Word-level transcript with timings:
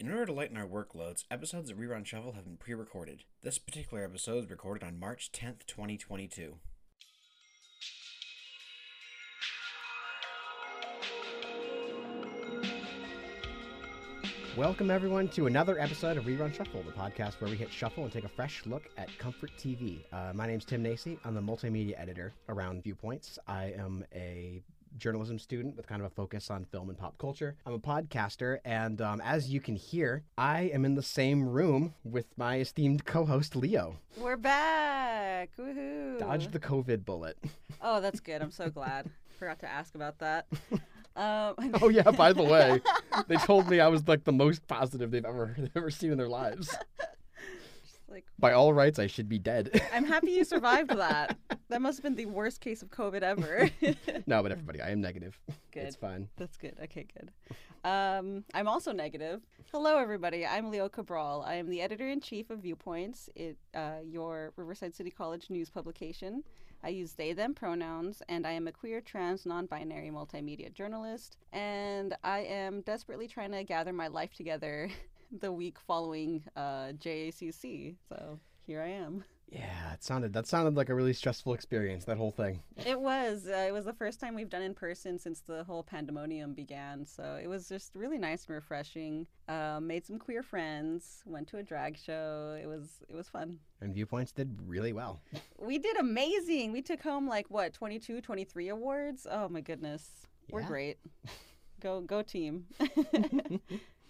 In 0.00 0.10
order 0.10 0.24
to 0.24 0.32
lighten 0.32 0.56
our 0.56 0.66
workloads, 0.66 1.24
episodes 1.30 1.68
of 1.68 1.76
Rerun 1.76 2.06
Shuffle 2.06 2.32
have 2.32 2.44
been 2.44 2.56
pre 2.56 2.72
recorded. 2.72 3.24
This 3.42 3.58
particular 3.58 4.02
episode 4.02 4.44
is 4.44 4.50
recorded 4.50 4.82
on 4.82 4.98
March 4.98 5.30
10th, 5.30 5.66
2022. 5.66 6.54
Welcome, 14.56 14.90
everyone, 14.90 15.28
to 15.28 15.46
another 15.46 15.78
episode 15.78 16.16
of 16.16 16.24
Rerun 16.24 16.54
Shuffle, 16.54 16.82
the 16.82 16.92
podcast 16.92 17.38
where 17.42 17.50
we 17.50 17.58
hit 17.58 17.70
shuffle 17.70 18.04
and 18.04 18.12
take 18.12 18.24
a 18.24 18.28
fresh 18.28 18.64
look 18.64 18.88
at 18.96 19.10
Comfort 19.18 19.50
TV. 19.58 19.98
Uh, 20.14 20.32
my 20.32 20.46
name's 20.46 20.64
Tim 20.64 20.82
Nacy. 20.82 21.18
I'm 21.26 21.34
the 21.34 21.42
multimedia 21.42 22.00
editor 22.00 22.32
around 22.48 22.82
Viewpoints. 22.82 23.38
I 23.46 23.74
am 23.76 24.06
a 24.14 24.62
journalism 24.96 25.38
student 25.38 25.76
with 25.76 25.86
kind 25.86 26.00
of 26.00 26.06
a 26.06 26.14
focus 26.14 26.50
on 26.50 26.64
film 26.64 26.88
and 26.88 26.98
pop 26.98 27.16
culture. 27.18 27.56
I'm 27.66 27.74
a 27.74 27.78
podcaster, 27.78 28.58
and 28.64 29.00
um, 29.00 29.20
as 29.22 29.50
you 29.50 29.60
can 29.60 29.76
hear, 29.76 30.22
I 30.36 30.62
am 30.72 30.84
in 30.84 30.94
the 30.94 31.02
same 31.02 31.48
room 31.48 31.94
with 32.04 32.26
my 32.36 32.58
esteemed 32.58 33.04
co 33.04 33.24
host, 33.24 33.56
Leo. 33.56 33.96
We're 34.16 34.36
back. 34.36 35.50
Woohoo. 35.58 36.18
Dodged 36.18 36.52
the 36.52 36.58
COVID 36.60 37.04
bullet. 37.04 37.38
Oh, 37.80 38.00
that's 38.00 38.20
good. 38.20 38.42
I'm 38.42 38.50
so 38.50 38.70
glad. 38.70 39.10
Forgot 39.38 39.60
to 39.60 39.70
ask 39.70 39.94
about 39.94 40.18
that. 40.18 40.46
Um, 41.16 41.54
Oh, 41.82 41.88
yeah, 41.88 42.10
by 42.10 42.32
the 42.32 42.42
way, 42.42 42.80
they 43.26 43.36
told 43.36 43.68
me 43.68 43.80
I 43.80 43.88
was 43.88 44.06
like 44.06 44.24
the 44.24 44.32
most 44.32 44.66
positive 44.68 45.10
they've 45.10 45.24
ever, 45.24 45.54
they've 45.58 45.70
ever 45.76 45.90
seen 45.90 46.12
in 46.12 46.18
their 46.18 46.28
lives. 46.28 46.76
Like, 48.10 48.26
By 48.38 48.52
all 48.52 48.72
rights, 48.72 48.98
I 48.98 49.06
should 49.06 49.28
be 49.28 49.38
dead. 49.38 49.80
I'm 49.94 50.04
happy 50.04 50.32
you 50.32 50.44
survived 50.44 50.90
that. 50.90 51.36
That 51.70 51.80
must 51.80 51.98
have 51.98 52.02
been 52.02 52.16
the 52.16 52.26
worst 52.26 52.60
case 52.60 52.82
of 52.82 52.90
COVID 52.90 53.22
ever. 53.22 53.70
no, 54.26 54.42
but 54.42 54.50
everybody, 54.50 54.80
I 54.80 54.90
am 54.90 55.00
negative. 55.00 55.38
Good. 55.70 55.84
It's 55.84 55.94
fine. 55.94 56.28
That's 56.36 56.56
good. 56.56 56.74
Okay, 56.82 57.06
good. 57.16 57.30
Um, 57.88 58.42
I'm 58.52 58.66
also 58.66 58.90
negative. 58.90 59.40
Hello, 59.70 59.96
everybody. 59.96 60.44
I'm 60.44 60.72
Leo 60.72 60.88
Cabral. 60.88 61.44
I 61.46 61.54
am 61.54 61.70
the 61.70 61.80
editor 61.80 62.08
in 62.08 62.20
chief 62.20 62.50
of 62.50 62.58
Viewpoints, 62.58 63.30
it, 63.36 63.56
uh, 63.72 63.98
your 64.04 64.52
Riverside 64.56 64.96
City 64.96 65.12
College 65.12 65.48
news 65.48 65.70
publication. 65.70 66.42
I 66.82 66.88
use 66.88 67.12
they, 67.12 67.34
them 67.34 67.54
pronouns, 67.54 68.20
and 68.28 68.44
I 68.44 68.52
am 68.52 68.66
a 68.66 68.72
queer, 68.72 69.00
trans, 69.00 69.46
non 69.46 69.66
binary 69.66 70.10
multimedia 70.10 70.72
journalist. 70.72 71.36
And 71.52 72.16
I 72.24 72.40
am 72.40 72.80
desperately 72.80 73.28
trying 73.28 73.52
to 73.52 73.62
gather 73.62 73.92
my 73.92 74.08
life 74.08 74.32
together 74.34 74.90
the 75.30 75.52
week 75.52 75.78
following 75.86 76.42
uh, 76.56 76.92
JACC. 76.98 77.96
So 78.08 78.38
here 78.66 78.82
I 78.82 78.88
am. 78.88 79.24
Yeah, 79.50 79.94
it 79.94 80.04
sounded 80.04 80.32
that 80.34 80.46
sounded 80.46 80.76
like 80.76 80.90
a 80.90 80.94
really 80.94 81.12
stressful 81.12 81.54
experience. 81.54 82.04
That 82.04 82.16
whole 82.16 82.30
thing. 82.30 82.62
It 82.86 83.00
was. 83.00 83.48
Uh, 83.48 83.64
it 83.66 83.72
was 83.72 83.84
the 83.84 83.92
first 83.92 84.20
time 84.20 84.36
we've 84.36 84.48
done 84.48 84.62
in 84.62 84.74
person 84.74 85.18
since 85.18 85.40
the 85.40 85.64
whole 85.64 85.82
pandemonium 85.82 86.54
began. 86.54 87.04
So 87.04 87.36
it 87.42 87.48
was 87.48 87.68
just 87.68 87.96
really 87.96 88.16
nice 88.16 88.46
and 88.46 88.54
refreshing. 88.54 89.26
Uh, 89.48 89.80
made 89.82 90.06
some 90.06 90.18
queer 90.20 90.44
friends. 90.44 91.22
Went 91.26 91.48
to 91.48 91.58
a 91.58 91.64
drag 91.64 91.98
show. 91.98 92.56
It 92.62 92.66
was. 92.66 93.02
It 93.08 93.16
was 93.16 93.28
fun. 93.28 93.58
And 93.80 93.92
viewpoints 93.92 94.30
did 94.30 94.56
really 94.66 94.92
well. 94.92 95.20
We 95.58 95.78
did 95.78 95.98
amazing. 95.98 96.72
We 96.72 96.80
took 96.80 97.02
home 97.02 97.28
like 97.28 97.50
what 97.50 97.74
22, 97.74 98.22
23 98.22 98.68
awards. 98.68 99.26
Oh 99.30 99.48
my 99.48 99.60
goodness. 99.60 100.08
We're 100.50 100.62
great. 100.62 100.98
Go 101.80 102.00
go 102.02 102.22
team. 102.22 102.66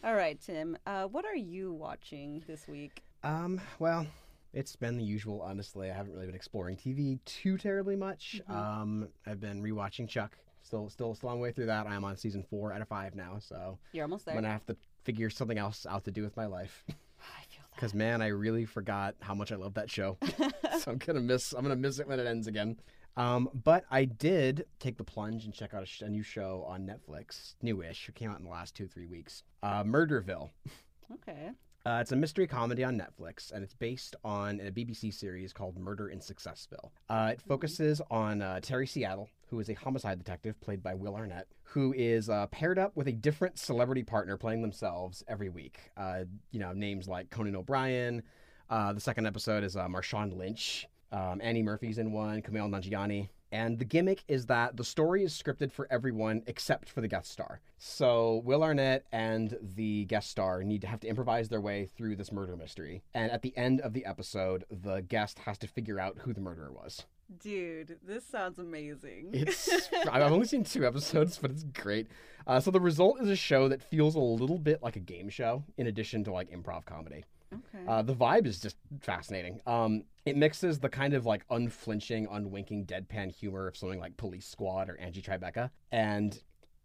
All 0.02 0.14
right, 0.14 0.40
Tim. 0.40 0.76
Uh, 0.86 1.04
what 1.04 1.24
are 1.26 1.36
you 1.36 1.72
watching 1.72 2.42
this 2.46 2.66
week? 2.66 3.02
Um, 3.22 3.60
well, 3.78 4.06
it's 4.54 4.74
been 4.74 4.96
the 4.96 5.04
usual. 5.04 5.42
Honestly, 5.42 5.90
I 5.90 5.94
haven't 5.94 6.14
really 6.14 6.26
been 6.26 6.34
exploring 6.34 6.76
TV 6.76 7.18
too 7.26 7.58
terribly 7.58 7.96
much. 7.96 8.40
Mhm. 8.48 8.54
Um, 8.54 9.08
I've 9.26 9.40
been 9.40 9.62
rewatching 9.62 10.08
Chuck. 10.08 10.38
Still, 10.62 10.88
still, 10.88 11.14
still 11.14 11.28
on 11.28 11.36
the 11.36 11.42
way 11.42 11.52
through 11.52 11.66
that. 11.66 11.86
I'm 11.86 12.04
on 12.04 12.16
season 12.16 12.42
four 12.42 12.72
out 12.72 12.80
of 12.80 12.88
five 12.88 13.14
now, 13.14 13.38
so 13.40 13.78
You're 13.92 14.04
almost 14.04 14.24
there. 14.24 14.34
I'm 14.34 14.40
gonna 14.42 14.52
have 14.52 14.66
to 14.66 14.76
figure 15.04 15.28
something 15.28 15.58
else 15.58 15.84
out 15.86 16.04
to 16.04 16.10
do 16.10 16.22
with 16.22 16.36
my 16.36 16.46
life. 16.46 16.82
I 16.88 16.92
feel 17.50 17.62
that. 17.70 17.74
Because 17.74 17.92
man, 17.94 18.22
I 18.22 18.28
really 18.28 18.64
forgot 18.64 19.14
how 19.20 19.34
much 19.34 19.52
I 19.52 19.56
love 19.56 19.74
that 19.74 19.90
show. 19.90 20.16
so 20.78 20.92
I'm 20.92 20.98
gonna 20.98 21.20
miss. 21.20 21.52
I'm 21.52 21.62
gonna 21.62 21.76
miss 21.76 21.98
it 21.98 22.08
when 22.08 22.18
it 22.20 22.26
ends 22.26 22.46
again. 22.46 22.78
Um, 23.16 23.48
but 23.64 23.84
I 23.90 24.04
did 24.04 24.66
take 24.78 24.96
the 24.96 25.04
plunge 25.04 25.44
and 25.44 25.52
check 25.52 25.74
out 25.74 25.82
a, 25.82 25.86
sh- 25.86 26.02
a 26.02 26.08
new 26.08 26.22
show 26.22 26.64
on 26.66 26.86
Netflix, 26.86 27.54
newish. 27.62 28.08
It 28.08 28.14
came 28.14 28.30
out 28.30 28.38
in 28.38 28.44
the 28.44 28.50
last 28.50 28.74
two 28.74 28.86
three 28.86 29.06
weeks. 29.06 29.42
Uh, 29.62 29.82
Murderville. 29.84 30.50
okay. 31.12 31.50
Uh, 31.86 31.98
it's 32.00 32.12
a 32.12 32.16
mystery 32.16 32.46
comedy 32.46 32.84
on 32.84 32.98
Netflix, 32.98 33.52
and 33.52 33.64
it's 33.64 33.72
based 33.72 34.14
on 34.22 34.60
a 34.60 34.70
BBC 34.70 35.14
series 35.14 35.50
called 35.52 35.78
Murder 35.78 36.08
in 36.10 36.18
Successville. 36.18 36.90
Uh, 37.08 37.30
it 37.32 37.40
focuses 37.40 38.02
on 38.10 38.42
uh, 38.42 38.60
Terry 38.60 38.86
Seattle, 38.86 39.30
who 39.46 39.58
is 39.60 39.70
a 39.70 39.74
homicide 39.74 40.18
detective 40.18 40.60
played 40.60 40.82
by 40.82 40.92
Will 40.94 41.16
Arnett, 41.16 41.48
who 41.62 41.94
is 41.96 42.28
uh, 42.28 42.46
paired 42.48 42.78
up 42.78 42.94
with 42.96 43.08
a 43.08 43.12
different 43.12 43.58
celebrity 43.58 44.02
partner 44.02 44.36
playing 44.36 44.60
themselves 44.60 45.24
every 45.26 45.48
week. 45.48 45.78
Uh, 45.96 46.24
you 46.50 46.60
know, 46.60 46.74
names 46.74 47.08
like 47.08 47.30
Conan 47.30 47.56
O'Brien. 47.56 48.22
Uh, 48.68 48.92
the 48.92 49.00
second 49.00 49.26
episode 49.26 49.64
is 49.64 49.74
uh, 49.74 49.88
Marshawn 49.88 50.36
Lynch. 50.36 50.86
Um, 51.12 51.40
Annie 51.42 51.62
Murphy's 51.62 51.98
in 51.98 52.12
one, 52.12 52.42
Kumail 52.42 52.68
Nanjiani. 52.70 53.28
And 53.52 53.78
the 53.78 53.84
gimmick 53.84 54.22
is 54.28 54.46
that 54.46 54.76
the 54.76 54.84
story 54.84 55.24
is 55.24 55.32
scripted 55.34 55.72
for 55.72 55.88
everyone 55.90 56.42
except 56.46 56.88
for 56.88 57.00
the 57.00 57.08
guest 57.08 57.32
star. 57.32 57.60
So 57.78 58.42
Will 58.44 58.62
Arnett 58.62 59.06
and 59.10 59.58
the 59.60 60.04
guest 60.04 60.30
star 60.30 60.62
need 60.62 60.82
to 60.82 60.86
have 60.86 61.00
to 61.00 61.08
improvise 61.08 61.48
their 61.48 61.60
way 61.60 61.86
through 61.86 62.14
this 62.16 62.30
murder 62.30 62.56
mystery. 62.56 63.02
And 63.12 63.30
at 63.32 63.42
the 63.42 63.56
end 63.56 63.80
of 63.80 63.92
the 63.92 64.06
episode, 64.06 64.64
the 64.70 65.00
guest 65.00 65.40
has 65.40 65.58
to 65.58 65.66
figure 65.66 65.98
out 65.98 66.18
who 66.18 66.32
the 66.32 66.40
murderer 66.40 66.70
was. 66.70 67.06
Dude, 67.38 67.98
this 68.06 68.24
sounds 68.24 68.58
amazing. 68.58 69.30
It's 69.32 69.88
I've 70.10 70.32
only 70.32 70.46
seen 70.46 70.64
two 70.64 70.84
episodes, 70.84 71.38
but 71.38 71.50
it's 71.50 71.64
great. 71.64 72.08
Uh, 72.46 72.60
so 72.60 72.70
the 72.70 72.80
result 72.80 73.20
is 73.20 73.28
a 73.28 73.36
show 73.36 73.68
that 73.68 73.82
feels 73.82 74.14
a 74.14 74.20
little 74.20 74.58
bit 74.58 74.82
like 74.82 74.96
a 74.96 75.00
game 75.00 75.28
show, 75.28 75.64
in 75.76 75.86
addition 75.86 76.24
to 76.24 76.32
like 76.32 76.50
improv 76.50 76.84
comedy. 76.86 77.24
Okay. 77.52 77.84
Uh, 77.86 78.02
the 78.02 78.14
vibe 78.14 78.46
is 78.46 78.60
just 78.60 78.76
fascinating. 79.00 79.60
Um, 79.66 80.04
it 80.26 80.36
mixes 80.36 80.78
the 80.78 80.88
kind 80.88 81.14
of 81.14 81.26
like 81.26 81.44
unflinching, 81.50 82.26
unwinking, 82.30 82.86
deadpan 82.86 83.30
humor 83.32 83.68
of 83.68 83.76
something 83.76 84.00
like 84.00 84.16
Police 84.16 84.46
Squad 84.46 84.88
or 84.90 84.98
Angie 84.98 85.22
Tribeca, 85.22 85.70
and 85.90 86.40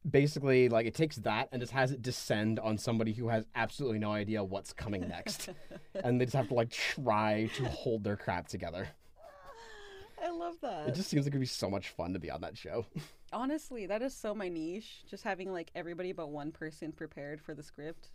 basically 0.10 0.70
like 0.70 0.86
it 0.86 0.94
takes 0.94 1.18
that 1.18 1.50
and 1.52 1.60
just 1.60 1.74
has 1.74 1.92
it 1.92 2.02
descend 2.02 2.60
on 2.60 2.78
somebody 2.78 3.12
who 3.12 3.28
has 3.28 3.46
absolutely 3.56 4.00
no 4.00 4.12
idea 4.12 4.44
what's 4.44 4.74
coming 4.74 5.08
next, 5.08 5.50
and 6.04 6.20
they 6.20 6.26
just 6.26 6.36
have 6.36 6.48
to 6.48 6.54
like 6.54 6.70
try 6.70 7.50
to 7.56 7.66
hold 7.66 8.04
their 8.04 8.16
crap 8.16 8.48
together. 8.48 8.88
I 10.24 10.30
love 10.32 10.56
that. 10.62 10.88
It 10.88 10.96
just 10.96 11.10
seems 11.10 11.26
like 11.26 11.34
it'd 11.34 11.42
be 11.42 11.46
so 11.46 11.70
much 11.70 11.90
fun 11.90 12.14
to 12.14 12.20
be 12.20 12.32
on 12.32 12.42
that 12.42 12.58
show. 12.58 12.86
Honestly, 13.34 13.86
that 13.86 14.02
is 14.02 14.16
so 14.16 14.34
my 14.34 14.48
niche. 14.48 15.04
Just 15.10 15.24
having 15.24 15.52
like 15.52 15.70
everybody 15.76 16.14
but 16.14 16.30
one 16.30 16.52
person 16.52 16.92
prepared 16.92 17.42
for 17.42 17.54
the 17.54 17.64
script. 17.64 18.10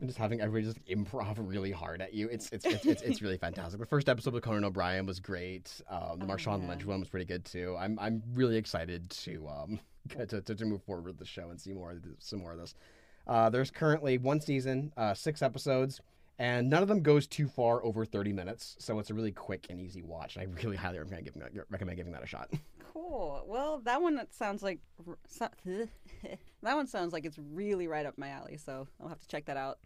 Just, 0.00 0.02
and 0.02 0.08
just 0.08 0.18
having 0.18 0.40
everybody 0.40 0.72
just 0.72 0.84
improv 0.86 1.36
really 1.38 1.70
hard 1.70 2.00
at 2.00 2.14
you. 2.14 2.28
It's 2.28 2.48
it's 2.50 2.64
it's, 2.64 2.84
it's, 2.86 3.02
it's 3.02 3.22
really 3.22 3.36
fantastic. 3.38 3.78
The 3.78 3.86
first 3.86 4.08
episode 4.08 4.34
with 4.34 4.42
Conan 4.42 4.64
O'Brien 4.64 5.06
was 5.06 5.20
great. 5.20 5.80
Um, 5.88 6.18
the 6.18 6.24
Oh, 6.24 6.28
Marshawn 6.28 6.62
yeah. 6.62 6.68
Lynch 6.70 6.84
one 6.86 7.00
was 7.00 7.08
pretty 7.08 7.26
good 7.26 7.44
too. 7.44 7.76
I'm 7.78 7.98
I'm 7.98 8.22
really 8.34 8.56
excited 8.56 9.10
to 9.10 9.48
um 9.48 9.80
to, 10.28 10.40
to, 10.40 10.54
to 10.54 10.64
move 10.64 10.82
forward 10.82 11.06
with 11.06 11.18
the 11.18 11.24
show 11.26 11.50
and 11.50 11.60
see 11.60 11.72
more 11.72 11.90
of 11.92 12.02
this, 12.02 12.12
some 12.18 12.40
more 12.40 12.52
of 12.52 12.58
this. 12.58 12.74
Uh, 13.26 13.50
there's 13.50 13.70
currently 13.70 14.18
one 14.18 14.40
season, 14.40 14.92
uh, 14.96 15.12
six 15.14 15.42
episodes, 15.42 16.00
and 16.38 16.70
none 16.70 16.82
of 16.82 16.88
them 16.88 17.02
goes 17.02 17.26
too 17.26 17.46
far 17.48 17.84
over 17.84 18.06
30 18.06 18.32
minutes. 18.32 18.76
So 18.78 18.98
it's 18.98 19.10
a 19.10 19.14
really 19.14 19.30
quick 19.30 19.66
and 19.68 19.78
easy 19.78 20.02
watch. 20.02 20.36
And 20.36 20.42
I 20.42 20.62
really 20.62 20.76
highly 20.76 20.98
recommend 20.98 21.24
giving 21.26 21.42
that, 21.42 21.52
recommend 21.68 21.98
giving 21.98 22.12
that 22.14 22.22
a 22.24 22.26
shot. 22.26 22.50
cool. 22.92 23.44
Well, 23.46 23.80
that 23.84 24.00
one 24.00 24.20
sounds 24.30 24.62
like 24.62 24.80
so, 25.28 25.48
that 26.62 26.74
one 26.74 26.86
sounds 26.86 27.12
like 27.12 27.26
it's 27.26 27.38
really 27.38 27.86
right 27.88 28.06
up 28.06 28.16
my 28.16 28.28
alley. 28.30 28.56
So 28.56 28.88
I'll 29.00 29.08
have 29.08 29.20
to 29.20 29.28
check 29.28 29.44
that 29.44 29.58
out. 29.58 29.78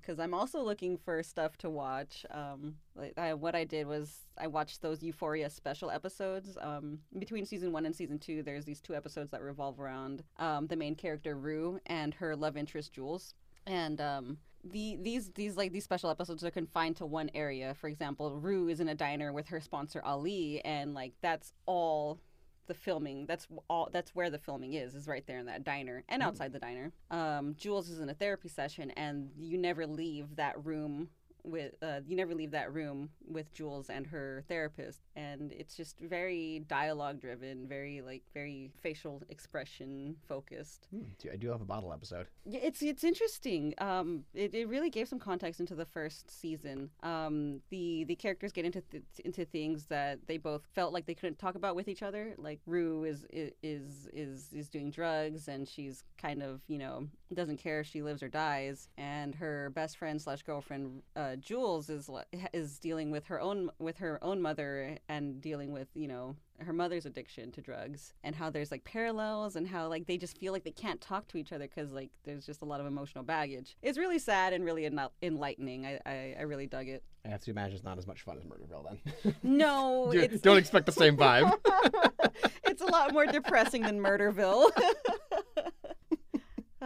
Because 0.00 0.18
I'm 0.18 0.34
also 0.34 0.62
looking 0.62 0.96
for 0.96 1.22
stuff 1.22 1.56
to 1.58 1.70
watch. 1.70 2.24
Um, 2.30 2.76
like 2.94 3.14
I, 3.16 3.34
what 3.34 3.54
I 3.54 3.64
did 3.64 3.86
was 3.86 4.26
I 4.38 4.46
watched 4.46 4.82
those 4.82 5.02
Euphoria 5.02 5.50
special 5.50 5.90
episodes. 5.90 6.56
Um, 6.60 6.98
between 7.18 7.46
season 7.46 7.72
one 7.72 7.86
and 7.86 7.94
season 7.94 8.18
two, 8.18 8.42
there's 8.42 8.64
these 8.64 8.80
two 8.80 8.94
episodes 8.94 9.30
that 9.30 9.42
revolve 9.42 9.80
around 9.80 10.22
um, 10.38 10.66
the 10.66 10.76
main 10.76 10.94
character 10.94 11.36
Rue 11.36 11.78
and 11.86 12.14
her 12.14 12.36
love 12.36 12.56
interest 12.56 12.92
Jules. 12.92 13.34
And 13.66 14.00
um, 14.00 14.38
the 14.64 14.96
these 15.00 15.30
these 15.32 15.56
like 15.56 15.72
these 15.72 15.84
special 15.84 16.10
episodes 16.10 16.44
are 16.44 16.50
confined 16.50 16.96
to 16.96 17.06
one 17.06 17.30
area. 17.34 17.74
For 17.74 17.88
example, 17.88 18.34
Rue 18.36 18.68
is 18.68 18.80
in 18.80 18.88
a 18.88 18.94
diner 18.94 19.32
with 19.32 19.48
her 19.48 19.60
sponsor 19.60 20.02
Ali, 20.04 20.60
and 20.64 20.94
like 20.94 21.12
that's 21.20 21.52
all 21.66 22.20
the 22.66 22.74
filming. 22.74 23.26
That's 23.26 23.46
all. 23.68 23.88
That's 23.92 24.14
where 24.14 24.30
the 24.30 24.38
filming 24.38 24.74
is. 24.74 24.94
Is 24.94 25.08
right 25.08 25.26
there 25.26 25.38
in 25.38 25.46
that 25.46 25.64
diner 25.64 26.04
and 26.08 26.22
outside 26.22 26.52
the 26.52 26.58
diner. 26.58 26.92
Um, 27.10 27.54
Jules 27.58 27.88
is 27.88 28.00
in 28.00 28.08
a 28.08 28.14
therapy 28.14 28.48
session, 28.48 28.90
and 28.92 29.30
you 29.38 29.58
never 29.58 29.86
leave 29.86 30.36
that 30.36 30.64
room 30.64 31.08
with 31.46 31.74
uh, 31.82 32.00
you 32.06 32.16
never 32.16 32.34
leave 32.34 32.50
that 32.50 32.72
room 32.72 33.10
with 33.26 33.52
Jules 33.54 33.88
and 33.88 34.06
her 34.06 34.44
therapist, 34.48 35.00
and 35.14 35.52
it's 35.52 35.76
just 35.76 36.00
very 36.00 36.64
dialogue 36.68 37.20
driven, 37.20 37.66
very 37.66 38.02
like 38.02 38.22
very 38.34 38.70
facial 38.82 39.22
expression 39.28 40.16
focused. 40.28 40.88
Hmm, 40.90 41.04
I 41.32 41.36
do 41.36 41.48
have 41.50 41.60
a 41.60 41.64
bottle 41.64 41.92
episode. 41.92 42.26
Yeah, 42.44 42.60
it's 42.62 42.82
it's 42.82 43.04
interesting. 43.04 43.74
Um, 43.78 44.24
it, 44.34 44.54
it 44.54 44.68
really 44.68 44.90
gave 44.90 45.08
some 45.08 45.18
context 45.18 45.60
into 45.60 45.74
the 45.74 45.86
first 45.86 46.30
season. 46.30 46.90
Um, 47.02 47.60
the 47.70 48.04
the 48.04 48.16
characters 48.16 48.52
get 48.52 48.64
into 48.64 48.80
th- 48.80 49.04
into 49.24 49.44
things 49.44 49.86
that 49.86 50.18
they 50.26 50.38
both 50.38 50.62
felt 50.74 50.92
like 50.92 51.06
they 51.06 51.14
couldn't 51.14 51.38
talk 51.38 51.54
about 51.54 51.76
with 51.76 51.88
each 51.88 52.02
other. 52.02 52.34
Like 52.36 52.60
Rue 52.66 53.04
is 53.04 53.24
is 53.30 54.08
is 54.12 54.52
is 54.52 54.68
doing 54.68 54.90
drugs, 54.90 55.48
and 55.48 55.68
she's 55.68 56.02
kind 56.20 56.42
of 56.42 56.60
you 56.66 56.78
know 56.78 57.06
doesn't 57.32 57.58
care 57.58 57.80
if 57.80 57.86
she 57.86 58.02
lives 58.02 58.22
or 58.22 58.28
dies. 58.28 58.88
And 58.98 59.34
her 59.36 59.70
best 59.70 59.96
friend 59.96 60.20
slash 60.20 60.42
girlfriend 60.42 61.02
uh, 61.14 61.35
Jules 61.40 61.88
is 61.88 62.10
is 62.52 62.78
dealing 62.78 63.10
with 63.10 63.26
her 63.26 63.40
own 63.40 63.70
with 63.78 63.98
her 63.98 64.22
own 64.22 64.40
mother 64.40 64.98
and 65.08 65.40
dealing 65.40 65.72
with 65.72 65.88
you 65.94 66.08
know 66.08 66.36
her 66.58 66.72
mother's 66.72 67.04
addiction 67.06 67.52
to 67.52 67.60
drugs 67.60 68.14
and 68.24 68.34
how 68.34 68.48
there's 68.50 68.70
like 68.70 68.84
parallels 68.84 69.56
and 69.56 69.66
how 69.66 69.88
like 69.88 70.06
they 70.06 70.16
just 70.16 70.38
feel 70.38 70.52
like 70.52 70.64
they 70.64 70.70
can't 70.70 71.00
talk 71.00 71.28
to 71.28 71.36
each 71.36 71.52
other 71.52 71.68
because 71.68 71.92
like 71.92 72.10
there's 72.24 72.46
just 72.46 72.62
a 72.62 72.64
lot 72.64 72.80
of 72.80 72.86
emotional 72.86 73.22
baggage 73.24 73.76
it's 73.82 73.98
really 73.98 74.18
sad 74.18 74.52
and 74.52 74.64
really 74.64 74.86
en- 74.86 74.98
enlightening 75.22 75.86
I, 75.86 76.00
I 76.06 76.36
i 76.38 76.42
really 76.42 76.66
dug 76.66 76.88
it 76.88 77.02
I 77.24 77.28
have 77.28 77.40
to 77.42 77.50
imagine 77.50 77.74
it's 77.74 77.84
not 77.84 77.98
as 77.98 78.06
much 78.06 78.22
fun 78.22 78.38
as 78.38 78.44
Murderville 78.44 78.86
then. 79.24 79.34
no 79.42 80.12
Don't 80.42 80.58
expect 80.58 80.86
the 80.86 80.92
same 80.92 81.16
vibe. 81.16 81.52
it's 82.64 82.82
a 82.82 82.86
lot 82.86 83.12
more 83.12 83.26
depressing 83.26 83.82
than 83.82 83.98
murderville 84.00 84.70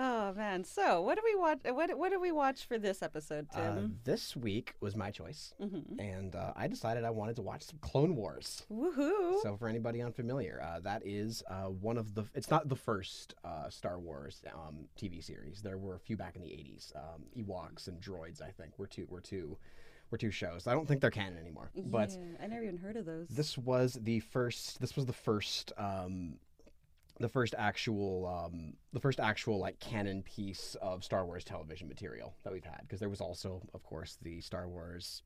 oh 0.00 0.32
man 0.34 0.64
so 0.64 1.02
what 1.02 1.16
do 1.16 1.22
we 1.24 1.34
watch 1.34 1.58
what, 1.64 1.96
what 1.98 2.10
do 2.10 2.18
we 2.18 2.32
watch 2.32 2.64
for 2.64 2.78
this 2.78 3.02
episode 3.02 3.46
Uh, 3.54 3.74
tim 3.74 3.98
this 4.04 4.34
week 4.34 4.74
was 4.80 4.96
my 4.96 5.10
choice, 5.10 5.52
hmm 5.60 5.98
and 5.98 6.34
uh, 6.34 6.52
I 6.56 6.66
decided 6.66 7.04
I 7.04 7.10
wanted 7.10 7.36
to 7.36 7.42
watch 7.42 7.62
some 7.62 7.78
Clone 7.80 8.16
Wars. 8.16 8.64
woohoo 8.72 9.42
So 9.42 9.56
for 9.56 9.68
anybody 9.68 10.00
unfamiliar, 10.02 10.60
uh, 10.62 10.80
that 10.80 11.02
is 11.04 11.42
uh, 11.48 11.68
one 11.88 11.98
of 11.98 12.14
the. 12.14 12.24
It's 12.34 12.50
not 12.50 12.68
the 12.68 12.76
first 12.76 13.34
uh, 13.44 13.68
Star 13.68 13.98
Wars 13.98 14.42
um, 14.54 14.88
TV 15.00 15.22
series. 15.22 15.60
There 15.62 15.78
were 15.78 15.94
a 15.94 15.98
few 15.98 16.16
back 16.16 16.36
in 16.36 16.42
the 16.42 16.48
'80s. 16.48 16.96
Um, 16.96 17.24
Ewoks 17.36 17.88
and 17.88 18.00
droids, 18.00 18.40
I 18.42 18.50
think, 18.50 18.78
were 18.78 18.86
two 18.86 19.06
were 19.10 19.20
two 19.20 19.58
were 20.10 20.18
two 20.18 20.30
shows. 20.30 20.66
I 20.66 20.72
don't 20.72 20.86
think 20.88 21.00
they're 21.00 21.10
canon 21.10 21.38
anymore. 21.38 21.70
But 21.76 22.10
yeah, 22.10 22.44
i 22.44 22.46
never 22.46 22.64
even 22.64 22.78
heard 22.78 22.96
of 22.96 23.04
those 23.06 23.28
this 23.28 23.58
was 23.58 23.98
the 24.00 24.20
first. 24.20 24.80
This 24.80 24.96
was 24.96 25.06
the 25.06 25.12
first. 25.12 25.72
Um, 25.76 26.38
the 27.20 27.28
first 27.28 27.54
actual, 27.56 28.26
um, 28.26 28.72
the 28.92 29.00
first 29.00 29.20
actual 29.20 29.58
like 29.58 29.78
canon 29.78 30.22
piece 30.22 30.76
of 30.80 31.04
Star 31.04 31.24
Wars 31.24 31.44
television 31.44 31.86
material 31.88 32.34
that 32.42 32.52
we've 32.52 32.64
had, 32.64 32.80
because 32.82 32.98
there 33.00 33.08
was 33.08 33.20
also, 33.20 33.62
of 33.74 33.82
course, 33.82 34.18
the 34.22 34.40
Star 34.40 34.68
Wars 34.68 35.22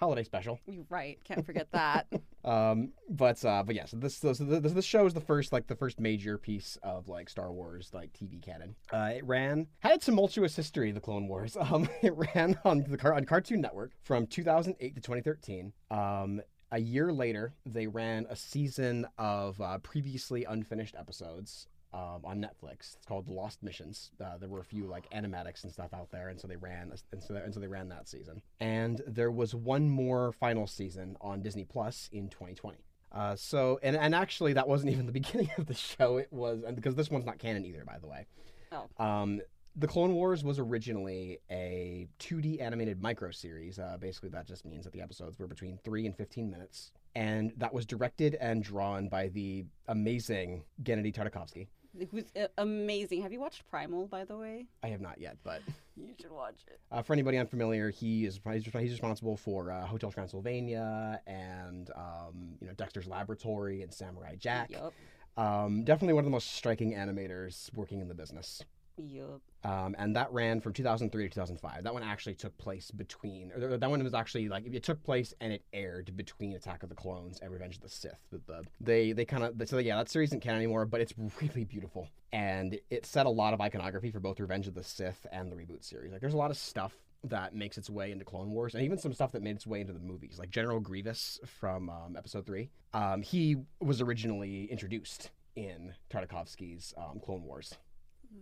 holiday 0.00 0.24
special. 0.24 0.58
You're 0.66 0.84
right 0.90 1.18
can't 1.24 1.46
forget 1.46 1.68
that 1.72 2.06
Um, 2.44 2.92
but 3.08 3.42
uh, 3.42 3.62
but 3.62 3.74
yeah, 3.74 3.86
so 3.86 3.96
this 3.96 4.16
so 4.18 4.34
this, 4.34 4.72
this 4.72 4.84
show 4.84 5.06
is 5.06 5.14
the 5.14 5.20
first 5.20 5.50
like 5.50 5.66
the 5.66 5.76
first 5.76 5.98
major 5.98 6.36
piece 6.36 6.76
of 6.82 7.08
like 7.08 7.30
Star 7.30 7.50
Wars 7.50 7.90
like 7.94 8.12
TV 8.12 8.42
canon. 8.42 8.74
Uh, 8.92 9.12
it 9.16 9.24
ran 9.24 9.66
had 9.78 9.92
a 9.92 9.98
tumultuous 9.98 10.54
history, 10.54 10.92
the 10.92 11.00
Clone 11.00 11.26
Wars. 11.28 11.56
Um, 11.64 11.88
it 12.02 12.12
ran 12.14 12.58
on 12.64 12.84
the 12.86 12.98
car- 12.98 13.14
on 13.14 13.24
Cartoon 13.24 13.62
Network 13.62 13.92
from 14.02 14.26
2008 14.26 14.94
to 14.94 15.00
2013. 15.00 15.72
Um. 15.90 16.42
A 16.74 16.80
year 16.80 17.12
later, 17.12 17.54
they 17.64 17.86
ran 17.86 18.26
a 18.28 18.34
season 18.34 19.06
of 19.16 19.60
uh, 19.60 19.78
previously 19.78 20.44
unfinished 20.44 20.96
episodes 20.98 21.68
um, 21.92 22.22
on 22.24 22.40
Netflix. 22.40 22.96
It's 22.96 23.06
called 23.06 23.28
Lost 23.28 23.62
Missions. 23.62 24.10
Uh, 24.20 24.38
there 24.38 24.48
were 24.48 24.58
a 24.58 24.64
few 24.64 24.86
like 24.88 25.08
animatics 25.10 25.62
and 25.62 25.72
stuff 25.72 25.94
out 25.94 26.10
there, 26.10 26.30
and 26.30 26.40
so 26.40 26.48
they 26.48 26.56
ran 26.56 26.90
and 27.12 27.22
so, 27.22 27.36
and 27.36 27.54
so 27.54 27.60
they 27.60 27.68
ran 27.68 27.88
that 27.90 28.08
season. 28.08 28.42
And 28.58 29.00
there 29.06 29.30
was 29.30 29.54
one 29.54 29.88
more 29.88 30.32
final 30.32 30.66
season 30.66 31.16
on 31.20 31.42
Disney 31.42 31.62
Plus 31.62 32.08
in 32.10 32.28
2020. 32.28 32.78
Uh, 33.12 33.36
so 33.36 33.78
and 33.84 33.94
and 33.94 34.12
actually 34.12 34.54
that 34.54 34.66
wasn't 34.66 34.90
even 34.90 35.06
the 35.06 35.12
beginning 35.20 35.50
of 35.56 35.66
the 35.66 35.74
show. 35.74 36.16
It 36.16 36.32
was 36.32 36.64
and 36.66 36.74
because 36.74 36.96
this 36.96 37.08
one's 37.08 37.24
not 37.24 37.38
canon 37.38 37.64
either, 37.64 37.84
by 37.84 37.98
the 38.00 38.08
way. 38.08 38.26
Oh. 38.72 39.04
Um, 39.04 39.40
the 39.76 39.86
Clone 39.88 40.14
Wars 40.14 40.44
was 40.44 40.58
originally 40.58 41.38
a 41.50 42.06
2D 42.20 42.60
animated 42.60 43.02
micro 43.02 43.30
series. 43.30 43.78
Uh, 43.78 43.96
basically, 44.00 44.28
that 44.30 44.46
just 44.46 44.64
means 44.64 44.84
that 44.84 44.92
the 44.92 45.00
episodes 45.00 45.38
were 45.38 45.46
between 45.48 45.78
three 45.84 46.06
and 46.06 46.16
15 46.16 46.50
minutes, 46.50 46.92
and 47.16 47.52
that 47.56 47.72
was 47.74 47.84
directed 47.84 48.36
and 48.36 48.62
drawn 48.62 49.08
by 49.08 49.28
the 49.28 49.64
amazing 49.88 50.62
Gennady 50.82 51.12
Tartakovsky. 51.14 51.66
Who's 52.10 52.24
uh, 52.36 52.48
amazing. 52.58 53.22
Have 53.22 53.32
you 53.32 53.38
watched 53.38 53.68
Primal, 53.70 54.08
by 54.08 54.24
the 54.24 54.36
way? 54.36 54.66
I 54.82 54.88
have 54.88 55.00
not 55.00 55.20
yet, 55.20 55.36
but 55.44 55.62
You 55.96 56.08
should 56.20 56.32
watch 56.32 56.64
it. 56.66 56.80
uh, 56.90 57.02
for 57.02 57.12
anybody 57.12 57.38
unfamiliar, 57.38 57.90
he 57.90 58.26
is 58.26 58.40
he's, 58.52 58.64
he's 58.64 58.90
responsible 58.90 59.36
for 59.36 59.70
uh, 59.70 59.86
Hotel 59.86 60.10
Transylvania 60.10 61.20
and 61.28 61.90
um, 61.96 62.56
you 62.60 62.66
know 62.66 62.72
Dexter's 62.74 63.06
Laboratory 63.06 63.82
and 63.82 63.94
Samurai 63.94 64.34
Jack. 64.36 64.70
Yup. 64.72 64.92
Um, 65.36 65.84
definitely 65.84 66.14
one 66.14 66.22
of 66.22 66.26
the 66.26 66.30
most 66.32 66.52
striking 66.54 66.94
animators 66.94 67.72
working 67.74 68.00
in 68.00 68.08
the 68.08 68.14
business. 68.14 68.62
Yup. 68.96 69.40
Um, 69.64 69.96
and 69.98 70.14
that 70.14 70.32
ran 70.32 70.60
from 70.60 70.72
2003 70.72 71.24
to 71.24 71.28
2005. 71.28 71.82
That 71.82 71.94
one 71.94 72.02
actually 72.02 72.34
took 72.34 72.56
place 72.58 72.90
between, 72.90 73.50
or 73.52 73.76
that 73.76 73.90
one 73.90 74.02
was 74.04 74.14
actually 74.14 74.48
like 74.48 74.66
it 74.66 74.82
took 74.82 75.02
place 75.02 75.34
and 75.40 75.52
it 75.52 75.62
aired 75.72 76.16
between 76.16 76.52
Attack 76.52 76.82
of 76.82 76.88
the 76.90 76.94
Clones 76.94 77.40
and 77.40 77.50
Revenge 77.52 77.76
of 77.76 77.82
the 77.82 77.88
Sith. 77.88 78.20
The, 78.30 78.40
the 78.46 78.64
they 78.80 79.12
they 79.12 79.24
kind 79.24 79.42
of 79.42 79.68
so 79.68 79.78
yeah 79.78 79.96
that 79.96 80.08
series 80.08 80.30
isn't 80.30 80.40
canon 80.40 80.58
anymore, 80.58 80.84
but 80.86 81.00
it's 81.00 81.14
really 81.40 81.64
beautiful 81.64 82.08
and 82.32 82.78
it 82.90 83.06
set 83.06 83.26
a 83.26 83.30
lot 83.30 83.54
of 83.54 83.60
iconography 83.60 84.10
for 84.10 84.20
both 84.20 84.40
Revenge 84.40 84.66
of 84.66 84.74
the 84.74 84.84
Sith 84.84 85.26
and 85.32 85.50
the 85.50 85.56
reboot 85.56 85.84
series. 85.84 86.12
Like 86.12 86.20
there's 86.20 86.34
a 86.34 86.38
lot 86.38 86.50
of 86.50 86.56
stuff 86.56 86.94
that 87.24 87.54
makes 87.54 87.78
its 87.78 87.88
way 87.88 88.12
into 88.12 88.24
Clone 88.24 88.50
Wars, 88.50 88.74
and 88.74 88.84
even 88.84 88.98
some 88.98 89.12
stuff 89.12 89.32
that 89.32 89.42
made 89.42 89.56
its 89.56 89.66
way 89.66 89.80
into 89.80 89.92
the 89.92 89.98
movies, 89.98 90.38
like 90.38 90.50
General 90.50 90.78
Grievous 90.78 91.40
from 91.46 91.88
um, 91.88 92.16
Episode 92.16 92.44
Three. 92.44 92.70
Um, 92.92 93.22
he 93.22 93.56
was 93.80 94.00
originally 94.00 94.64
introduced 94.66 95.30
in 95.56 95.94
Tartakovsky's 96.10 96.92
um, 96.98 97.20
Clone 97.24 97.44
Wars. 97.44 97.74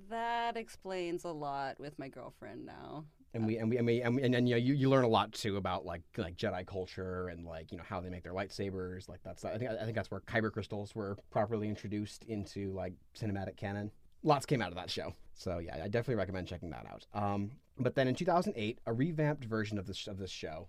That 0.09 0.57
explains 0.57 1.25
a 1.25 1.31
lot 1.31 1.79
with 1.79 1.99
my 1.99 2.09
girlfriend 2.09 2.65
now. 2.67 3.05
and 3.35 3.47
we 3.47 3.57
and 3.59 3.71
we 3.71 3.77
and 3.79 3.87
we 3.87 4.03
and, 4.03 4.19
and, 4.19 4.35
and 4.35 4.49
you 4.49 4.55
know 4.55 4.59
you, 4.59 4.75
you 4.75 4.89
learn 4.91 5.05
a 5.05 5.09
lot 5.09 5.33
too 5.33 5.57
about 5.57 5.85
like 5.85 6.03
like 6.17 6.37
Jedi 6.37 6.67
culture 6.67 7.29
and 7.29 7.45
like 7.47 7.73
you 7.73 7.79
know 7.79 7.85
how 7.87 8.01
they 8.01 8.11
make 8.11 8.23
their 8.23 8.33
lightsabers 8.33 9.09
like 9.09 9.21
that's 9.25 9.45
I 9.45 9.57
think 9.59 9.71
I 9.71 9.85
think 9.85 9.95
that's 9.95 10.11
where 10.11 10.21
kyber 10.21 10.53
crystals 10.53 10.95
were 10.95 11.17
properly 11.31 11.69
introduced 11.69 12.25
into 12.25 12.73
like 12.73 12.95
cinematic 13.19 13.57
canon. 13.57 13.91
Lots 14.23 14.47
came 14.47 14.63
out 14.63 14.69
of 14.69 14.77
that 14.77 14.89
show, 14.91 15.15
so 15.35 15.59
yeah, 15.59 15.75
I 15.83 15.89
definitely 15.89 16.15
recommend 16.17 16.47
checking 16.47 16.71
that 16.71 16.87
out. 16.87 17.07
Um, 17.13 17.51
but 17.79 17.95
then 17.97 18.07
in 18.07 18.15
2008, 18.15 18.79
a 18.87 18.93
revamped 18.93 19.45
version 19.45 19.79
of 19.79 19.87
this 19.87 20.07
of 20.07 20.19
this 20.19 20.31
show 20.31 20.69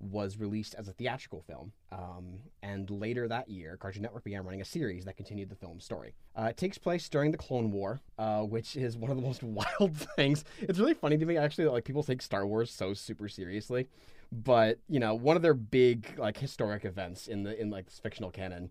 was 0.00 0.38
released 0.38 0.74
as 0.74 0.88
a 0.88 0.92
theatrical 0.92 1.42
film. 1.42 1.72
Um, 1.92 2.38
and 2.62 2.90
later 2.90 3.28
that 3.28 3.48
year, 3.48 3.76
Cartoon 3.76 4.02
Network 4.02 4.24
began 4.24 4.44
running 4.44 4.60
a 4.62 4.64
series 4.64 5.04
that 5.04 5.16
continued 5.16 5.50
the 5.50 5.54
film's 5.54 5.84
story. 5.84 6.14
Uh, 6.34 6.44
it 6.44 6.56
takes 6.56 6.78
place 6.78 7.08
during 7.08 7.30
the 7.30 7.36
Clone 7.36 7.70
War, 7.70 8.00
uh, 8.18 8.40
which 8.42 8.76
is 8.76 8.96
one 8.96 9.10
of 9.10 9.16
the 9.16 9.22
most 9.22 9.42
wild 9.80 9.96
things. 10.16 10.44
It's 10.60 10.78
really 10.78 10.94
funny 10.94 11.18
to 11.18 11.26
me, 11.26 11.36
actually, 11.36 11.64
that 11.64 11.72
like 11.72 11.84
people 11.84 12.02
take 12.02 12.22
Star 12.22 12.46
Wars 12.46 12.70
so 12.70 12.94
super 12.94 13.28
seriously. 13.28 13.88
But 14.32 14.78
you 14.88 15.00
know, 15.00 15.14
one 15.14 15.36
of 15.36 15.42
their 15.42 15.54
big 15.54 16.14
like 16.16 16.36
historic 16.38 16.84
events 16.84 17.26
in 17.26 17.42
the 17.42 17.60
in 17.60 17.70
like 17.70 17.86
this 17.86 17.98
fictional 17.98 18.30
canon 18.30 18.70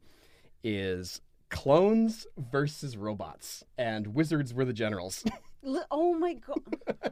is 0.63 1.21
clones 1.49 2.25
versus 2.37 2.95
robots, 2.95 3.63
and 3.77 4.07
wizards 4.15 4.53
were 4.53 4.65
the 4.65 4.73
generals. 4.73 5.23
Oh 5.91 6.13
my 6.13 6.35
god. 6.35 6.61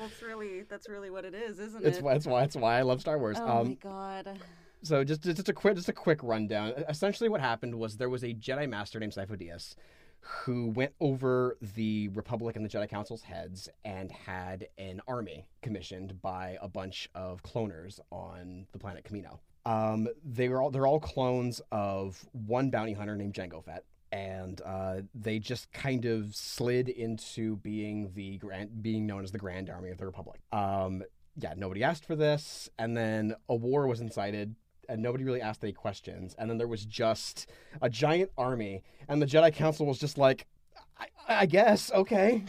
that's 0.00 0.22
really 0.22 0.62
that's 0.62 0.88
really 0.88 1.10
what 1.10 1.24
it 1.24 1.34
is, 1.34 1.58
isn't 1.58 1.84
It's 1.84 1.98
it? 1.98 2.04
why 2.04 2.14
that's 2.14 2.26
why 2.26 2.40
that's 2.40 2.56
why 2.56 2.78
I 2.78 2.82
love 2.82 3.00
Star 3.00 3.18
Wars. 3.18 3.36
Oh 3.40 3.60
um, 3.60 3.68
my 3.68 3.74
god. 3.74 4.38
So 4.82 5.04
just 5.04 5.22
just 5.22 5.48
a 5.48 5.52
quick 5.52 5.76
just 5.76 5.88
a 5.88 5.92
quick 5.92 6.20
rundown. 6.22 6.72
Essentially, 6.88 7.28
what 7.28 7.40
happened 7.40 7.74
was 7.74 7.96
there 7.96 8.08
was 8.08 8.24
a 8.24 8.34
Jedi 8.34 8.68
Master 8.68 8.98
named 8.98 9.12
Sifo 9.12 9.36
Dyas 9.40 9.74
who 10.20 10.68
went 10.70 10.92
over 11.00 11.56
the 11.74 12.08
Republic 12.08 12.56
and 12.56 12.64
the 12.64 12.68
Jedi 12.68 12.88
Council's 12.88 13.22
heads 13.22 13.68
and 13.84 14.12
had 14.12 14.68
an 14.78 15.00
army 15.08 15.46
commissioned 15.62 16.20
by 16.20 16.58
a 16.60 16.68
bunch 16.68 17.08
of 17.14 17.42
cloners 17.42 18.00
on 18.10 18.66
the 18.72 18.78
planet 18.78 19.04
Kamino. 19.04 19.38
Um, 19.66 20.08
they 20.24 20.48
were 20.48 20.62
all 20.62 20.70
they're 20.70 20.86
all 20.86 21.00
clones 21.00 21.60
of 21.70 22.24
one 22.32 22.70
bounty 22.70 22.92
hunter 22.92 23.16
named 23.16 23.34
Jango 23.34 23.64
Fett. 23.64 23.84
And 24.12 24.60
uh, 24.64 25.02
they 25.14 25.38
just 25.38 25.72
kind 25.72 26.04
of 26.04 26.34
slid 26.34 26.88
into 26.88 27.56
being 27.56 28.10
the 28.14 28.38
grand, 28.38 28.82
being 28.82 29.06
known 29.06 29.22
as 29.22 29.30
the 29.30 29.38
Grand 29.38 29.70
Army 29.70 29.90
of 29.90 29.98
the 29.98 30.06
Republic. 30.06 30.40
Um, 30.52 31.02
yeah, 31.36 31.54
nobody 31.56 31.84
asked 31.84 32.04
for 32.04 32.16
this, 32.16 32.68
and 32.78 32.96
then 32.96 33.34
a 33.48 33.54
war 33.54 33.86
was 33.86 34.00
incited, 34.00 34.56
and 34.88 35.00
nobody 35.00 35.22
really 35.22 35.40
asked 35.40 35.62
any 35.62 35.72
questions. 35.72 36.34
And 36.38 36.50
then 36.50 36.58
there 36.58 36.66
was 36.66 36.84
just 36.84 37.48
a 37.80 37.88
giant 37.88 38.30
army, 38.36 38.82
and 39.08 39.22
the 39.22 39.26
Jedi 39.26 39.54
Council 39.54 39.86
was 39.86 39.98
just 39.98 40.18
like, 40.18 40.46
I, 40.98 41.06
I 41.28 41.46
guess, 41.46 41.92
okay. 41.92 42.42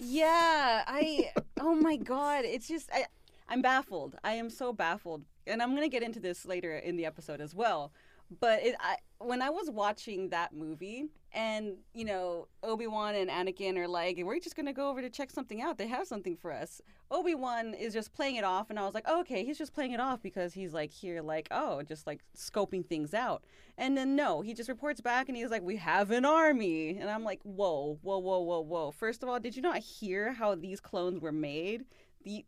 Yeah, 0.00 0.84
I 0.86 1.30
oh 1.60 1.74
my 1.74 1.96
god, 1.96 2.44
it's 2.44 2.68
just 2.68 2.88
I 2.92 3.04
I'm 3.48 3.62
baffled. 3.62 4.16
I 4.22 4.32
am 4.32 4.48
so 4.48 4.72
baffled. 4.72 5.24
And 5.46 5.60
I'm 5.60 5.74
to 5.76 5.88
get 5.88 6.04
into 6.04 6.20
this 6.20 6.46
later 6.46 6.76
in 6.76 6.96
the 6.96 7.04
episode 7.04 7.40
as 7.40 7.54
well. 7.54 7.92
But 8.38 8.62
it, 8.62 8.76
I, 8.78 8.96
when 9.18 9.42
I 9.42 9.50
was 9.50 9.70
watching 9.70 10.28
that 10.28 10.54
movie, 10.54 11.06
and 11.32 11.76
you 11.94 12.04
know 12.04 12.48
Obi 12.62 12.86
Wan 12.86 13.14
and 13.14 13.28
Anakin 13.30 13.76
are 13.76 13.88
like, 13.88 14.18
"We're 14.22 14.38
just 14.38 14.56
gonna 14.56 14.72
go 14.72 14.88
over 14.88 15.00
to 15.00 15.10
check 15.10 15.30
something 15.30 15.60
out. 15.60 15.78
They 15.78 15.88
have 15.88 16.06
something 16.06 16.36
for 16.36 16.52
us." 16.52 16.80
Obi 17.10 17.34
Wan 17.34 17.74
is 17.74 17.92
just 17.92 18.12
playing 18.12 18.36
it 18.36 18.44
off, 18.44 18.70
and 18.70 18.78
I 18.78 18.84
was 18.84 18.94
like, 18.94 19.04
oh, 19.06 19.20
"Okay, 19.20 19.44
he's 19.44 19.58
just 19.58 19.72
playing 19.72 19.92
it 19.92 20.00
off 20.00 20.22
because 20.22 20.54
he's 20.54 20.72
like 20.72 20.92
here, 20.92 21.22
like 21.22 21.48
oh, 21.50 21.82
just 21.82 22.06
like 22.06 22.20
scoping 22.36 22.86
things 22.86 23.14
out." 23.14 23.44
And 23.76 23.96
then 23.96 24.14
no, 24.14 24.42
he 24.42 24.54
just 24.54 24.68
reports 24.68 25.00
back, 25.00 25.28
and 25.28 25.36
he's 25.36 25.50
like, 25.50 25.62
"We 25.62 25.76
have 25.76 26.10
an 26.10 26.24
army," 26.24 26.96
and 26.98 27.10
I'm 27.10 27.24
like, 27.24 27.40
"Whoa, 27.42 27.98
whoa, 28.02 28.18
whoa, 28.18 28.40
whoa, 28.40 28.60
whoa!" 28.60 28.90
First 28.92 29.22
of 29.22 29.28
all, 29.28 29.40
did 29.40 29.56
you 29.56 29.62
not 29.62 29.78
hear 29.78 30.32
how 30.32 30.54
these 30.54 30.80
clones 30.80 31.20
were 31.20 31.32
made? 31.32 31.84
The 32.24 32.44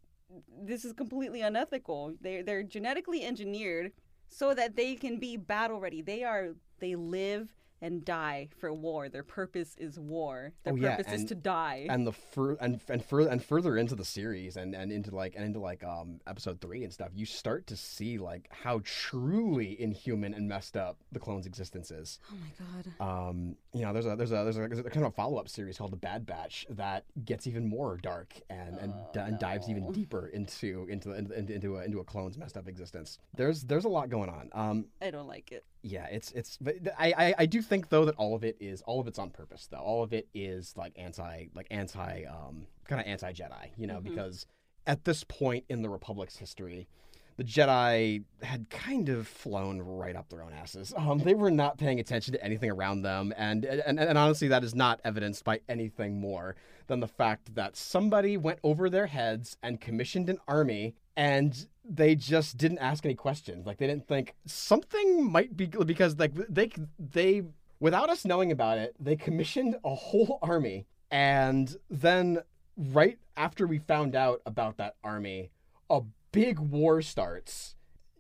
this 0.63 0.85
is 0.85 0.93
completely 0.93 1.43
unethical. 1.43 2.15
They're 2.21 2.43
they're 2.43 2.63
genetically 2.63 3.25
engineered 3.25 3.93
so 4.33 4.55
that 4.55 4.77
they 4.77 4.95
can 4.95 5.19
be 5.19 5.37
battle 5.37 5.81
ready. 5.81 6.03
They 6.03 6.25
are 6.25 6.55
they 6.81 6.97
live 6.97 7.53
and 7.83 8.03
die 8.05 8.49
for 8.59 8.73
war. 8.73 9.11
Their 9.11 9.23
purpose 9.25 9.75
is 9.77 9.99
war. 9.99 10.53
Their 10.65 10.73
Oh, 10.73 10.77
yeah, 10.77 10.97
purpose 10.97 11.13
is 11.13 11.25
to 11.27 11.35
die. 11.35 11.87
and 11.91 12.07
the 12.07 12.13
fur 12.13 12.55
and 12.61 12.81
and 12.89 13.05
further 13.05 13.29
and 13.29 13.45
further 13.45 13.77
into 13.77 13.95
the 13.95 14.05
series 14.05 14.57
and 14.57 14.75
and 14.75 14.91
into 14.91 15.15
like 15.15 15.35
and 15.37 15.45
into 15.45 15.59
like 15.61 15.85
um 15.85 16.21
episode 16.27 16.61
three 16.63 16.85
and 16.85 16.93
stuff, 16.93 17.11
you 17.15 17.27
start 17.27 17.67
to 17.67 17.77
see 17.77 18.17
like 18.17 18.49
how 18.51 18.81
truly 18.85 19.79
inhuman 19.81 20.33
and 20.33 20.49
messed 20.49 20.77
up 20.77 20.97
the 21.13 21.19
clone's 21.19 21.45
existence 21.47 21.91
is. 21.91 22.19
oh 22.33 22.37
my 22.37 22.67
god. 22.99 23.29
Um, 23.29 23.57
you 23.75 23.83
know, 23.83 23.93
there's 23.93 24.07
a 24.07 24.17
there's 24.17 24.33
a 24.33 24.45
there's 24.45 24.57
a, 24.57 24.61
there's 24.69 24.79
a 24.79 24.85
kind 24.85 25.05
of 25.05 25.13
a 25.13 25.15
follow 25.15 25.37
up 25.39 25.49
series 25.49 25.77
called 25.77 25.93
The 25.93 25.97
Bad 25.97 26.25
Batch 26.25 26.67
that 26.71 27.05
gets 27.25 27.47
even 27.47 27.69
more 27.69 27.97
dark 27.97 28.33
and 28.49 28.79
and, 28.79 28.93
Oh, 28.95 29.11
d- 29.13 29.21
and 29.21 29.39
dives 29.39 29.69
even 29.69 29.91
deeper 29.93 30.29
into 30.29 30.87
into 30.89 31.13
into 31.13 31.53
into 31.55 31.77
a, 31.77 31.85
into 31.85 31.99
a 32.01 32.05
clone's 32.05 32.39
messed 32.39 32.57
up 32.57 32.69
existence. 32.69 33.19
There's 33.35 33.63
there's 33.65 33.85
a 33.85 33.89
lot 33.89 34.09
going 34.09 34.31
on. 34.31 34.51
Um, 34.53 34.87
I 35.01 35.11
don't 35.11 35.27
like 35.29 35.51
it. 35.51 35.65
Yeah, 35.83 36.07
it's 36.07 36.31
it's. 36.33 36.59
But 36.61 36.77
I, 36.99 37.13
I 37.17 37.35
I 37.39 37.47
do 37.47 37.61
think 37.63 37.89
though 37.89 38.05
that 38.05 38.15
all 38.17 38.35
of 38.35 38.45
it 38.45 38.57
is 38.61 38.83
all 38.83 39.01
of 39.01 39.07
it's 39.09 39.19
on 39.19 39.31
purpose 39.31 39.67
though. 39.71 39.79
All 39.79 40.03
of 40.03 40.13
it 40.13 40.29
is 40.35 40.75
like 40.77 40.93
anti 40.97 41.47
like 41.55 41.67
anti 41.71 42.25
um 42.25 42.67
kind 42.87 43.01
of 43.01 43.07
anti 43.07 43.33
Jedi. 43.33 43.71
You 43.77 43.87
know 43.89 43.99
Mhm. 43.99 44.05
because 44.05 44.47
at 44.87 45.05
this 45.05 45.25
point 45.25 45.65
in 45.69 45.83
the 45.83 45.89
Republic's 45.89 46.37
history. 46.37 46.89
The 47.37 47.45
Jedi 47.45 48.25
had 48.43 48.69
kind 48.71 49.09
of 49.09 49.27
flown 49.27 49.81
right 49.81 50.15
up 50.15 50.29
their 50.29 50.43
own 50.43 50.53
asses. 50.53 50.93
Um, 50.97 51.19
they 51.19 51.35
were 51.35 51.51
not 51.51 51.79
paying 51.79 51.99
attention 51.99 52.33
to 52.35 52.45
anything 52.45 52.71
around 52.71 53.03
them, 53.03 53.33
and, 53.37 53.65
and 53.65 53.99
and 53.99 54.19
honestly, 54.19 54.49
that 54.49 54.65
is 54.65 54.75
not 54.75 55.01
evidenced 55.05 55.45
by 55.45 55.61
anything 55.69 56.21
more 56.21 56.57
than 56.87 57.01
the 57.01 57.09
fact 57.09 57.55
that 57.55 57.77
somebody 57.77 58.37
went 58.37 58.59
over 58.63 58.91
their 58.91 59.07
heads 59.07 59.57
and 59.63 59.81
commissioned 59.81 60.29
an 60.29 60.39
army, 60.47 60.95
and 61.17 61.67
they 61.85 62.15
just 62.15 62.57
didn't 62.57 62.79
ask 62.79 63.05
any 63.05 63.15
questions. 63.15 63.67
Like 63.67 63.79
they 63.79 63.87
didn't 63.87 64.07
think 64.07 64.35
something 64.47 65.31
might 65.31 65.57
be 65.57 65.67
because 65.67 66.19
like 66.19 66.35
they 66.35 66.71
they 66.99 67.43
without 67.81 68.11
us 68.11 68.25
knowing 68.25 68.53
about 68.53 68.79
it, 68.79 68.95
they 69.01 69.17
commissioned 69.17 69.77
a 69.85 69.95
whole 69.95 70.39
army, 70.43 70.87
and 71.11 71.77
then 71.91 72.43
right 72.77 73.19
after 73.37 73.67
we 73.67 73.79
found 73.79 74.15
out 74.15 74.41
about 74.47 74.77
that 74.77 74.95
army, 75.03 75.51
a 75.91 76.01
big 76.33 76.59
war 76.59 77.03
starts. 77.03 77.77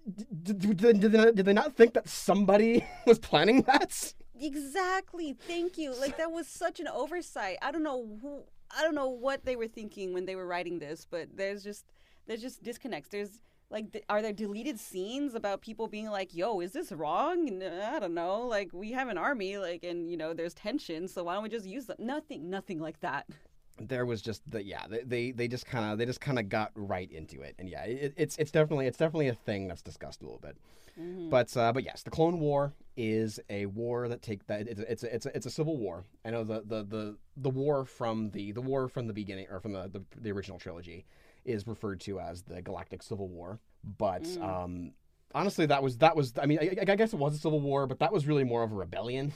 D- 0.07 0.25
d- 0.43 0.53
d- 0.53 0.75
Did, 0.75 1.01
did, 1.01 1.13
they, 1.13 1.33
did 1.33 1.47
they 1.47 1.53
not 1.53 1.75
think 1.75 1.95
that 1.95 2.09
somebody 2.09 2.85
was 3.07 3.19
planning 3.19 3.63
that? 3.63 4.15
Exactly. 4.41 5.33
Thank 5.47 5.79
you. 5.79 5.95
Like 5.99 6.17
that 6.19 6.33
was 6.33 6.49
such 6.49 6.81
an 6.81 6.89
oversight. 6.89 7.59
I 7.63 7.71
don't 7.71 7.83
know 7.85 8.19
who 8.21 8.43
I 8.77 8.83
don't 8.83 8.95
know 8.95 9.09
what 9.09 9.45
they 9.45 9.57
were 9.57 9.69
thinking 9.69 10.13
when 10.13 10.25
they 10.25 10.35
were 10.35 10.47
writing 10.47 10.79
this, 10.79 11.07
but 11.09 11.29
there's 11.37 11.63
just 11.63 11.85
there's 12.27 12.41
just 12.41 12.63
disconnects. 12.63 13.11
There's 13.11 13.41
like 13.71 14.05
are 14.09 14.21
there 14.21 14.33
deleted 14.33 14.81
scenes 14.81 15.35
about 15.35 15.61
people 15.61 15.87
being 15.87 16.11
like, 16.11 16.35
"Yo, 16.35 16.61
is 16.61 16.73
this 16.73 16.91
wrong?" 16.91 17.63
I 17.63 18.01
don't 18.01 18.15
know. 18.15 18.43
Like 18.47 18.71
we 18.73 18.93
have 18.93 19.09
an 19.09 19.19
army 19.19 19.59
like 19.59 19.85
and 19.85 20.11
you 20.11 20.17
know, 20.17 20.35
there's 20.35 20.55
tension, 20.55 21.07
so 21.07 21.25
why 21.25 21.35
don't 21.35 21.43
we 21.45 21.49
just 21.49 21.67
use 21.67 21.87
them? 21.87 21.97
Nothing 22.01 22.51
nothing 22.51 22.81
like 22.81 22.99
that. 23.01 23.27
There 23.89 24.07
was 24.07 24.23
just 24.23 24.43
the 24.51 24.63
yeah 24.63 24.87
they 24.89 25.03
they, 25.05 25.31
they 25.33 25.49
just 25.49 25.67
kind 25.67 25.91
of 25.93 25.99
they 25.99 26.07
just 26.07 26.21
kind 26.21 26.39
of 26.39 26.49
got 26.49 26.71
right 26.75 27.11
into 27.11 27.41
it 27.43 27.55
and 27.59 27.69
yeah 27.69 27.85
it, 27.85 28.15
it's 28.17 28.37
it's 28.37 28.51
definitely 28.51 28.87
it's 28.87 28.99
definitely 28.99 29.29
a 29.29 29.35
thing 29.35 29.69
that's 29.69 29.83
discussed 29.83 30.21
a 30.23 30.25
little 30.25 30.41
bit 30.41 30.57
Mhm. 31.01 31.31
but 31.31 31.57
uh, 31.57 31.73
but 31.73 31.85
yes 31.85 32.03
the 32.03 32.11
clone 32.11 32.39
war 32.39 32.75
is 32.99 33.41
a 33.49 33.65
war 33.65 34.09
that 34.09 34.21
take 34.21 34.47
that 34.49 34.69
it's 34.69 34.79
a, 34.79 34.93
it's 34.93 35.03
a, 35.05 35.15
it's 35.15 35.25
a, 35.27 35.37
it's 35.37 35.47
a 35.47 35.51
civil 35.51 35.79
war 35.79 36.05
i 36.27 36.31
know 36.31 36.45
the, 36.45 36.63
the 36.67 36.83
the 36.85 37.17
the 37.39 37.49
war 37.49 37.87
from 37.87 38.31
the 38.33 38.53
the 38.53 38.61
war 38.61 38.89
from 38.89 39.07
the 39.07 39.15
beginning 39.15 39.47
or 39.51 39.59
from 39.59 39.73
the 39.73 39.89
the, 39.89 40.03
the 40.21 40.31
original 40.31 40.59
trilogy 40.59 41.07
is 41.47 41.67
referred 41.67 41.99
to 42.01 42.21
as 42.21 42.43
the 42.43 42.61
galactic 42.61 43.03
civil 43.03 43.27
war 43.29 43.59
but 43.99 44.23
Mm. 44.25 44.43
um 44.45 44.93
honestly 45.35 45.65
that 45.65 45.83
was 45.83 45.97
that 45.99 46.15
was 46.15 46.35
i 46.39 46.45
mean 46.45 46.59
I, 46.61 46.77
I 46.93 46.95
guess 46.97 47.15
it 47.15 47.19
was 47.19 47.35
a 47.35 47.39
civil 47.39 47.61
war 47.61 47.87
but 47.87 47.99
that 48.01 48.13
was 48.13 48.27
really 48.27 48.45
more 48.45 48.63
of 48.63 48.71
a 48.71 48.75
rebellion 48.75 49.33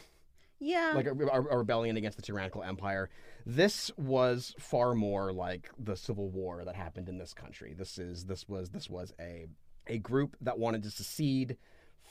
Yeah. 0.58 0.92
like 0.94 1.06
a, 1.06 1.12
a, 1.12 1.42
a 1.54 1.56
rebellion 1.56 1.96
against 1.96 2.16
the 2.16 2.22
tyrannical 2.22 2.62
empire. 2.62 3.08
This 3.48 3.92
was 3.96 4.54
far 4.58 4.94
more 4.94 5.32
like 5.32 5.70
the 5.78 5.96
civil 5.96 6.28
war 6.30 6.64
that 6.64 6.74
happened 6.74 7.08
in 7.08 7.16
this 7.18 7.32
country. 7.32 7.74
This 7.78 7.96
is 7.96 8.24
this 8.24 8.48
was 8.48 8.70
this 8.70 8.90
was 8.90 9.12
a 9.20 9.46
a 9.86 9.98
group 9.98 10.36
that 10.40 10.58
wanted 10.58 10.82
to 10.82 10.90
secede 10.90 11.56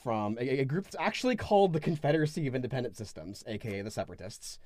from 0.02 0.38
a, 0.40 0.62
a 0.62 0.66
group 0.66 0.86
that's 0.86 0.96
actually 0.98 1.36
called 1.36 1.74
the 1.74 1.80
Confederacy 1.82 2.48
of 2.48 2.56
Independent 2.56 2.96
Systems, 2.96 3.44
aka 3.48 3.82
the 3.82 3.92
Separatists, 3.92 4.60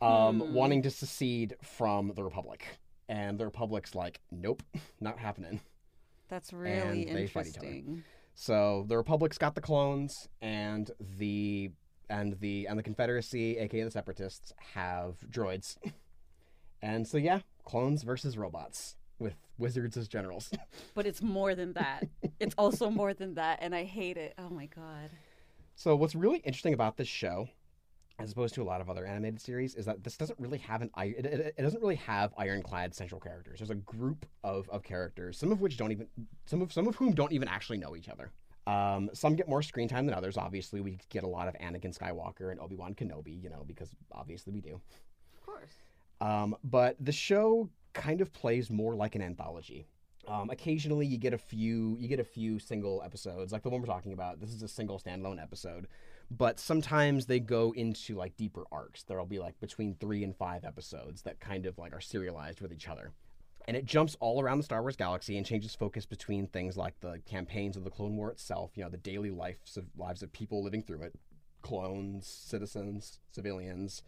um, 0.00 0.40
Hmm. 0.40 0.54
wanting 0.54 0.82
to 0.82 0.90
secede 0.90 1.54
from 1.62 2.12
the 2.14 2.24
Republic. 2.24 2.64
And 3.08 3.38
the 3.38 3.44
Republic's 3.44 3.94
like, 3.94 4.20
nope, 4.30 4.62
not 5.00 5.18
happening. 5.18 5.60
That's 6.28 6.52
really 6.52 7.08
and 7.08 7.16
they 7.16 7.26
fight 7.26 7.48
each 7.48 7.58
other. 7.58 7.66
interesting. 7.66 8.04
So 8.36 8.84
the 8.88 8.96
Republic's 8.96 9.36
got 9.36 9.54
the 9.54 9.60
clones, 9.60 10.28
and 10.40 10.90
the 11.18 11.72
and 12.10 12.38
the 12.40 12.66
and 12.66 12.78
the 12.78 12.82
Confederacy, 12.82 13.56
aka 13.58 13.82
the 13.84 13.90
Separatists, 13.90 14.52
have 14.74 15.16
droids. 15.30 15.76
And 16.82 17.06
so 17.06 17.16
yeah, 17.18 17.40
clones 17.64 18.02
versus 18.02 18.36
robots 18.38 18.96
with 19.18 19.34
wizards 19.58 19.96
as 19.96 20.08
generals. 20.08 20.50
But 20.94 21.06
it's 21.06 21.22
more 21.22 21.54
than 21.54 21.74
that. 21.74 22.08
it's 22.40 22.54
also 22.58 22.90
more 22.90 23.14
than 23.14 23.34
that 23.34 23.58
and 23.62 23.74
I 23.74 23.84
hate 23.84 24.16
it. 24.16 24.34
Oh 24.38 24.48
my 24.50 24.66
god. 24.66 25.10
so 25.74 25.94
what's 25.96 26.14
really 26.14 26.38
interesting 26.38 26.74
about 26.74 26.96
this 26.96 27.08
show, 27.08 27.48
as 28.18 28.32
opposed 28.32 28.54
to 28.56 28.62
a 28.62 28.64
lot 28.64 28.80
of 28.80 28.90
other 28.90 29.06
animated 29.06 29.40
series, 29.40 29.74
is 29.74 29.86
that 29.86 30.02
this 30.04 30.16
doesn't 30.16 30.38
really 30.40 30.58
have 30.58 30.82
an 30.82 30.90
i- 30.94 31.06
it, 31.06 31.24
it, 31.26 31.54
it 31.58 31.62
doesn't 31.62 31.80
really 31.80 31.94
have 31.96 32.32
ironclad 32.36 32.94
central 32.94 33.20
characters. 33.20 33.60
There's 33.60 33.70
a 33.70 33.74
group 33.76 34.26
of, 34.42 34.68
of 34.70 34.82
characters, 34.82 35.38
some 35.38 35.52
of 35.52 35.60
which 35.60 35.76
don't 35.76 35.92
even 35.92 36.08
some 36.46 36.60
of 36.62 36.72
some 36.72 36.88
of 36.88 36.96
whom 36.96 37.12
don't 37.14 37.32
even 37.32 37.48
actually 37.48 37.78
know 37.78 37.94
each 37.96 38.08
other. 38.08 38.30
Um, 38.66 39.10
some 39.12 39.36
get 39.36 39.48
more 39.48 39.62
screen 39.62 39.88
time 39.88 40.06
than 40.06 40.14
others. 40.14 40.36
Obviously, 40.36 40.80
we 40.80 40.98
get 41.08 41.24
a 41.24 41.28
lot 41.28 41.48
of 41.48 41.54
Anakin 41.54 41.96
Skywalker 41.96 42.50
and 42.50 42.60
Obi 42.60 42.76
Wan 42.76 42.94
Kenobi, 42.94 43.42
you 43.42 43.50
know, 43.50 43.64
because 43.66 43.90
obviously 44.12 44.52
we 44.52 44.60
do. 44.60 44.80
Of 45.34 45.46
course. 45.46 45.70
Um, 46.20 46.56
but 46.62 46.96
the 47.00 47.12
show 47.12 47.68
kind 47.92 48.20
of 48.20 48.32
plays 48.32 48.70
more 48.70 48.94
like 48.94 49.14
an 49.14 49.22
anthology. 49.22 49.86
Um, 50.28 50.50
occasionally, 50.50 51.06
you 51.06 51.16
get 51.16 51.32
a 51.32 51.38
few 51.38 51.96
you 51.98 52.06
get 52.06 52.20
a 52.20 52.24
few 52.24 52.58
single 52.58 53.02
episodes, 53.02 53.52
like 53.52 53.62
the 53.62 53.70
one 53.70 53.80
we're 53.80 53.86
talking 53.86 54.12
about. 54.12 54.40
This 54.40 54.50
is 54.50 54.62
a 54.62 54.68
single 54.68 54.98
standalone 54.98 55.42
episode, 55.42 55.88
but 56.30 56.60
sometimes 56.60 57.26
they 57.26 57.40
go 57.40 57.72
into 57.72 58.16
like 58.16 58.36
deeper 58.36 58.64
arcs. 58.70 59.02
There'll 59.02 59.26
be 59.26 59.38
like 59.38 59.58
between 59.60 59.94
three 59.94 60.22
and 60.22 60.36
five 60.36 60.64
episodes 60.64 61.22
that 61.22 61.40
kind 61.40 61.66
of 61.66 61.78
like 61.78 61.94
are 61.94 62.00
serialized 62.00 62.60
with 62.60 62.72
each 62.72 62.86
other. 62.86 63.12
And 63.68 63.76
it 63.76 63.84
jumps 63.84 64.16
all 64.20 64.40
around 64.40 64.58
the 64.58 64.64
Star 64.64 64.82
Wars 64.82 64.96
galaxy 64.96 65.36
and 65.36 65.46
changes 65.46 65.74
focus 65.74 66.06
between 66.06 66.46
things 66.46 66.76
like 66.76 66.98
the 67.00 67.20
campaigns 67.24 67.76
of 67.76 67.84
the 67.84 67.90
Clone 67.90 68.16
War 68.16 68.30
itself, 68.30 68.72
you 68.74 68.82
know, 68.82 68.90
the 68.90 68.96
daily 68.96 69.30
lives 69.30 69.76
of 69.76 69.84
lives 69.96 70.22
of 70.22 70.32
people 70.32 70.64
living 70.64 70.82
through 70.82 71.02
it, 71.02 71.14
clones, 71.62 72.26
citizens, 72.26 73.20
civilians, 73.30 74.02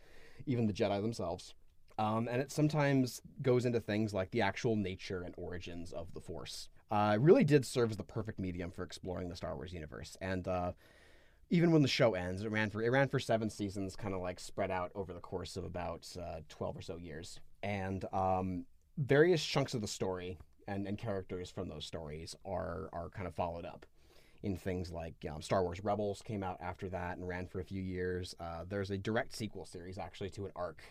even 0.46 0.66
the 0.66 0.72
Jedi 0.72 1.00
themselves. 1.00 1.54
Um, 1.98 2.26
and 2.28 2.40
it 2.40 2.50
sometimes 2.50 3.20
goes 3.42 3.64
into 3.64 3.78
things 3.78 4.14
like 4.14 4.30
the 4.30 4.40
actual 4.40 4.74
nature 4.74 5.22
and 5.22 5.34
origins 5.36 5.92
of 5.92 6.14
the 6.14 6.20
Force. 6.20 6.68
Uh, 6.90 7.12
it 7.14 7.20
really 7.20 7.44
did 7.44 7.64
serve 7.64 7.90
as 7.90 7.96
the 7.96 8.02
perfect 8.02 8.38
medium 8.38 8.70
for 8.70 8.82
exploring 8.82 9.28
the 9.28 9.36
Star 9.36 9.54
Wars 9.54 9.72
universe. 9.72 10.16
And 10.20 10.48
uh, 10.48 10.72
even 11.50 11.70
when 11.70 11.82
the 11.82 11.88
show 11.88 12.14
ends, 12.14 12.42
it 12.42 12.50
ran 12.50 12.70
for 12.70 12.82
it 12.82 12.90
ran 12.90 13.08
for 13.08 13.20
seven 13.20 13.50
seasons, 13.50 13.94
kind 13.94 14.14
of 14.14 14.20
like 14.20 14.40
spread 14.40 14.70
out 14.70 14.90
over 14.94 15.12
the 15.12 15.20
course 15.20 15.56
of 15.56 15.64
about 15.64 16.08
uh, 16.18 16.40
twelve 16.48 16.76
or 16.76 16.82
so 16.82 16.96
years. 16.96 17.38
And 17.62 18.04
um, 18.12 18.64
various 19.06 19.44
chunks 19.44 19.74
of 19.74 19.80
the 19.80 19.88
story 19.88 20.38
and, 20.68 20.86
and 20.86 20.98
characters 20.98 21.50
from 21.50 21.68
those 21.68 21.84
stories 21.84 22.36
are 22.44 22.88
are 22.92 23.08
kind 23.10 23.26
of 23.26 23.34
followed 23.34 23.64
up 23.64 23.86
in 24.42 24.56
things 24.56 24.90
like 24.90 25.14
um, 25.30 25.40
Star 25.40 25.62
Wars 25.62 25.82
Rebels 25.84 26.20
came 26.22 26.42
out 26.42 26.58
after 26.60 26.88
that 26.88 27.16
and 27.16 27.26
ran 27.26 27.46
for 27.46 27.60
a 27.60 27.64
few 27.64 27.82
years. 27.82 28.34
Uh, 28.40 28.64
there's 28.68 28.90
a 28.90 28.98
direct 28.98 29.36
sequel 29.36 29.64
series 29.64 29.98
actually 29.98 30.30
to 30.30 30.46
an 30.46 30.52
arc 30.56 30.82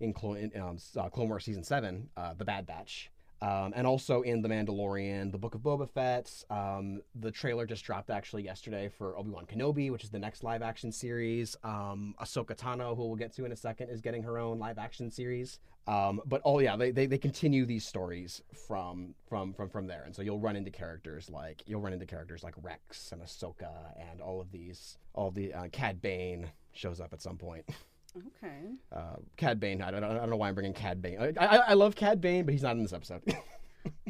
in 0.00 0.12
Clone, 0.12 0.50
um, 0.60 0.76
uh, 0.96 1.08
Clone 1.08 1.28
Wars 1.28 1.44
season 1.44 1.64
seven, 1.64 2.08
uh, 2.16 2.34
The 2.34 2.44
Bad 2.44 2.66
Batch, 2.66 3.10
Um, 3.40 3.72
and 3.76 3.86
also 3.86 4.22
in 4.22 4.42
The 4.42 4.48
Mandalorian, 4.48 5.30
The 5.30 5.38
Book 5.38 5.54
of 5.54 5.60
Boba 5.60 5.88
Fett. 5.88 6.44
Um, 6.50 7.02
the 7.14 7.30
trailer 7.30 7.66
just 7.66 7.84
dropped 7.84 8.10
actually 8.10 8.42
yesterday 8.42 8.88
for 8.88 9.16
Obi 9.16 9.30
Wan 9.30 9.46
Kenobi, 9.46 9.92
which 9.92 10.02
is 10.02 10.10
the 10.10 10.18
next 10.18 10.42
live 10.42 10.62
action 10.62 10.90
series. 10.90 11.56
Um, 11.62 12.14
Ahsoka 12.20 12.56
Tano, 12.56 12.96
who 12.96 13.06
we'll 13.06 13.16
get 13.16 13.32
to 13.36 13.44
in 13.44 13.52
a 13.52 13.56
second, 13.56 13.90
is 13.90 14.00
getting 14.00 14.22
her 14.24 14.38
own 14.38 14.58
live 14.58 14.78
action 14.78 15.10
series. 15.10 15.60
Um, 15.86 16.20
but 16.26 16.42
oh 16.44 16.58
yeah, 16.58 16.76
they, 16.76 16.90
they, 16.90 17.06
they 17.06 17.16
continue 17.16 17.64
these 17.64 17.86
stories 17.86 18.42
from 18.66 19.14
from 19.26 19.54
from 19.54 19.70
from 19.70 19.86
there, 19.86 20.02
and 20.04 20.14
so 20.14 20.20
you'll 20.20 20.38
run 20.38 20.54
into 20.54 20.70
characters 20.70 21.30
like 21.30 21.62
you'll 21.66 21.80
run 21.80 21.94
into 21.94 22.04
characters 22.04 22.44
like 22.44 22.54
Rex 22.60 23.10
and 23.10 23.22
Ahsoka 23.22 23.70
and 24.10 24.20
all 24.20 24.38
of 24.38 24.52
these 24.52 24.98
all 25.14 25.30
the 25.30 25.54
uh, 25.54 25.68
Cad 25.72 26.02
Bane 26.02 26.50
shows 26.72 27.00
up 27.00 27.14
at 27.14 27.22
some 27.22 27.38
point. 27.38 27.64
Okay. 28.18 28.72
Uh, 28.92 29.16
Cad 29.36 29.60
Bane, 29.60 29.82
I 29.82 29.90
don't, 29.90 30.02
I 30.04 30.14
don't 30.14 30.30
know 30.30 30.36
why 30.36 30.48
I'm 30.48 30.54
bringing 30.54 30.72
Cad 30.74 31.00
Bane. 31.02 31.18
I, 31.38 31.44
I, 31.44 31.56
I 31.68 31.74
love 31.74 31.94
Cad 31.94 32.20
Bane, 32.20 32.44
but 32.44 32.52
he's 32.52 32.62
not 32.62 32.76
in 32.76 32.82
this 32.82 32.92
episode. 32.92 33.22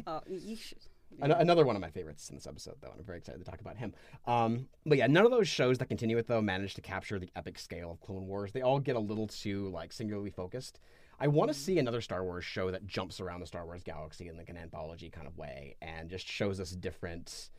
Oh, 0.07 0.21
you 0.27 0.55
should. 0.55 0.77
An- 1.21 1.31
Another 1.31 1.65
one 1.65 1.75
of 1.75 1.81
my 1.81 1.89
favorites 1.91 2.29
in 2.29 2.35
this 2.35 2.47
episode, 2.47 2.75
though, 2.81 2.89
and 2.89 2.99
I'm 2.99 3.05
very 3.05 3.19
excited 3.19 3.37
to 3.43 3.49
talk 3.49 3.61
about 3.61 3.77
him. 3.77 3.93
Um, 4.25 4.67
but 4.85 4.97
yeah, 4.97 5.07
none 5.07 5.23
of 5.25 5.31
those 5.31 5.47
shows 5.47 5.77
that 5.77 5.85
continue 5.87 6.17
it 6.17 6.27
though 6.27 6.41
manage 6.41 6.73
to 6.75 6.81
capture 6.81 7.19
the 7.19 7.29
epic 7.35 7.59
scale 7.59 7.91
of 7.91 8.01
Clone 8.01 8.27
Wars. 8.27 8.51
They 8.51 8.61
all 8.61 8.79
get 8.79 8.95
a 8.95 8.99
little 8.99 9.27
too 9.27 9.69
like 9.69 9.93
singularly 9.93 10.31
focused. 10.31 10.79
I 11.19 11.27
want 11.27 11.49
to 11.49 11.53
see 11.53 11.77
another 11.79 12.01
Star 12.01 12.23
Wars 12.23 12.43
show 12.45 12.71
that 12.71 12.87
jumps 12.87 13.19
around 13.19 13.41
the 13.41 13.45
Star 13.45 13.65
Wars 13.65 13.83
galaxy 13.83 14.27
in 14.27 14.37
like 14.37 14.49
an 14.49 14.57
anthology 14.57 15.09
kind 15.09 15.27
of 15.27 15.37
way 15.37 15.75
and 15.81 16.09
just 16.09 16.27
shows 16.27 16.59
us 16.59 16.71
different. 16.71 17.49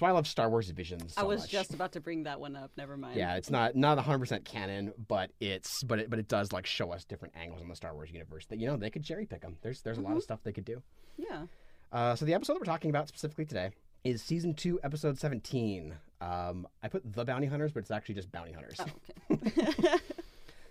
Why 0.00 0.08
I 0.08 0.12
love 0.12 0.26
Star 0.26 0.50
Wars 0.50 0.68
Visions. 0.70 1.14
So 1.14 1.20
I 1.20 1.24
was 1.24 1.40
much. 1.42 1.50
just 1.50 1.74
about 1.74 1.92
to 1.92 2.00
bring 2.00 2.24
that 2.24 2.40
one 2.40 2.56
up. 2.56 2.70
Never 2.76 2.96
mind. 2.96 3.16
Yeah, 3.16 3.36
it's 3.36 3.50
not 3.50 3.76
not 3.76 3.96
100 3.96 4.18
percent 4.18 4.44
canon, 4.44 4.92
but 5.08 5.30
it's 5.40 5.82
but 5.82 5.98
it 5.98 6.10
but 6.10 6.18
it 6.18 6.28
does 6.28 6.52
like 6.52 6.66
show 6.66 6.92
us 6.92 7.04
different 7.04 7.34
angles 7.36 7.62
in 7.62 7.68
the 7.68 7.76
Star 7.76 7.94
Wars 7.94 8.10
universe 8.10 8.46
that 8.46 8.58
you 8.58 8.66
know 8.66 8.76
they 8.76 8.90
could 8.90 9.04
cherry 9.04 9.26
pick 9.26 9.42
them. 9.42 9.56
There's 9.62 9.82
there's 9.82 9.98
a 9.98 10.02
lot 10.02 10.16
of 10.16 10.22
stuff 10.22 10.40
they 10.42 10.52
could 10.52 10.64
do. 10.64 10.82
Yeah. 11.16 11.44
Uh, 11.92 12.16
so 12.16 12.24
the 12.24 12.34
episode 12.34 12.54
that 12.54 12.60
we're 12.60 12.72
talking 12.72 12.90
about 12.90 13.06
specifically 13.06 13.44
today 13.44 13.70
is 14.02 14.22
season 14.22 14.54
two, 14.54 14.80
episode 14.82 15.18
17. 15.18 15.94
Um, 16.20 16.66
I 16.82 16.88
put 16.88 17.02
the 17.04 17.24
bounty 17.24 17.46
hunters, 17.46 17.70
but 17.70 17.80
it's 17.80 17.90
actually 17.90 18.14
just 18.14 18.32
bounty 18.32 18.52
hunters. 18.52 18.80
Oh, 18.80 19.34
okay. 19.34 19.98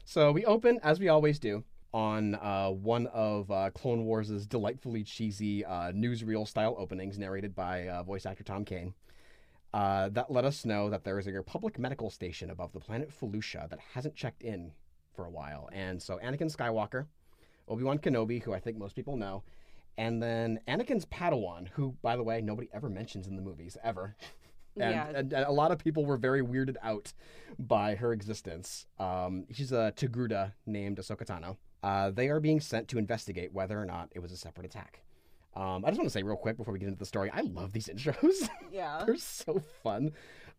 So 0.05 0.31
we 0.31 0.45
open 0.45 0.79
as 0.83 0.99
we 0.99 1.07
always 1.07 1.39
do 1.39 1.63
on 1.93 2.35
uh, 2.35 2.69
one 2.69 3.07
of 3.07 3.49
uh, 3.51 3.69
Clone 3.73 4.05
Wars' 4.05 4.45
delightfully 4.45 5.03
cheesy 5.03 5.63
uh, 5.63 5.91
newsreel 5.91 6.47
style 6.47 6.75
openings, 6.77 7.17
narrated 7.17 7.55
by 7.55 7.87
uh, 7.87 8.03
voice 8.03 8.25
actor 8.25 8.43
Tom 8.43 8.65
Kane. 8.65 8.93
Uh, 9.73 10.09
that 10.09 10.29
let 10.31 10.43
us 10.43 10.65
know 10.65 10.89
that 10.89 11.03
there 11.03 11.17
is 11.17 11.27
a 11.27 11.31
Republic 11.31 11.79
medical 11.79 12.09
station 12.09 12.49
above 12.49 12.73
the 12.73 12.79
planet 12.79 13.09
Felucia 13.09 13.69
that 13.69 13.79
hasn't 13.93 14.15
checked 14.15 14.43
in 14.43 14.71
for 15.15 15.25
a 15.25 15.29
while, 15.29 15.69
and 15.71 16.01
so 16.01 16.19
Anakin 16.23 16.53
Skywalker, 16.53 17.05
Obi 17.67 17.83
Wan 17.83 17.97
Kenobi, 17.97 18.41
who 18.43 18.53
I 18.53 18.59
think 18.59 18.77
most 18.77 18.95
people 18.95 19.15
know, 19.15 19.43
and 19.97 20.21
then 20.21 20.59
Anakin's 20.67 21.05
Padawan, 21.05 21.69
who, 21.69 21.95
by 22.01 22.15
the 22.17 22.23
way, 22.23 22.41
nobody 22.41 22.69
ever 22.73 22.89
mentions 22.89 23.27
in 23.27 23.35
the 23.35 23.41
movies 23.41 23.77
ever. 23.83 24.15
And, 24.77 24.91
Yeah. 24.95 25.07
and, 25.09 25.33
and 25.33 25.45
a 25.45 25.51
lot 25.51 25.71
of 25.71 25.79
people 25.79 26.05
were 26.05 26.15
very 26.15 26.41
weirded 26.41 26.77
out 26.81 27.11
by 27.59 27.95
her 27.95 28.13
existence. 28.13 28.85
Um, 28.99 29.45
she's 29.51 29.73
a 29.73 29.91
Togruta 29.97 30.53
named 30.65 30.97
Ahsoka 30.97 31.25
Tano. 31.25 31.57
Uh, 31.83 32.09
they 32.09 32.29
are 32.29 32.39
being 32.39 32.61
sent 32.61 32.87
to 32.87 32.97
investigate 32.97 33.51
whether 33.51 33.77
or 33.77 33.83
not 33.85 34.07
it 34.15 34.19
was 34.19 34.31
a 34.31 34.37
separate 34.37 34.65
attack. 34.65 35.01
Um, 35.53 35.83
I 35.83 35.89
just 35.89 35.99
want 35.99 36.07
to 36.07 36.13
say 36.13 36.23
real 36.23 36.37
quick 36.37 36.57
before 36.57 36.73
we 36.73 36.79
get 36.79 36.87
into 36.87 36.99
the 36.99 37.05
story, 37.05 37.29
I 37.33 37.41
love 37.41 37.73
these 37.73 37.87
intros. 37.87 38.49
yeah. 38.71 39.03
They're 39.05 39.17
so 39.17 39.61
fun. 39.83 40.11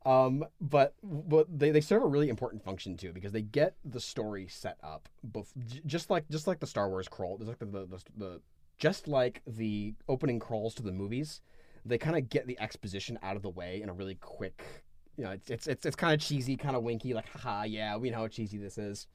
Um, 0.05 0.45
but 0.61 0.95
but 1.03 1.47
they, 1.57 1.71
they 1.71 1.81
serve 1.81 2.03
a 2.03 2.07
really 2.07 2.29
important 2.29 2.65
function 2.65 2.97
too 2.97 3.13
because 3.13 3.33
they 3.33 3.43
get 3.43 3.77
the 3.85 4.01
story 4.01 4.49
set 4.49 4.77
up 4.83 5.09
bef- 5.31 5.47
j- 5.67 5.81
just 5.87 6.11
like 6.11 6.29
just 6.29 6.47
like 6.47 6.59
the 6.59 6.67
Star 6.67 6.89
Wars 6.89 7.09
crawl, 7.09 7.39
just 7.39 7.49
like 7.49 7.59
the, 7.59 7.67
the, 7.67 7.87
the, 7.87 8.03
the 8.17 8.41
just 8.79 9.07
like 9.07 9.43
the 9.47 9.95
opening 10.09 10.41
crawls 10.41 10.75
to 10.75 10.83
the 10.83 10.93
movies, 10.93 11.41
they 11.87 11.99
kind 11.99 12.17
of 12.17 12.29
get 12.29 12.47
the 12.49 12.61
exposition 12.61 13.17
out 13.23 13.37
of 13.37 13.43
the 13.43 13.51
way 13.51 13.81
in 13.81 13.89
a 13.89 13.93
really 13.93 14.17
quick. 14.17 14.85
You 15.17 15.25
know, 15.25 15.31
it's 15.31 15.51
it's 15.51 15.69
it's, 15.69 15.87
it's 15.87 15.97
kind 15.97 16.13
of 16.13 16.21
cheesy, 16.21 16.57
kind 16.57 16.75
of 16.75 16.83
winky, 16.83 17.15
like 17.15 17.29
haha, 17.29 17.63
yeah, 17.63 17.97
we 17.97 18.11
know 18.11 18.19
how 18.19 18.29
cheesy 18.29 18.59
this 18.59 18.79
is 18.79 19.07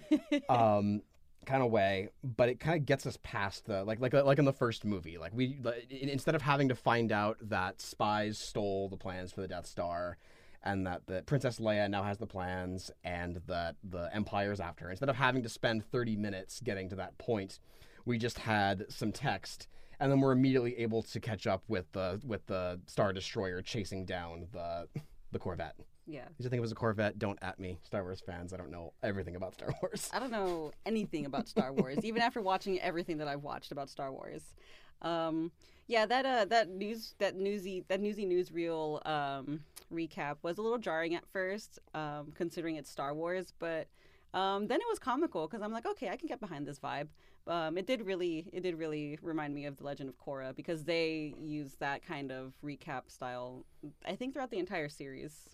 um 0.48 1.02
kind 1.46 1.62
of 1.62 1.70
way 1.70 2.08
but 2.22 2.48
it 2.48 2.60
kind 2.60 2.78
of 2.78 2.86
gets 2.86 3.06
us 3.06 3.18
past 3.22 3.66
the 3.66 3.82
like 3.84 4.00
like 4.00 4.12
like 4.12 4.38
in 4.38 4.44
the 4.44 4.52
first 4.52 4.84
movie 4.84 5.18
like 5.18 5.32
we 5.34 5.58
like, 5.62 5.90
instead 5.90 6.34
of 6.34 6.42
having 6.42 6.68
to 6.68 6.74
find 6.74 7.10
out 7.10 7.36
that 7.42 7.80
spies 7.80 8.38
stole 8.38 8.88
the 8.88 8.96
plans 8.96 9.32
for 9.32 9.40
the 9.40 9.48
death 9.48 9.66
star 9.66 10.16
and 10.62 10.86
that 10.86 11.06
the 11.06 11.22
princess 11.22 11.58
leia 11.58 11.90
now 11.90 12.02
has 12.02 12.18
the 12.18 12.26
plans 12.26 12.90
and 13.02 13.40
that 13.46 13.74
the 13.82 14.08
empire's 14.14 14.60
after 14.60 14.90
instead 14.90 15.08
of 15.08 15.16
having 15.16 15.42
to 15.42 15.48
spend 15.48 15.84
30 15.90 16.16
minutes 16.16 16.60
getting 16.60 16.88
to 16.88 16.96
that 16.96 17.16
point 17.18 17.58
we 18.04 18.18
just 18.18 18.38
had 18.38 18.84
some 18.88 19.10
text 19.10 19.66
and 19.98 20.10
then 20.10 20.20
we're 20.20 20.32
immediately 20.32 20.76
able 20.78 21.02
to 21.02 21.20
catch 21.20 21.46
up 21.46 21.62
with 21.68 21.90
the 21.92 22.20
with 22.24 22.46
the 22.46 22.80
star 22.86 23.12
destroyer 23.12 23.62
chasing 23.62 24.04
down 24.04 24.46
the 24.52 24.86
the 25.32 25.38
corvette 25.38 25.76
Yeah. 26.06 26.24
you 26.38 26.48
think 26.48 26.58
it 26.58 26.60
was 26.60 26.72
a 26.72 26.76
corvette 26.76 27.18
don't 27.18 27.38
at 27.42 27.60
me 27.60 27.78
star 27.84 28.02
wars 28.02 28.20
fans 28.26 28.52
i 28.52 28.56
don't 28.56 28.72
know 28.72 28.92
everything 29.04 29.36
about 29.36 29.54
star 29.54 29.72
wars 29.80 30.10
I 30.12 30.18
don't 30.18 30.32
know 30.32 30.72
anything 30.84 31.26
about 31.26 31.48
Star 31.48 31.72
Wars, 31.72 31.98
even 32.04 32.22
after 32.22 32.40
watching 32.40 32.80
everything 32.80 33.18
that 33.18 33.28
I've 33.28 33.42
watched 33.42 33.72
about 33.72 33.88
Star 33.88 34.12
Wars. 34.12 34.42
Um, 35.00 35.52
yeah, 35.86 36.06
that 36.06 36.24
uh, 36.24 36.44
that 36.46 36.70
news, 36.70 37.14
that 37.18 37.36
newsy, 37.36 37.84
that 37.88 38.00
newsy 38.00 38.26
newsreel 38.26 39.06
um, 39.06 39.60
recap 39.92 40.36
was 40.42 40.58
a 40.58 40.62
little 40.62 40.78
jarring 40.78 41.14
at 41.14 41.26
first, 41.32 41.78
um, 41.94 42.32
considering 42.34 42.76
it's 42.76 42.90
Star 42.90 43.14
Wars. 43.14 43.52
But 43.58 43.88
um, 44.34 44.66
then 44.68 44.80
it 44.80 44.86
was 44.88 44.98
comical 44.98 45.46
because 45.46 45.62
I'm 45.62 45.72
like, 45.72 45.86
okay, 45.86 46.08
I 46.08 46.16
can 46.16 46.28
get 46.28 46.40
behind 46.40 46.66
this 46.66 46.78
vibe. 46.78 47.08
Um, 47.46 47.76
it 47.76 47.86
did 47.86 48.06
really, 48.06 48.46
it 48.52 48.62
did 48.62 48.78
really 48.78 49.18
remind 49.20 49.54
me 49.54 49.66
of 49.66 49.76
the 49.76 49.84
Legend 49.84 50.08
of 50.08 50.16
Korra 50.18 50.54
because 50.54 50.84
they 50.84 51.34
use 51.40 51.74
that 51.80 52.06
kind 52.06 52.30
of 52.30 52.54
recap 52.64 53.10
style. 53.10 53.64
I 54.06 54.14
think 54.14 54.32
throughout 54.32 54.50
the 54.50 54.58
entire 54.58 54.88
series. 54.88 55.48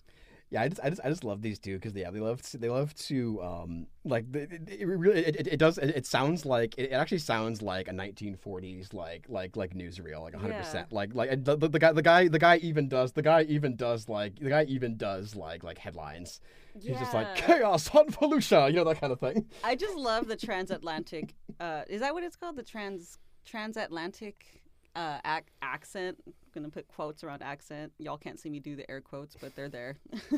Yeah, 0.51 0.63
I 0.63 0.67
just, 0.67 0.81
I 0.83 0.89
just, 0.89 1.01
I 1.05 1.09
just 1.09 1.23
love 1.23 1.43
these 1.43 1.59
two 1.59 1.75
because 1.75 1.93
yeah, 1.93 2.09
they 2.09 2.19
love 2.19 2.41
to, 2.41 2.57
they 2.57 2.69
love 2.69 2.95
to 2.95 3.41
um 3.43 3.87
like 4.03 4.25
it, 4.33 4.87
really 4.87 5.19
it, 5.19 5.35
it, 5.35 5.47
it 5.47 5.57
does 5.57 5.77
it, 5.77 5.89
it 5.89 6.05
sounds 6.07 6.43
like 6.43 6.75
it, 6.77 6.91
actually 6.91 7.19
sounds 7.19 7.61
like 7.61 7.87
a 7.87 7.91
1940s 7.91 8.93
like 8.93 9.25
like 9.29 9.55
like 9.55 9.75
newsreel 9.75 10.21
like 10.21 10.33
100 10.33 10.57
percent 10.57 10.91
like 10.91 11.13
like 11.13 11.43
the, 11.43 11.55
the, 11.55 11.77
guy 11.77 11.91
the 11.91 12.01
guy 12.01 12.27
the 12.27 12.39
guy 12.39 12.57
even 12.57 12.89
does 12.89 13.11
the 13.11 13.21
guy 13.21 13.43
even 13.43 13.75
does 13.75 14.09
like 14.09 14.39
the 14.39 14.49
guy 14.49 14.63
even 14.63 14.97
does 14.97 15.35
like 15.35 15.63
like 15.63 15.77
headlines. 15.77 16.41
He's 16.79 16.97
just 16.97 17.13
like 17.13 17.35
chaos 17.35 17.93
on 17.93 18.07
Felucia, 18.07 18.69
you 18.69 18.77
know 18.77 18.85
that 18.85 19.01
kind 19.01 19.13
of 19.13 19.19
thing. 19.19 19.45
I 19.63 19.75
just 19.75 19.95
love 19.95 20.27
the 20.27 20.37
transatlantic. 20.37 21.35
Uh, 21.59 21.83
is 21.89 22.01
that 22.01 22.13
what 22.13 22.23
it's 22.23 22.35
called? 22.35 22.55
The 22.55 22.63
trans 22.63 23.19
transatlantic 23.45 24.58
uh, 24.95 25.19
ac- 25.25 25.45
accent. 25.61 26.17
I'm 26.27 26.33
gonna 26.53 26.69
put 26.69 26.87
quotes 26.87 27.23
around 27.23 27.41
accent. 27.43 27.91
Y'all 27.99 28.17
can't 28.17 28.39
see 28.39 28.49
me 28.49 28.59
do 28.59 28.75
the 28.75 28.89
air 28.89 29.01
quotes, 29.01 29.35
but 29.39 29.55
they're 29.55 29.69
there. 29.69 29.97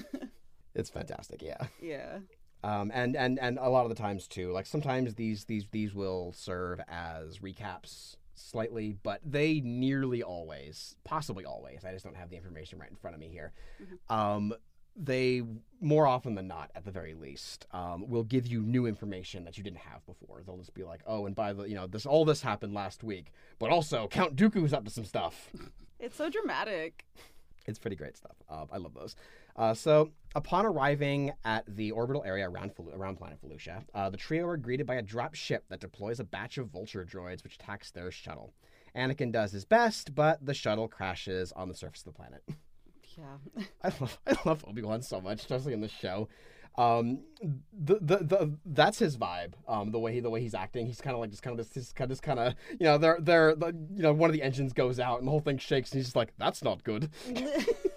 It's 0.73 0.89
fantastic, 0.89 1.41
yeah. 1.41 1.57
yeah. 1.81 2.19
um, 2.63 2.91
and 2.93 3.17
and 3.17 3.37
and 3.39 3.57
a 3.59 3.67
lot 3.69 3.83
of 3.83 3.89
the 3.89 3.95
times 4.01 4.25
too 4.27 4.53
like 4.53 4.65
sometimes 4.65 5.15
these 5.15 5.43
these 5.43 5.65
these 5.71 5.93
will 5.93 6.31
serve 6.31 6.79
as 6.87 7.39
recaps 7.39 8.15
slightly 8.35 8.95
but 9.03 9.19
they 9.25 9.59
nearly 9.59 10.23
always 10.23 10.95
possibly 11.03 11.43
always 11.45 11.83
i 11.83 11.91
just 11.91 12.05
don't 12.05 12.15
have 12.15 12.29
the 12.29 12.37
information 12.37 12.79
right 12.79 12.89
in 12.89 12.95
front 12.95 13.13
of 13.13 13.19
me 13.19 13.27
here 13.27 13.51
um, 14.09 14.53
they 14.95 15.41
more 15.79 16.05
often 16.05 16.35
than 16.35 16.47
not 16.47 16.69
at 16.75 16.83
the 16.85 16.91
very 16.91 17.13
least 17.13 17.65
um, 17.71 18.07
will 18.09 18.23
give 18.23 18.45
you 18.45 18.61
new 18.61 18.85
information 18.85 19.45
that 19.45 19.57
you 19.57 19.63
didn't 19.63 19.77
have 19.79 20.05
before 20.05 20.41
they'll 20.45 20.57
just 20.57 20.73
be 20.73 20.83
like 20.83 21.01
oh 21.07 21.25
and 21.25 21.35
by 21.35 21.53
the 21.53 21.63
you 21.63 21.75
know 21.75 21.87
this 21.87 22.05
all 22.05 22.25
this 22.25 22.41
happened 22.41 22.73
last 22.73 23.03
week 23.03 23.31
but 23.57 23.69
also 23.71 24.07
count 24.07 24.35
dooku's 24.35 24.73
up 24.73 24.83
to 24.83 24.91
some 24.91 25.05
stuff 25.05 25.49
It's 25.99 26.17
so 26.17 26.29
dramatic. 26.31 27.05
it's 27.67 27.77
pretty 27.77 27.95
great 27.95 28.17
stuff. 28.17 28.35
Uh, 28.49 28.65
I 28.71 28.77
love 28.77 28.95
those. 28.95 29.15
Uh, 29.55 29.75
so, 29.75 30.09
upon 30.33 30.65
arriving 30.65 31.31
at 31.45 31.63
the 31.67 31.91
orbital 31.91 32.23
area 32.23 32.49
around 32.49 32.73
Fel- 32.73 32.89
around 32.95 33.17
planet 33.17 33.37
Felucia, 33.39 33.83
uh, 33.93 34.09
the 34.09 34.17
trio 34.17 34.47
are 34.47 34.57
greeted 34.57 34.87
by 34.87 34.95
a 34.95 35.01
drop 35.03 35.35
ship 35.35 35.65
that 35.69 35.79
deploys 35.79 36.19
a 36.19 36.23
batch 36.23 36.57
of 36.57 36.69
vulture 36.69 37.05
droids, 37.05 37.43
which 37.43 37.53
attacks 37.53 37.91
their 37.91 38.09
shuttle. 38.09 38.51
Anakin 38.95 39.31
does 39.31 39.51
his 39.51 39.63
best, 39.63 40.15
but 40.15 40.43
the 40.43 40.55
shuttle 40.55 40.87
crashes 40.87 41.51
on 41.51 41.67
the 41.69 41.75
surface 41.75 42.01
of 42.01 42.05
the 42.05 42.17
planet. 42.17 42.41
Yeah. 43.17 43.65
I 43.83 43.91
love 43.99 44.19
I 44.27 44.35
love 44.45 44.65
Obi 44.67 44.81
Wan 44.81 45.01
so 45.01 45.21
much, 45.21 45.41
especially 45.41 45.73
in 45.73 45.81
the 45.81 45.89
show. 45.89 46.29
Um, 46.77 47.19
the, 47.73 47.95
the 47.95 48.17
the 48.17 48.57
that's 48.65 48.99
his 48.99 49.17
vibe. 49.17 49.53
Um, 49.67 49.91
the 49.91 49.99
way 49.99 50.13
he 50.13 50.19
the 50.21 50.29
way 50.29 50.41
he's 50.41 50.53
acting, 50.53 50.85
he's 50.85 51.01
kind 51.01 51.13
of 51.13 51.19
like 51.19 51.29
just 51.29 51.43
kind 51.43 51.59
of 51.59 51.65
this, 51.65 51.73
this 51.73 51.91
kind 51.91 52.11
of 52.11 52.21
kind 52.21 52.39
of 52.39 52.55
you 52.71 52.85
know 52.85 52.97
they're 52.97 53.17
they're 53.19 53.55
the, 53.55 53.67
you 53.93 54.01
know 54.01 54.13
one 54.13 54.29
of 54.29 54.33
the 54.33 54.41
engines 54.41 54.71
goes 54.71 54.99
out 54.99 55.19
and 55.19 55.27
the 55.27 55.31
whole 55.31 55.41
thing 55.41 55.57
shakes 55.57 55.91
and 55.91 55.99
he's 55.99 56.05
just 56.07 56.15
like 56.15 56.33
that's 56.37 56.63
not 56.63 56.83
good. 56.83 57.09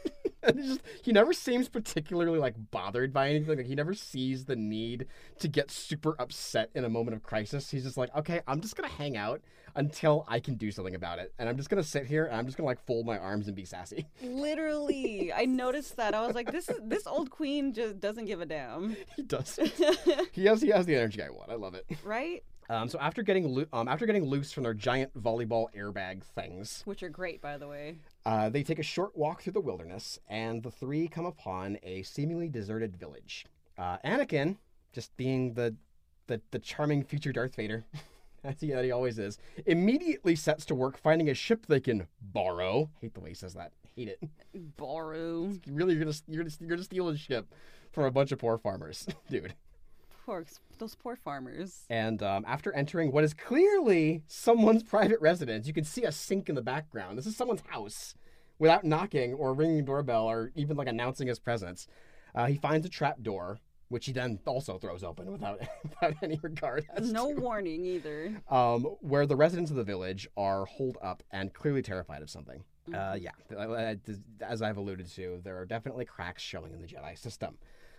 just 0.56 0.80
he 1.02 1.12
never 1.12 1.32
seems 1.32 1.68
particularly 1.68 2.38
like 2.38 2.54
bothered 2.70 3.12
by 3.12 3.28
anything. 3.30 3.56
Like 3.58 3.66
he 3.66 3.74
never 3.74 3.94
sees 3.94 4.44
the 4.44 4.56
need 4.56 5.06
to 5.38 5.48
get 5.48 5.70
super 5.70 6.16
upset 6.18 6.70
in 6.74 6.84
a 6.84 6.88
moment 6.88 7.16
of 7.16 7.22
crisis. 7.22 7.70
He's 7.70 7.84
just 7.84 7.96
like, 7.96 8.14
okay, 8.16 8.40
I'm 8.46 8.60
just 8.60 8.76
gonna 8.76 8.88
hang 8.88 9.16
out 9.16 9.40
until 9.76 10.24
I 10.28 10.38
can 10.38 10.54
do 10.54 10.70
something 10.70 10.94
about 10.94 11.18
it, 11.18 11.32
and 11.38 11.48
I'm 11.48 11.56
just 11.56 11.68
gonna 11.68 11.82
sit 11.82 12.06
here 12.06 12.26
and 12.26 12.36
I'm 12.36 12.46
just 12.46 12.56
gonna 12.56 12.66
like 12.66 12.84
fold 12.86 13.06
my 13.06 13.18
arms 13.18 13.46
and 13.48 13.56
be 13.56 13.64
sassy. 13.64 14.06
Literally, 14.22 15.32
I 15.32 15.44
noticed 15.46 15.96
that. 15.96 16.14
I 16.14 16.24
was 16.26 16.34
like, 16.34 16.52
this 16.52 16.70
this 16.82 17.06
old 17.06 17.30
queen 17.30 17.72
just 17.72 18.00
doesn't 18.00 18.26
give 18.26 18.40
a 18.40 18.46
damn, 18.46 18.96
he 19.16 19.22
does. 19.22 19.58
he 20.32 20.44
has 20.46 20.62
he 20.62 20.68
has 20.68 20.86
the 20.86 20.94
energy 20.94 21.22
I 21.22 21.30
want. 21.30 21.50
I 21.50 21.54
love 21.54 21.74
it. 21.74 21.86
right? 22.04 22.42
Um, 22.70 22.88
so 22.88 22.98
after 22.98 23.22
getting 23.22 23.46
loo- 23.46 23.66
um, 23.72 23.88
after 23.88 24.06
getting 24.06 24.24
loose 24.24 24.50
from 24.52 24.62
their 24.62 24.74
giant 24.74 25.12
volleyball 25.20 25.66
airbag 25.76 26.22
things, 26.22 26.82
Which 26.86 27.02
are 27.02 27.08
great, 27.10 27.40
by 27.42 27.58
the 27.58 27.68
way. 27.68 27.98
uh, 28.24 28.48
they 28.48 28.62
take 28.62 28.78
a 28.78 28.82
short 28.82 29.16
walk 29.16 29.42
through 29.42 29.52
the 29.52 29.60
wilderness, 29.60 30.18
and 30.28 30.62
the 30.62 30.70
three 30.70 31.06
come 31.08 31.26
upon 31.26 31.78
a 31.82 32.02
seemingly 32.02 32.48
deserted 32.48 32.96
village. 32.96 33.44
Uh, 33.76 33.98
Anakin, 34.04 34.56
just 34.92 35.16
being 35.16 35.54
the 35.54 35.74
the, 36.26 36.40
the 36.52 36.58
charming 36.58 37.02
future 37.04 37.32
Darth 37.32 37.54
Vader, 37.54 37.84
as 38.44 38.58
he, 38.60 38.70
that 38.70 38.82
he 38.82 38.90
always 38.92 39.18
is, 39.18 39.36
immediately 39.66 40.34
sets 40.34 40.64
to 40.66 40.74
work 40.74 40.96
finding 40.96 41.28
a 41.28 41.34
ship 41.34 41.66
they 41.66 41.80
can 41.80 42.06
borrow. 42.22 42.88
Hate 43.02 43.12
the 43.12 43.20
way 43.20 43.28
he 43.28 43.34
says 43.34 43.52
that. 43.52 43.72
Hate 43.94 44.08
it. 44.08 44.20
Borrow. 44.78 45.52
Really, 45.66 45.94
you're 45.94 46.04
gonna 46.04 46.16
you're 46.28 46.42
gonna, 46.44 46.54
you're 46.60 46.70
gonna 46.70 46.82
steal 46.82 47.08
a 47.10 47.16
ship 47.16 47.52
from 47.92 48.04
a 48.04 48.10
bunch 48.10 48.32
of 48.32 48.38
poor 48.38 48.56
farmers, 48.56 49.06
dude. 49.28 49.54
Poor, 50.24 50.44
those 50.78 50.94
poor 50.94 51.16
farmers. 51.16 51.84
And 51.90 52.22
um, 52.22 52.44
after 52.48 52.72
entering 52.72 53.12
what 53.12 53.24
is 53.24 53.34
clearly 53.34 54.22
someone's 54.26 54.82
private 54.94 55.20
residence, 55.20 55.66
you 55.66 55.74
can 55.74 55.84
see 55.84 56.04
a 56.04 56.12
sink 56.12 56.48
in 56.48 56.54
the 56.54 56.62
background. 56.62 57.18
This 57.18 57.26
is 57.26 57.36
someone's 57.36 57.62
house. 57.68 58.14
Without 58.58 58.84
knocking 58.84 59.34
or 59.34 59.52
ringing 59.52 59.78
the 59.78 59.82
doorbell 59.82 60.24
or 60.26 60.52
even 60.54 60.76
like 60.76 60.86
announcing 60.88 61.26
his 61.26 61.38
presence, 61.38 61.86
uh, 62.34 62.46
he 62.46 62.56
finds 62.56 62.86
a 62.86 62.88
trap 62.88 63.20
door, 63.20 63.58
which 63.88 64.06
he 64.06 64.12
then 64.12 64.38
also 64.46 64.78
throws 64.78 65.02
open 65.04 65.30
without 65.30 65.60
without 65.82 66.14
any 66.22 66.38
regard. 66.42 66.86
as 66.94 67.12
No 67.12 67.34
to- 67.34 67.40
warning 67.40 67.84
either. 67.84 68.40
um, 68.48 68.84
where 69.00 69.26
the 69.26 69.36
residents 69.36 69.70
of 69.70 69.76
the 69.76 69.84
village 69.84 70.26
are 70.36 70.64
holed 70.66 70.96
up 71.02 71.22
and 71.32 71.52
clearly 71.52 71.82
terrified 71.82 72.22
of 72.22 72.30
something. 72.30 72.62
Uh, 72.94 73.16
yeah, 73.18 73.30
uh, 73.58 73.94
as 74.42 74.62
I've 74.62 74.76
alluded 74.76 75.10
to, 75.12 75.40
there 75.42 75.56
are 75.58 75.64
definitely 75.66 76.04
cracks 76.04 76.42
showing 76.42 76.72
in 76.74 76.80
the 76.80 76.86
Jedi 76.86 77.18
system. 77.18 77.56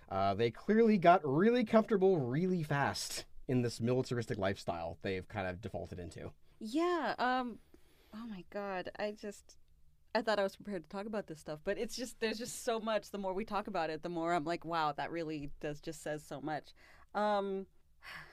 Uh, 0.09 0.33
they 0.33 0.51
clearly 0.51 0.97
got 0.97 1.21
really 1.23 1.63
comfortable 1.63 2.17
really 2.17 2.63
fast 2.63 3.25
in 3.47 3.61
this 3.61 3.79
militaristic 3.79 4.37
lifestyle 4.37 4.97
they've 5.01 5.27
kind 5.27 5.47
of 5.47 5.61
defaulted 5.61 5.99
into. 5.99 6.31
Yeah. 6.59 7.15
Um. 7.17 7.59
Oh 8.13 8.25
my 8.27 8.43
God. 8.49 8.89
I 8.97 9.11
just. 9.11 9.57
I 10.13 10.21
thought 10.21 10.39
I 10.39 10.43
was 10.43 10.55
prepared 10.55 10.83
to 10.83 10.89
talk 10.89 11.07
about 11.07 11.27
this 11.27 11.39
stuff, 11.39 11.59
but 11.65 11.77
it's 11.77 11.95
just 11.95 12.19
there's 12.21 12.37
just 12.37 12.63
so 12.63 12.79
much. 12.79 13.11
The 13.11 13.17
more 13.17 13.33
we 13.33 13.43
talk 13.43 13.67
about 13.67 13.89
it, 13.89 14.01
the 14.01 14.09
more 14.09 14.33
I'm 14.33 14.45
like, 14.45 14.63
wow, 14.63 14.93
that 14.95 15.11
really 15.11 15.49
does 15.59 15.81
just 15.81 16.01
says 16.01 16.23
so 16.23 16.41
much. 16.41 16.73
Um. 17.13 17.65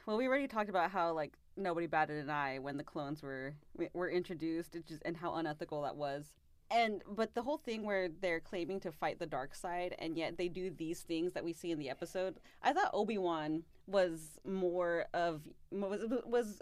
Well, 0.04 0.18
we 0.18 0.26
already 0.26 0.48
talked 0.48 0.68
about 0.68 0.90
how 0.90 1.12
like 1.12 1.32
nobody 1.56 1.86
batted 1.86 2.22
an 2.22 2.30
eye 2.30 2.58
when 2.58 2.76
the 2.76 2.84
clones 2.84 3.22
were 3.22 3.54
were 3.94 4.10
introduced, 4.10 4.76
just 4.86 5.02
and 5.04 5.16
how 5.16 5.34
unethical 5.34 5.82
that 5.82 5.96
was. 5.96 6.32
And 6.72 7.02
but 7.06 7.34
the 7.34 7.42
whole 7.42 7.58
thing 7.58 7.84
where 7.84 8.08
they're 8.08 8.40
claiming 8.40 8.80
to 8.80 8.92
fight 8.92 9.18
the 9.18 9.26
dark 9.26 9.54
side 9.54 9.94
and 9.98 10.16
yet 10.16 10.38
they 10.38 10.48
do 10.48 10.70
these 10.70 11.00
things 11.00 11.34
that 11.34 11.44
we 11.44 11.52
see 11.52 11.70
in 11.70 11.78
the 11.78 11.90
episode. 11.90 12.40
I 12.62 12.72
thought 12.72 12.90
Obi 12.94 13.18
Wan 13.18 13.64
was 13.86 14.38
more 14.44 15.06
of 15.12 15.42
was 15.70 16.00
was 16.24 16.60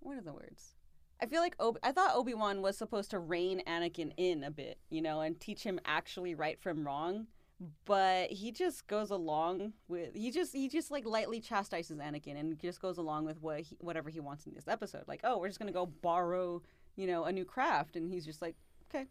what 0.00 0.18
are 0.18 0.22
the 0.22 0.32
words? 0.32 0.74
I 1.20 1.26
feel 1.26 1.40
like 1.40 1.56
Ob- 1.58 1.78
I 1.82 1.92
thought 1.92 2.14
Obi 2.14 2.34
Wan 2.34 2.60
was 2.60 2.76
supposed 2.76 3.10
to 3.12 3.18
rein 3.18 3.62
Anakin 3.66 4.12
in 4.18 4.44
a 4.44 4.50
bit, 4.50 4.78
you 4.90 5.00
know, 5.00 5.22
and 5.22 5.40
teach 5.40 5.62
him 5.62 5.80
actually 5.86 6.34
right 6.34 6.60
from 6.60 6.86
wrong. 6.86 7.26
But 7.86 8.30
he 8.30 8.52
just 8.52 8.86
goes 8.86 9.10
along 9.10 9.72
with 9.88 10.14
he 10.14 10.30
just 10.30 10.52
he 10.52 10.68
just 10.68 10.90
like 10.90 11.06
lightly 11.06 11.40
chastises 11.40 11.98
Anakin 11.98 12.38
and 12.38 12.58
just 12.58 12.82
goes 12.82 12.98
along 12.98 13.24
with 13.24 13.40
what 13.40 13.60
he, 13.60 13.78
whatever 13.80 14.10
he 14.10 14.20
wants 14.20 14.46
in 14.46 14.52
this 14.52 14.68
episode. 14.68 15.04
Like, 15.06 15.20
oh, 15.24 15.38
we're 15.38 15.48
just 15.48 15.58
gonna 15.58 15.72
go 15.72 15.86
borrow, 15.86 16.60
you 16.96 17.06
know, 17.06 17.24
a 17.24 17.32
new 17.32 17.46
craft, 17.46 17.96
and 17.96 18.12
he's 18.12 18.26
just 18.26 18.42
like, 18.42 18.56
okay, 18.90 19.06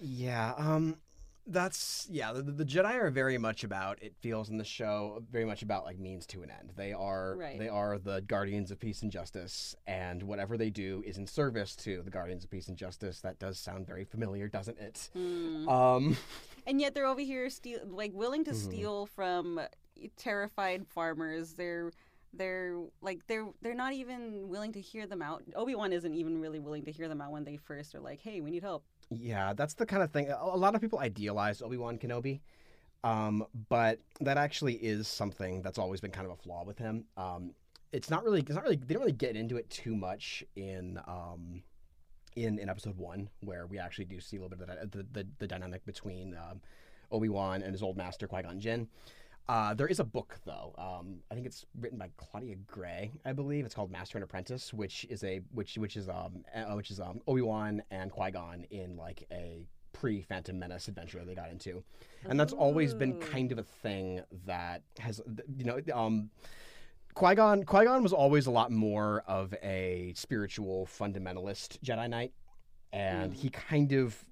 Yeah, 0.00 0.54
um 0.56 0.96
that's 1.44 2.06
yeah, 2.10 2.32
the, 2.32 2.42
the 2.42 2.64
Jedi 2.64 2.94
are 2.94 3.10
very 3.10 3.36
much 3.36 3.64
about 3.64 4.00
it 4.00 4.14
feels 4.20 4.48
in 4.48 4.58
the 4.58 4.64
show 4.64 5.24
very 5.30 5.44
much 5.44 5.62
about 5.62 5.84
like 5.84 5.98
means 5.98 6.24
to 6.26 6.42
an 6.42 6.50
end. 6.50 6.72
They 6.76 6.92
are 6.92 7.36
Right. 7.36 7.58
they 7.58 7.68
are 7.68 7.98
the 7.98 8.20
guardians 8.22 8.70
of 8.70 8.78
peace 8.78 9.02
and 9.02 9.10
justice 9.10 9.74
and 9.86 10.22
whatever 10.22 10.56
they 10.56 10.70
do 10.70 11.02
is 11.04 11.18
in 11.18 11.26
service 11.26 11.74
to 11.76 12.00
the 12.02 12.10
guardians 12.10 12.44
of 12.44 12.50
peace 12.50 12.68
and 12.68 12.76
justice. 12.76 13.20
That 13.20 13.38
does 13.40 13.58
sound 13.58 13.86
very 13.86 14.04
familiar, 14.04 14.48
doesn't 14.48 14.78
it? 14.78 15.10
Hmm. 15.14 15.68
Um 15.68 16.16
and 16.66 16.80
yet 16.80 16.94
they're 16.94 17.06
over 17.06 17.20
here 17.20 17.50
steal 17.50 17.80
like 17.86 18.12
willing 18.12 18.44
to 18.44 18.52
Mhm. 18.52 18.56
steal 18.56 19.06
from 19.06 19.60
terrified 20.16 20.86
farmers 20.88 21.52
they're 21.54 21.92
they're 22.32 22.76
like 23.02 23.20
they're 23.28 23.46
they're 23.62 23.74
not 23.74 23.92
even 23.92 24.48
willing 24.48 24.72
to 24.72 24.80
hear 24.80 25.06
them 25.06 25.22
out 25.22 25.42
obi-wan 25.54 25.92
isn't 25.92 26.14
even 26.14 26.40
really 26.40 26.58
willing 26.58 26.84
to 26.84 26.90
hear 26.90 27.06
them 27.08 27.20
out 27.20 27.30
when 27.30 27.44
they 27.44 27.56
first 27.56 27.94
are 27.94 28.00
like 28.00 28.20
hey 28.20 28.40
we 28.40 28.50
need 28.50 28.62
help 28.62 28.84
Yeah, 29.20 29.52
that's 29.52 29.74
the 29.74 29.86
kind 29.86 30.02
of 30.02 30.10
thing. 30.10 30.30
A 30.30 30.56
lot 30.56 30.74
of 30.74 30.80
people 30.80 30.98
idealize 30.98 31.62
Obi 31.62 31.76
Wan 31.76 31.98
Kenobi, 31.98 32.40
um, 33.04 33.44
but 33.68 34.00
that 34.20 34.36
actually 34.36 34.74
is 34.74 35.08
something 35.08 35.62
that's 35.62 35.78
always 35.78 36.00
been 36.00 36.10
kind 36.10 36.26
of 36.26 36.32
a 36.32 36.36
flaw 36.36 36.64
with 36.64 36.78
him. 36.78 37.04
Um, 37.16 37.54
it's 37.92 38.10
not 38.10 38.24
really. 38.24 38.40
It's 38.40 38.50
not 38.50 38.64
really. 38.64 38.76
They 38.76 38.94
don't 38.94 39.02
really 39.02 39.12
get 39.12 39.36
into 39.36 39.56
it 39.56 39.68
too 39.70 39.94
much 39.94 40.44
in 40.56 40.98
um, 41.06 41.62
in 42.36 42.58
in 42.58 42.68
episode 42.68 42.96
one, 42.96 43.28
where 43.40 43.66
we 43.66 43.78
actually 43.78 44.06
do 44.06 44.20
see 44.20 44.36
a 44.36 44.42
little 44.42 44.56
bit 44.56 44.68
of 44.68 44.90
the 44.90 45.06
the, 45.12 45.26
the 45.38 45.46
dynamic 45.46 45.84
between 45.84 46.34
um, 46.36 46.60
Obi 47.10 47.28
Wan 47.28 47.62
and 47.62 47.72
his 47.72 47.82
old 47.82 47.96
master 47.96 48.26
Qui 48.26 48.42
Gon 48.42 48.60
Jinn. 48.60 48.88
Uh, 49.48 49.74
there 49.74 49.88
is 49.88 49.98
a 50.00 50.04
book 50.04 50.36
though. 50.46 50.74
Um, 50.78 51.16
I 51.30 51.34
think 51.34 51.46
it's 51.46 51.66
written 51.80 51.98
by 51.98 52.10
Claudia 52.16 52.56
Gray, 52.66 53.10
I 53.24 53.32
believe. 53.32 53.64
It's 53.64 53.74
called 53.74 53.90
Master 53.90 54.16
and 54.16 54.24
Apprentice, 54.24 54.72
which 54.72 55.04
is 55.10 55.24
a 55.24 55.40
which 55.52 55.76
which 55.76 55.96
is 55.96 56.08
um 56.08 56.44
uh, 56.54 56.72
which 56.74 56.90
is 56.90 57.00
um 57.00 57.20
Obi 57.26 57.42
Wan 57.42 57.82
and 57.90 58.10
Qui 58.10 58.30
Gon 58.30 58.64
in 58.70 58.96
like 58.96 59.24
a 59.32 59.66
pre 59.92 60.22
Phantom 60.22 60.58
Menace 60.58 60.88
adventure 60.88 61.22
they 61.24 61.34
got 61.34 61.50
into, 61.50 61.82
and 62.28 62.38
that's 62.38 62.52
always 62.52 62.94
been 62.94 63.18
kind 63.18 63.52
of 63.52 63.58
a 63.58 63.62
thing 63.64 64.22
that 64.46 64.82
has 64.98 65.20
you 65.56 65.64
know 65.64 65.80
um. 65.92 66.30
Qui 67.14 67.34
Gon 67.34 67.62
Qui 67.64 67.84
Gon 67.84 68.02
was 68.02 68.14
always 68.14 68.46
a 68.46 68.50
lot 68.50 68.70
more 68.72 69.22
of 69.26 69.52
a 69.62 70.14
spiritual 70.16 70.86
fundamentalist 70.86 71.78
Jedi 71.84 72.08
Knight, 72.08 72.32
and 72.90 73.32
Mm. 73.32 73.36
he 73.36 73.50
kind 73.50 73.92
of 73.92 74.24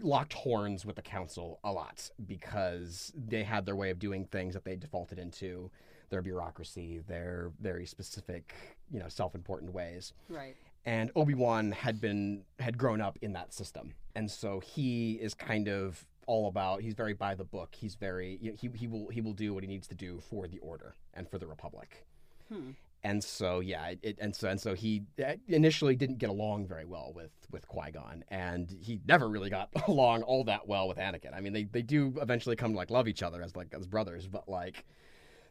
locked 0.00 0.32
horns 0.32 0.84
with 0.84 0.96
the 0.96 1.02
council 1.02 1.60
a 1.64 1.72
lot 1.72 2.10
because 2.26 3.12
they 3.14 3.42
had 3.42 3.66
their 3.66 3.76
way 3.76 3.90
of 3.90 3.98
doing 3.98 4.24
things 4.24 4.54
that 4.54 4.64
they 4.64 4.76
defaulted 4.76 5.18
into 5.18 5.70
their 6.10 6.22
bureaucracy 6.22 7.00
their 7.08 7.50
very 7.60 7.86
specific 7.86 8.54
you 8.92 9.00
know 9.00 9.08
self-important 9.08 9.72
ways. 9.72 10.12
Right. 10.28 10.56
And 10.84 11.10
obi-wan 11.16 11.72
had 11.72 12.00
been 12.00 12.42
had 12.58 12.76
grown 12.76 13.00
up 13.00 13.18
in 13.22 13.32
that 13.32 13.52
system. 13.52 13.94
And 14.14 14.30
so 14.30 14.60
he 14.60 15.14
is 15.14 15.34
kind 15.34 15.68
of 15.68 16.04
all 16.26 16.48
about 16.48 16.82
he's 16.82 16.94
very 16.94 17.14
by 17.14 17.34
the 17.34 17.44
book. 17.44 17.74
He's 17.74 17.94
very 17.94 18.38
you 18.42 18.50
know, 18.50 18.56
he, 18.60 18.68
he 18.74 18.86
will 18.86 19.08
he 19.08 19.20
will 19.20 19.32
do 19.32 19.54
what 19.54 19.62
he 19.62 19.68
needs 19.68 19.88
to 19.88 19.94
do 19.94 20.20
for 20.28 20.46
the 20.46 20.58
order 20.58 20.94
and 21.14 21.28
for 21.28 21.38
the 21.38 21.46
republic. 21.46 22.04
Hmm. 22.52 22.72
And 23.04 23.22
so 23.22 23.60
yeah, 23.60 23.94
it, 24.02 24.18
and 24.20 24.34
so 24.34 24.48
and 24.48 24.60
so 24.60 24.74
he 24.74 25.02
uh, 25.24 25.34
initially 25.48 25.96
didn't 25.96 26.18
get 26.18 26.30
along 26.30 26.66
very 26.66 26.84
well 26.84 27.12
with 27.14 27.32
with 27.50 27.66
Qui 27.68 27.90
Gon, 27.92 28.24
and 28.28 28.70
he 28.80 29.00
never 29.06 29.28
really 29.28 29.50
got 29.50 29.68
along 29.88 30.22
all 30.22 30.44
that 30.44 30.66
well 30.68 30.88
with 30.88 30.98
Anakin. 30.98 31.34
I 31.34 31.40
mean, 31.40 31.52
they 31.52 31.64
they 31.64 31.82
do 31.82 32.14
eventually 32.20 32.56
come 32.56 32.72
to 32.72 32.76
like 32.76 32.90
love 32.90 33.08
each 33.08 33.22
other 33.22 33.42
as 33.42 33.56
like 33.56 33.74
as 33.74 33.86
brothers, 33.86 34.26
but 34.28 34.48
like 34.48 34.84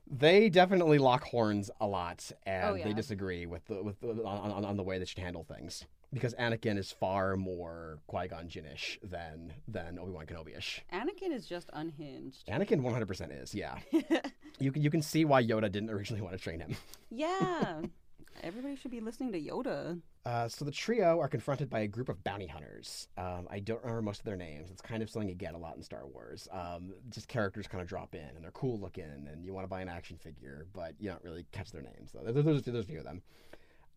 they 0.10 0.50
definitely 0.50 0.98
lock 0.98 1.24
horns 1.24 1.70
a 1.80 1.88
lot, 1.88 2.32
and 2.46 2.70
Oh, 2.70 2.74
yeah. 2.76 2.86
they 2.86 2.94
disagree 2.94 3.46
with 3.46 3.66
the 3.66 3.82
with 3.84 4.00
the, 4.02 4.10
on, 4.24 4.52
on 4.52 4.66
on 4.66 4.78
the 4.78 4.84
way 4.84 4.98
they 5.00 5.06
should 5.06 5.20
handle 5.20 5.44
things. 5.44 5.86
Because 6.14 6.34
Anakin 6.36 6.78
is 6.78 6.92
far 6.92 7.38
more 7.38 8.00
Qui 8.08 8.28
Gon 8.28 8.48
Jinnish 8.50 9.00
than 9.02 9.54
than 9.68 9.98
Obi 9.98 10.12
Wan 10.12 10.26
Kenobi 10.26 10.58
ish. 10.58 10.82
anakin 10.92 11.32
is 11.32 11.46
just 11.48 11.70
unhinged 11.74 12.46
Anakin 12.48 12.82
100% 12.82 13.42
is, 13.42 13.56
yeah. 13.56 13.78
You 14.60 14.72
can 14.72 14.82
you 14.84 14.90
can 14.92 15.02
see 15.02 15.24
why 15.26 15.42
Yoda 15.44 15.72
didn't 15.72 15.90
originally 15.90 16.22
want 16.26 16.36
to 16.36 16.42
train 16.42 16.60
him. 16.60 16.76
yeah 17.10 17.82
everybody 18.44 18.76
should 18.76 18.92
be 18.92 19.00
listening 19.02 19.32
to 19.32 19.40
yoda 19.42 20.00
Uh, 20.26 20.48
so 20.48 20.64
the 20.66 20.72
trio 20.72 21.20
are 21.20 21.28
confronted 21.28 21.70
by 21.70 21.80
a 21.80 21.88
group 21.88 22.10
of 22.10 22.24
bounty 22.24 22.48
hunters. 22.48 23.08
Um, 23.18 23.48
I 23.50 23.60
don't 23.60 23.82
remember 23.82 24.02
most 24.04 24.20
of 24.20 24.26
their 24.26 24.36
names. 24.38 24.70
It's 24.70 24.82
kind 24.82 25.02
of 25.02 25.10
something 25.10 25.28
you 25.30 25.36
get 25.36 25.54
a 25.56 25.58
lot 25.58 25.76
in 25.78 25.82
Star 25.84 26.06
Wars. 26.08 26.48
Um, 26.52 26.94
just 27.10 27.28
characters 27.28 27.68
kind 27.68 27.82
of 27.82 27.88
drop 27.88 28.14
in, 28.16 28.30
and 28.36 28.44
they're 28.44 28.52
cool 28.52 28.78
looking, 28.80 29.04
and 29.32 29.44
you 29.46 29.52
want 29.54 29.64
to 29.66 29.70
buy 29.70 29.82
an 29.82 29.90
action 29.90 30.18
figure, 30.18 30.68
but 30.74 30.94
you 31.00 31.10
don't 31.10 31.24
really 31.24 31.46
catch 31.52 31.72
their 31.72 31.82
names. 31.82 32.12
Though 32.14 32.22
there's, 32.32 32.46
there's, 32.46 32.62
there's 32.64 32.86
a 32.86 32.88
few 32.88 33.00
of 33.00 33.04
them. 33.06 33.22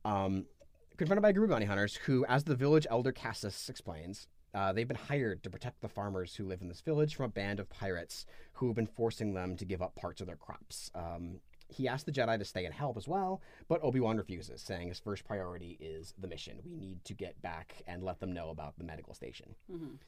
Um, 0.07 0.47
confronted 0.97 1.23
by 1.23 1.31
a 1.31 1.33
group 1.33 1.45
of 1.45 1.51
bounty 1.51 1.67
hunters 1.67 1.97
who, 1.97 2.25
as 2.27 2.45
the 2.45 2.55
village 2.55 2.87
elder 2.91 3.13
Cassis 3.13 3.69
explains, 3.69 4.27
uh, 4.55 4.73
they've 4.73 4.87
been 4.89 4.97
hired 4.97 5.43
to 5.43 5.51
protect 5.51 5.81
the 5.81 5.89
farmers 5.89 6.37
who 6.37 6.47
live 6.47 6.61
in 6.63 6.69
this 6.69 6.81
village 6.81 7.17
from 7.17 7.27
a 7.27 7.29
band 7.29 7.59
of 7.59 7.69
pirates 7.69 8.25
who 8.55 8.67
have 8.69 8.77
been 8.77 8.87
forcing 8.87 9.35
them 9.35 9.57
to 9.57 9.65
give 9.65 9.83
up 9.83 9.95
parts 9.97 10.21
of 10.21 10.27
their 10.27 10.37
crops. 10.37 10.91
Um, 10.95 11.41
he 11.69 11.89
asks 11.89 12.05
the 12.05 12.13
Jedi 12.13 12.39
to 12.39 12.45
stay 12.45 12.65
and 12.65 12.75
help 12.75 12.97
as 12.97 13.09
well, 13.09 13.41
but 13.69 13.83
Obi 13.83 13.99
Wan 13.99 14.17
refuses, 14.17 14.61
saying 14.61 14.89
his 14.89 15.01
first 15.01 15.25
priority 15.25 15.77
is 15.81 16.15
the 16.19 16.29
mission. 16.29 16.59
We 16.65 16.77
need 16.77 17.05
to 17.07 17.15
get 17.15 17.41
back 17.43 17.83
and 17.89 18.03
let 18.05 18.21
them 18.21 18.33
know 18.33 18.51
about 18.51 18.79
the 18.79 18.85
medical 18.85 19.15
station. 19.15 19.57
Mhm. 19.73 19.99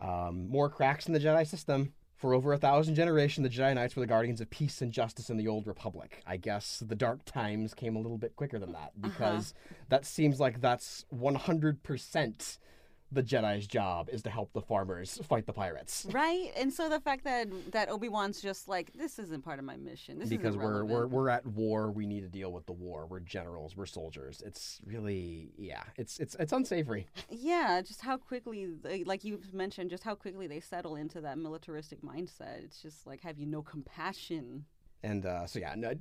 Um, 0.00 0.48
more 0.48 0.70
cracks 0.70 1.06
in 1.06 1.12
the 1.12 1.20
Jedi 1.20 1.46
system. 1.46 1.92
For 2.20 2.34
over 2.34 2.52
a 2.52 2.58
thousand 2.58 2.96
generations, 2.96 3.48
the 3.48 3.62
Jedi 3.62 3.74
Knights 3.74 3.96
were 3.96 4.00
the 4.00 4.06
guardians 4.06 4.42
of 4.42 4.50
peace 4.50 4.82
and 4.82 4.92
justice 4.92 5.30
in 5.30 5.38
the 5.38 5.48
Old 5.48 5.66
Republic. 5.66 6.22
I 6.26 6.36
guess 6.36 6.82
the 6.86 6.94
Dark 6.94 7.24
Times 7.24 7.72
came 7.72 7.96
a 7.96 7.98
little 7.98 8.18
bit 8.18 8.36
quicker 8.36 8.58
than 8.58 8.72
that 8.72 8.92
uh-huh. 9.02 9.08
because 9.08 9.54
that 9.88 10.04
seems 10.04 10.38
like 10.38 10.60
that's 10.60 11.06
100% 11.14 12.58
the 13.12 13.22
Jedi's 13.22 13.66
job 13.66 14.08
is 14.10 14.22
to 14.22 14.30
help 14.30 14.52
the 14.52 14.60
farmers 14.60 15.20
fight 15.28 15.46
the 15.46 15.52
pirates. 15.52 16.06
Right, 16.10 16.52
and 16.56 16.72
so 16.72 16.88
the 16.88 17.00
fact 17.00 17.24
that 17.24 17.48
that 17.72 17.88
Obi 17.88 18.08
Wan's 18.08 18.40
just 18.40 18.68
like, 18.68 18.92
this 18.94 19.18
isn't 19.18 19.44
part 19.44 19.58
of 19.58 19.64
my 19.64 19.76
mission. 19.76 20.18
This 20.18 20.28
because 20.28 20.56
we're, 20.56 20.84
we're 20.84 21.06
we're 21.06 21.28
at 21.28 21.46
war, 21.46 21.90
we 21.90 22.06
need 22.06 22.20
to 22.22 22.28
deal 22.28 22.52
with 22.52 22.66
the 22.66 22.72
war. 22.72 23.06
We're 23.06 23.20
generals, 23.20 23.76
we're 23.76 23.86
soldiers. 23.86 24.42
It's 24.44 24.80
really 24.84 25.52
yeah, 25.58 25.82
it's 25.96 26.18
it's 26.18 26.36
it's 26.38 26.52
unsavory. 26.52 27.06
yeah, 27.30 27.82
just 27.82 28.00
how 28.00 28.16
quickly, 28.16 28.68
they, 28.82 29.04
like 29.04 29.24
you 29.24 29.40
mentioned, 29.52 29.90
just 29.90 30.04
how 30.04 30.14
quickly 30.14 30.46
they 30.46 30.60
settle 30.60 30.96
into 30.96 31.20
that 31.20 31.38
militaristic 31.38 32.02
mindset. 32.02 32.64
It's 32.64 32.80
just 32.82 33.06
like, 33.06 33.20
have 33.22 33.38
you 33.38 33.46
no 33.46 33.62
compassion? 33.62 34.64
And 35.02 35.24
uh, 35.24 35.46
so 35.46 35.58
yeah, 35.58 35.74
no, 35.76 35.94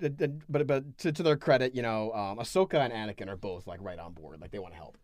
but 0.50 0.68
but 0.68 0.98
to, 1.00 1.12
to 1.12 1.24
their 1.24 1.38
credit, 1.38 1.74
you 1.74 1.82
know, 1.82 2.12
um, 2.12 2.38
Ahsoka 2.38 2.76
and 2.76 2.92
Anakin 2.92 3.30
are 3.30 3.38
both 3.38 3.66
like 3.66 3.80
right 3.82 3.98
on 3.98 4.14
board, 4.14 4.42
like 4.42 4.52
they 4.52 4.60
want 4.60 4.74
to 4.74 4.78
help. 4.78 4.98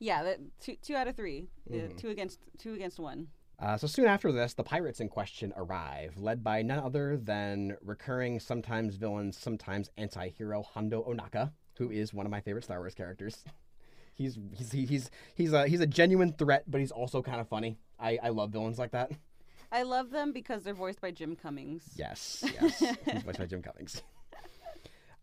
Yeah, 0.00 0.22
that 0.24 0.38
two 0.60 0.74
two 0.82 0.96
out 0.96 1.06
of 1.06 1.14
3 1.14 1.46
Uh, 1.70 1.74
Mhm. 1.74 1.96
two 1.98 2.08
against 2.08 2.40
two 2.58 2.74
against 2.74 2.98
one. 2.98 3.28
Uh, 3.58 3.76
so 3.76 3.86
soon 3.86 4.06
after 4.06 4.32
this, 4.32 4.54
the 4.54 4.64
pirates 4.64 5.00
in 5.00 5.08
question 5.10 5.52
arrive, 5.54 6.16
led 6.16 6.42
by 6.42 6.62
none 6.62 6.78
other 6.78 7.18
than 7.18 7.76
recurring, 7.82 8.40
sometimes 8.40 8.96
villain, 8.96 9.30
sometimes 9.32 9.90
anti-hero 9.98 10.62
Hondo 10.62 11.04
Ohnaka, 11.04 11.52
who 11.76 11.90
is 11.90 12.14
one 12.14 12.24
of 12.24 12.30
my 12.32 12.40
favorite 12.40 12.64
Star 12.64 12.78
Wars 12.80 12.94
characters. 12.94 13.44
He's 14.14 14.38
he's 14.54 14.72
he's 14.72 15.10
he's 15.34 15.52
a 15.54 15.66
he's 15.66 15.80
a 15.80 15.86
genuine 15.86 16.32
threat, 16.32 16.64
but 16.66 16.80
he's 16.80 16.90
also 16.90 17.22
kind 17.22 17.40
of 17.40 17.48
funny. 17.48 17.78
I, 17.98 18.18
I 18.22 18.28
love 18.30 18.50
villains 18.50 18.78
like 18.78 18.90
that. 18.90 19.12
I 19.72 19.82
love 19.82 20.10
them 20.10 20.32
because 20.32 20.62
they're 20.64 20.74
voiced 20.74 21.00
by 21.00 21.10
Jim 21.10 21.36
Cummings. 21.36 21.84
Yes, 21.96 22.44
yes. 22.60 22.80
He's 22.80 23.22
voiced 23.22 23.38
by 23.38 23.46
Jim 23.46 23.62
Cummings. 23.62 24.02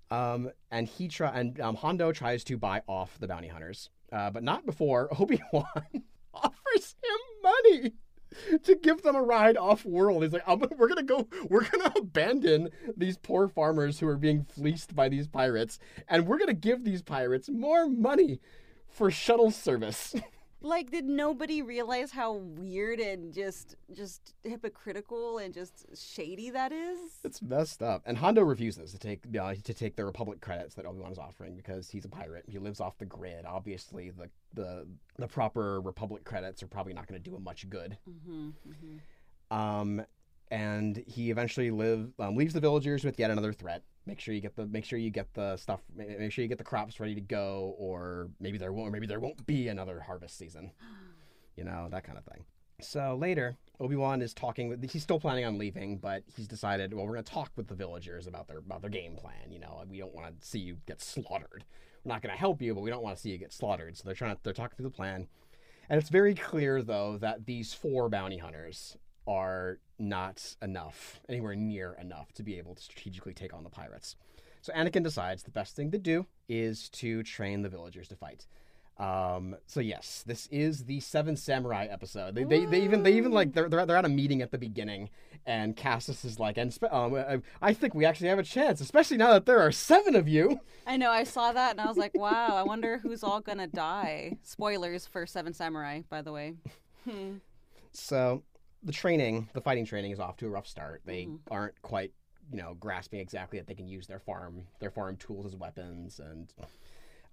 Um, 0.10 0.52
and 0.72 0.88
he 0.88 1.10
try 1.10 1.38
and 1.38 1.60
um, 1.60 1.76
Hondo 1.76 2.14
tries 2.14 2.46
to 2.46 2.58
buy 2.58 2.82
off 2.88 3.20
the 3.20 3.28
bounty 3.28 3.50
hunters, 3.50 3.90
uh, 4.12 4.30
but 4.30 4.44
not 4.44 4.66
before 4.66 5.10
Obi 5.20 5.42
Wan 5.52 5.66
offers 6.34 6.96
him 7.04 7.20
money 7.44 7.94
to 8.64 8.76
give 8.76 9.02
them 9.02 9.16
a 9.16 9.22
ride 9.22 9.58
off 9.58 9.86
world. 9.86 10.24
He's 10.24 10.34
like, 10.34 10.46
gonna, 10.46 10.68
"We're 10.78 10.90
gonna 10.90 11.04
go. 11.04 11.28
We're 11.50 11.68
gonna 11.68 11.94
abandon 11.98 12.70
these 12.96 13.18
poor 13.18 13.48
farmers 13.48 14.00
who 14.00 14.08
are 14.08 14.18
being 14.18 14.44
fleeced 14.44 14.96
by 14.96 15.10
these 15.10 15.28
pirates, 15.28 15.80
and 16.08 16.28
we're 16.28 16.38
gonna 16.38 16.54
give 16.54 16.84
these 16.84 17.02
pirates 17.02 17.50
more 17.50 17.88
money 17.88 18.40
for 18.88 19.10
shuttle 19.10 19.52
service." 19.52 20.16
Like, 20.62 20.90
did 20.90 21.06
nobody 21.06 21.62
realize 21.62 22.12
how 22.12 22.34
weird 22.34 23.00
and 23.00 23.32
just 23.32 23.76
just 23.94 24.34
hypocritical 24.44 25.38
and 25.38 25.54
just 25.54 25.86
shady 25.96 26.50
that 26.50 26.72
is? 26.72 27.00
It's 27.24 27.42
messed 27.42 27.84
up. 27.84 28.02
And 28.06 28.18
Hondo 28.18 28.42
refuses 28.42 28.92
to 28.92 28.98
take 28.98 29.24
uh, 29.40 29.54
to 29.64 29.74
take 29.74 29.96
the 29.96 30.06
Republic 30.06 30.42
credits 30.42 30.74
that 30.76 30.86
Obi 30.86 31.00
Wan 31.00 31.12
is 31.12 31.20
offering 31.20 31.56
because 31.56 31.90
he's 31.90 32.06
a 32.06 32.10
pirate. 32.10 32.46
He 32.48 32.58
lives 32.58 32.80
off 32.80 32.98
the 32.98 33.06
grid. 33.06 33.46
Obviously, 33.46 34.10
the 34.10 34.30
the 34.54 34.88
the 35.18 35.28
proper 35.28 35.80
Republic 35.80 36.24
credits 36.24 36.64
are 36.64 36.68
probably 36.68 36.94
not 36.94 37.06
going 37.08 37.22
to 37.22 37.30
do 37.30 37.36
him 37.36 37.44
much 37.44 37.70
good. 37.70 37.98
Mm-hmm, 38.10 38.50
mm-hmm. 38.68 39.56
Um, 39.56 40.04
and 40.50 41.04
he 41.06 41.30
eventually 41.30 41.70
live 41.70 42.12
um, 42.20 42.36
leaves 42.36 42.54
the 42.54 42.62
villagers 42.62 43.04
with 43.04 43.20
yet 43.20 43.30
another 43.30 43.54
threat. 43.54 43.84
Make 44.08 44.22
sure 44.22 44.34
you 44.34 44.40
get 44.40 44.56
the 44.56 44.66
make 44.66 44.86
sure 44.86 44.98
you 44.98 45.10
get 45.10 45.34
the 45.34 45.58
stuff. 45.58 45.82
Make 45.94 46.32
sure 46.32 46.42
you 46.42 46.48
get 46.48 46.58
the 46.58 46.64
crops 46.64 47.00
ready 47.02 47.14
to 47.14 47.22
go, 47.22 47.76
or 47.78 48.30
maybe 48.40 48.58
there 48.58 48.72
won't. 48.72 48.94
Maybe 48.94 49.06
there 49.06 49.20
won't 49.20 49.46
be 49.46 49.68
another 49.68 50.00
harvest 50.00 50.38
season. 50.38 50.72
You 51.58 51.66
know 51.66 51.88
that 51.92 52.06
kind 52.06 52.18
of 52.18 52.24
thing. 52.24 52.46
So 52.80 53.18
later, 53.20 53.58
Obi 53.80 53.96
Wan 53.96 54.22
is 54.22 54.34
talking 54.34 54.70
with. 54.70 54.90
He's 54.90 55.04
still 55.04 55.20
planning 55.20 55.44
on 55.44 55.58
leaving, 55.58 55.98
but 55.98 56.24
he's 56.36 56.48
decided. 56.48 56.94
Well, 56.94 57.06
we're 57.06 57.14
going 57.14 57.26
to 57.26 57.32
talk 57.32 57.52
with 57.58 57.68
the 57.68 57.76
villagers 57.76 58.28
about 58.28 58.48
their 58.48 58.60
about 58.60 58.82
their 58.82 58.90
game 58.90 59.16
plan. 59.16 59.52
You 59.52 59.60
know, 59.60 59.84
we 59.90 59.98
don't 59.98 60.16
want 60.16 60.40
to 60.40 60.48
see 60.48 60.60
you 60.60 60.78
get 60.86 61.02
slaughtered. 61.02 61.66
We're 62.06 62.14
not 62.14 62.22
going 62.22 62.34
to 62.34 62.40
help 62.40 62.62
you, 62.62 62.74
but 62.74 62.82
we 62.82 62.90
don't 62.90 63.04
want 63.04 63.18
to 63.18 63.22
see 63.22 63.32
you 63.32 63.38
get 63.38 63.52
slaughtered. 63.52 63.98
So 63.98 64.04
they're 64.06 64.16
trying. 64.16 64.36
To, 64.36 64.42
they're 64.44 64.54
talking 64.54 64.78
through 64.78 64.90
the 64.90 64.96
plan, 64.96 65.28
and 65.90 66.00
it's 66.00 66.10
very 66.10 66.34
clear 66.34 66.82
though 66.82 67.18
that 67.18 67.46
these 67.46 67.74
four 67.74 68.08
bounty 68.08 68.38
hunters 68.38 68.96
are 69.28 69.80
not 70.00 70.56
enough, 70.62 71.20
anywhere 71.28 71.56
near 71.56 71.94
enough, 72.00 72.32
to 72.34 72.44
be 72.44 72.58
able 72.58 72.76
to 72.76 72.82
strategically 72.82 73.34
take 73.34 73.54
on 73.54 73.64
the 73.64 73.70
pirates. 73.70 74.16
So 74.62 74.74
Anakin 74.74 75.04
decides 75.04 75.44
the 75.44 75.52
best 75.52 75.76
thing 75.76 75.92
to 75.92 75.98
do 75.98 76.26
is 76.50 76.90
to 76.90 77.24
train 77.24 77.62
the 77.62 77.70
villagers 77.70 78.08
to 78.10 78.16
fight. 78.16 78.48
Um, 78.98 79.56
so 79.68 79.80
yes, 79.80 80.24
this 80.26 80.48
is 80.52 80.86
the 80.86 81.00
Seven 81.02 81.36
Samurai 81.36 81.86
episode. 81.90 82.34
They, 82.34 82.44
they, 82.44 82.66
they 82.66 82.82
even 82.82 83.04
they 83.04 83.14
even 83.14 83.32
like 83.32 83.54
they're, 83.54 83.70
they're 83.70 83.86
they're 83.86 83.96
at 83.96 84.06
a 84.06 84.10
meeting 84.10 84.42
at 84.42 84.50
the 84.50 84.58
beginning, 84.58 85.12
and 85.46 85.76
Cassus 85.76 86.26
is 86.26 86.40
like, 86.40 86.58
and 86.58 86.74
spe- 86.74 86.92
um, 86.92 87.14
I- 87.14 87.42
I 87.62 87.74
think 87.74 87.94
we 87.94 88.06
actually 88.06 88.30
have 88.30 88.40
a 88.40 88.44
chance, 88.44 88.82
especially 88.82 89.18
now 89.18 89.34
that 89.34 89.46
there 89.46 89.60
are 89.60 89.72
seven 89.72 90.16
of 90.16 90.28
you. 90.28 90.60
I 90.88 90.98
know. 90.98 91.12
I 91.12 91.26
saw 91.26 91.52
that 91.52 91.72
and 91.72 91.82
I 91.82 91.86
was 91.86 91.98
like, 91.98 92.16
wow. 92.18 92.56
I 92.56 92.64
wonder 92.64 92.98
who's 92.98 93.24
all 93.24 93.40
gonna 93.40 93.68
die. 93.68 94.38
Spoilers 94.42 95.06
for 95.06 95.28
Seven 95.28 95.54
Samurai, 95.54 96.02
by 96.10 96.24
the 96.24 96.32
way. 96.32 96.56
Hmm. 97.08 97.36
So 97.92 98.42
the 98.84 98.92
training, 98.92 99.50
the 99.54 99.62
fighting 99.62 99.86
training, 99.86 100.12
is 100.12 100.20
off 100.20 100.38
to 100.38 100.46
a 100.48 100.50
rough 100.50 100.68
start. 100.68 101.02
They 101.06 101.26
Mhm. 101.26 101.40
aren't 101.50 101.82
quite, 101.82 102.14
you 102.52 102.58
know, 102.58 102.76
grasping 102.76 103.20
exactly 103.20 103.60
that 103.60 103.68
they 103.68 103.76
can 103.76 103.88
use 103.88 104.08
their 104.08 104.20
farm, 104.20 104.68
their 104.80 104.92
farm 104.92 105.18
tools 105.18 105.46
as 105.46 105.56
weapons, 105.56 106.20
and 106.20 106.54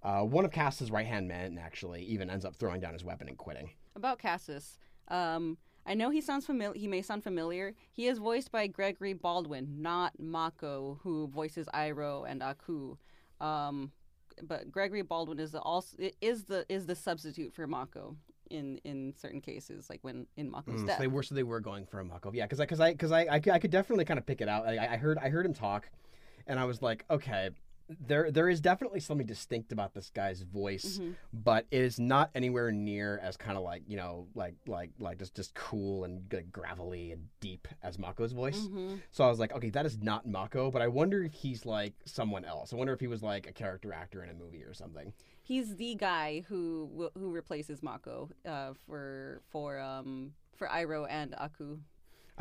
uh, 0.03 0.23
one 0.23 0.45
of 0.45 0.51
Cass's 0.51 0.91
right 0.91 1.07
hand 1.07 1.27
men 1.27 1.57
actually 1.57 2.03
even 2.03 2.29
ends 2.29 2.45
up 2.45 2.55
throwing 2.55 2.79
down 2.79 2.93
his 2.93 3.03
weapon 3.03 3.27
and 3.27 3.37
quitting. 3.37 3.71
About 3.95 4.19
Cassus, 4.19 4.77
um, 5.07 5.57
I 5.85 5.93
know 5.93 6.09
he 6.09 6.21
sounds 6.21 6.45
familiar. 6.45 6.77
He 6.79 6.87
may 6.87 7.01
sound 7.01 7.23
familiar. 7.23 7.73
He 7.91 8.07
is 8.07 8.17
voiced 8.17 8.51
by 8.51 8.67
Gregory 8.67 9.13
Baldwin, 9.13 9.81
not 9.81 10.19
Mako, 10.19 10.99
who 11.01 11.27
voices 11.27 11.67
Iroh 11.73 12.29
and 12.29 12.43
Aku. 12.43 12.97
Um, 13.39 13.91
but 14.43 14.69
Gregory 14.71 15.01
Baldwin 15.01 15.39
is 15.39 15.51
the 15.51 15.61
also 15.61 15.95
is 16.21 16.43
the 16.45 16.65
is 16.69 16.85
the 16.87 16.95
substitute 16.95 17.53
for 17.53 17.67
Mako 17.67 18.17
in 18.49 18.77
in 18.83 19.13
certain 19.17 19.41
cases, 19.41 19.89
like 19.89 19.99
when 20.03 20.27
in 20.37 20.49
Mako's 20.49 20.75
Mm, 20.75 20.79
so 20.81 20.85
death. 20.87 20.99
they 20.99 21.07
were 21.07 21.23
so 21.23 21.35
they 21.35 21.43
were 21.43 21.59
going 21.59 21.85
for 21.85 21.99
a 21.99 22.05
Mako, 22.05 22.31
yeah, 22.33 22.45
because 22.45 22.59
because 22.59 22.79
I 22.79 22.91
because 22.91 23.11
I, 23.11 23.27
I, 23.29 23.39
could- 23.39 23.53
I 23.53 23.59
could 23.59 23.71
definitely 23.71 24.05
kind 24.05 24.17
of 24.17 24.25
pick 24.25 24.41
it 24.41 24.47
out. 24.47 24.67
I, 24.67 24.93
I 24.93 24.97
heard 24.97 25.17
I 25.17 25.29
heard 25.29 25.45
him 25.45 25.53
talk, 25.53 25.89
and 26.47 26.59
I 26.59 26.65
was 26.65 26.81
like, 26.81 27.05
okay, 27.09 27.49
there 28.07 28.31
there 28.31 28.49
is 28.49 28.61
definitely 28.61 28.99
something 28.99 29.27
distinct 29.27 29.71
about 29.71 29.93
this 29.93 30.09
guy's 30.09 30.41
voice, 30.41 30.97
Mhm. 30.99 31.15
but 31.33 31.67
it 31.69 31.81
is 31.81 31.99
not 31.99 32.31
anywhere 32.33 32.71
near 32.71 33.19
as 33.21 33.37
kind 33.37 33.57
of 33.57 33.63
like 33.63 33.83
you 33.87 33.95
know 33.97 34.27
like 34.33 34.55
like 34.67 34.89
like 34.99 35.19
just 35.19 35.35
just 35.35 35.53
cool 35.53 36.03
and 36.03 36.23
like, 36.33 36.51
gravelly 36.51 37.11
and 37.11 37.27
deep 37.41 37.67
as 37.83 37.99
Mako's 37.99 38.31
voice. 38.31 38.67
Mhm. 38.67 39.01
So 39.11 39.23
I 39.23 39.29
was 39.29 39.37
like, 39.39 39.53
okay, 39.53 39.69
that 39.69 39.85
is 39.85 39.99
not 40.01 40.25
Mako, 40.27 40.71
but 40.71 40.81
I 40.81 40.87
wonder 40.87 41.23
if 41.23 41.33
he's 41.33 41.63
like 41.65 41.93
someone 42.05 42.43
else. 42.43 42.73
I 42.73 42.75
wonder 42.75 42.93
if 42.93 42.99
he 42.99 43.07
was 43.07 43.21
like 43.21 43.47
a 43.47 43.51
character 43.53 43.93
actor 43.93 44.23
in 44.23 44.29
a 44.29 44.33
movie 44.33 44.63
or 44.63 44.73
something. 44.73 45.13
He's 45.45 45.75
the 45.75 45.93
guy 45.95 46.43
who 46.49 47.11
who 47.17 47.31
replaces 47.31 47.81
Mako 47.83 48.29
uh, 48.47 48.73
for 48.87 49.41
for 49.51 49.79
um 49.79 50.31
for 50.57 50.67
Iroh 50.67 51.05
and 51.09 51.35
Aku. 51.35 51.77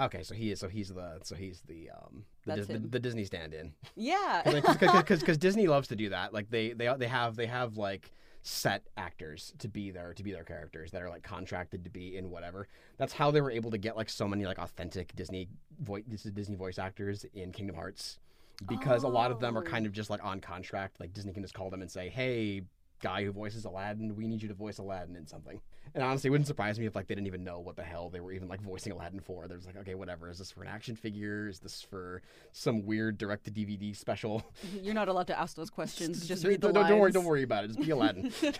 Okay, 0.00 0.22
so 0.24 0.34
he 0.34 0.50
is 0.50 0.58
so 0.58 0.68
he's 0.68 0.88
the 0.88 1.18
so 1.22 1.34
he's 1.36 1.60
the 1.68 1.90
um 1.90 2.24
the, 2.46 2.56
Dis- 2.56 2.66
the, 2.66 2.78
the 2.78 2.98
Disney 2.98 3.24
stand-in. 3.24 3.72
Yeah. 3.94 4.42
because 4.44 5.36
Disney 5.46 5.66
loves 5.68 5.88
to 5.88 5.96
do 5.96 6.08
that. 6.08 6.32
Like 6.32 6.48
they 6.50 6.72
they 6.72 6.92
they 6.98 7.06
have 7.06 7.36
they 7.36 7.46
have 7.46 7.76
like 7.76 8.10
set 8.42 8.82
actors 8.96 9.52
to 9.58 9.68
be 9.68 9.90
their 9.90 10.12
to 10.14 10.22
be 10.22 10.32
their 10.32 10.44
characters 10.44 10.90
that 10.92 11.02
are 11.02 11.08
like 11.10 11.22
contracted 11.22 11.84
to 11.84 11.90
be 11.90 12.16
in 12.16 12.30
whatever. 12.30 12.68
That's 12.96 13.12
how 13.12 13.30
they 13.30 13.40
were 13.42 13.50
able 13.50 13.70
to 13.70 13.78
get 13.78 13.96
like 13.96 14.08
so 14.08 14.26
many 14.26 14.46
like 14.46 14.58
authentic 14.58 15.14
Disney 15.14 15.48
voice 15.78 16.04
Disney 16.32 16.56
voice 16.56 16.78
actors 16.78 17.24
in 17.34 17.52
Kingdom 17.52 17.76
Hearts 17.76 18.18
because 18.66 19.02
a 19.04 19.08
lot 19.08 19.30
of 19.30 19.40
them 19.40 19.56
are 19.58 19.62
Oh. 19.62 19.70
kind 19.70 19.84
of 19.86 19.92
just 19.92 20.10
like 20.10 20.24
on 20.24 20.40
contract. 20.40 21.00
Like 21.00 21.12
Disney 21.12 21.32
can 21.34 21.42
just 21.42 21.54
call 21.54 21.70
them 21.70 21.82
and 21.82 21.90
say, 21.90 22.08
"Hey, 22.08 22.62
guy 23.04 23.24
who 23.24 23.30
voices 23.32 23.64
Aladdin, 23.64 24.16
we 24.16 24.26
need 24.26 24.42
you 24.42 24.48
to 24.48 24.54
voice 24.54 24.78
Aladdin 24.78 25.14
in 25.16 25.26
something." 25.26 25.60
And 25.94 26.02
honestly, 26.02 26.26
it 26.28 26.30
wouldn't 26.32 26.48
surprise 26.48 26.78
me 26.80 26.86
if 26.86 26.96
like 26.96 27.06
they 27.06 27.14
didn't 27.14 27.28
even 27.28 27.44
know 27.44 27.60
what 27.60 27.76
the 27.76 27.84
hell 27.84 28.08
they 28.10 28.18
were 28.18 28.32
even 28.32 28.48
like 28.48 28.60
voicing 28.60 28.92
Aladdin 28.92 29.20
for. 29.20 29.46
They're 29.46 29.58
just 29.58 29.68
like, 29.68 29.76
"Okay, 29.76 29.94
whatever. 29.94 30.28
Is 30.28 30.38
this 30.38 30.50
for 30.50 30.62
an 30.62 30.68
action 30.68 30.96
figure? 30.96 31.48
Is 31.48 31.60
this 31.60 31.82
for 31.82 32.22
some 32.52 32.84
weird 32.84 33.16
direct 33.18 33.44
to 33.44 33.50
DVD 33.52 33.94
special?" 33.94 34.42
You're 34.82 34.94
not 34.94 35.08
allowed 35.08 35.28
to 35.28 35.38
ask 35.38 35.54
those 35.56 35.70
questions. 35.70 36.26
Just 36.32 36.44
read 36.44 36.60
the 36.60 36.72
don't, 36.72 36.88
don't 36.88 36.98
worry, 36.98 37.02
lines. 37.02 37.14
don't 37.14 37.24
worry 37.24 37.42
about 37.44 37.64
it. 37.64 37.68
Just 37.68 37.80
be 37.80 37.90
Aladdin. 37.90 38.32
You 38.42 38.52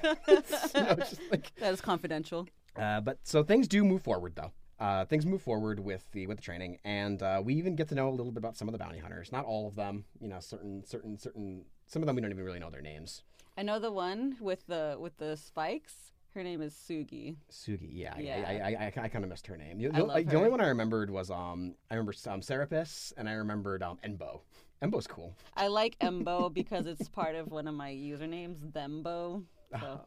know, 0.82 0.94
just 0.96 1.20
like- 1.30 1.54
that 1.56 1.72
is 1.72 1.80
confidential. 1.80 2.46
uh, 2.76 3.00
but 3.00 3.18
so 3.24 3.42
things 3.42 3.66
do 3.68 3.84
move 3.84 4.02
forward 4.02 4.34
though. 4.36 4.52
Uh, 4.80 5.04
things 5.04 5.24
move 5.24 5.40
forward 5.40 5.78
with 5.80 6.04
the 6.12 6.26
with 6.26 6.36
the 6.38 6.42
training, 6.42 6.78
and 6.84 7.22
uh, 7.22 7.40
we 7.44 7.54
even 7.54 7.76
get 7.76 7.88
to 7.88 7.94
know 7.94 8.08
a 8.08 8.10
little 8.10 8.32
bit 8.32 8.38
about 8.38 8.56
some 8.56 8.66
of 8.68 8.72
the 8.72 8.78
bounty 8.78 8.98
hunters. 8.98 9.30
Not 9.32 9.44
all 9.44 9.68
of 9.68 9.76
them, 9.76 10.04
you 10.20 10.28
know. 10.28 10.40
Certain, 10.40 10.84
certain, 10.84 11.16
certain. 11.16 11.64
Some 11.86 12.02
of 12.02 12.06
them 12.06 12.16
we 12.16 12.22
don't 12.22 12.32
even 12.32 12.44
really 12.44 12.58
know 12.58 12.70
their 12.70 12.82
names. 12.82 13.22
I 13.56 13.62
know 13.62 13.78
the 13.78 13.92
one 13.92 14.36
with 14.40 14.66
the 14.66 14.96
with 14.98 15.16
the 15.18 15.36
spikes. 15.36 15.94
Her 16.34 16.42
name 16.42 16.60
is 16.60 16.74
Sugi. 16.74 17.36
Sugi, 17.48 17.88
yeah, 17.92 18.18
Yeah. 18.18 18.44
I, 18.48 18.52
I, 18.52 18.86
I, 18.86 19.04
I, 19.04 19.08
kind 19.08 19.24
of 19.24 19.30
missed 19.30 19.46
her 19.46 19.56
name. 19.56 19.78
The, 19.78 19.86
I 19.90 19.98
the- 19.98 20.04
love 20.04 20.26
the 20.26 20.36
only 20.36 20.50
one 20.50 20.60
I 20.60 20.66
remembered 20.66 21.08
was 21.08 21.30
um, 21.30 21.76
I 21.92 21.94
remember 21.94 22.12
um, 22.28 22.40
Seripas, 22.40 23.12
and 23.16 23.28
I 23.28 23.34
remembered 23.34 23.84
um, 23.84 23.98
Embo. 24.04 24.40
Embo's 24.82 25.06
cool. 25.06 25.36
I 25.56 25.68
like 25.68 25.96
Embo 26.00 26.52
because 26.52 26.86
it's 26.86 27.08
part 27.08 27.36
of 27.36 27.52
one 27.52 27.68
of 27.68 27.74
my 27.74 27.92
usernames, 27.92 28.58
Thembo. 28.72 29.44
So 29.80 30.00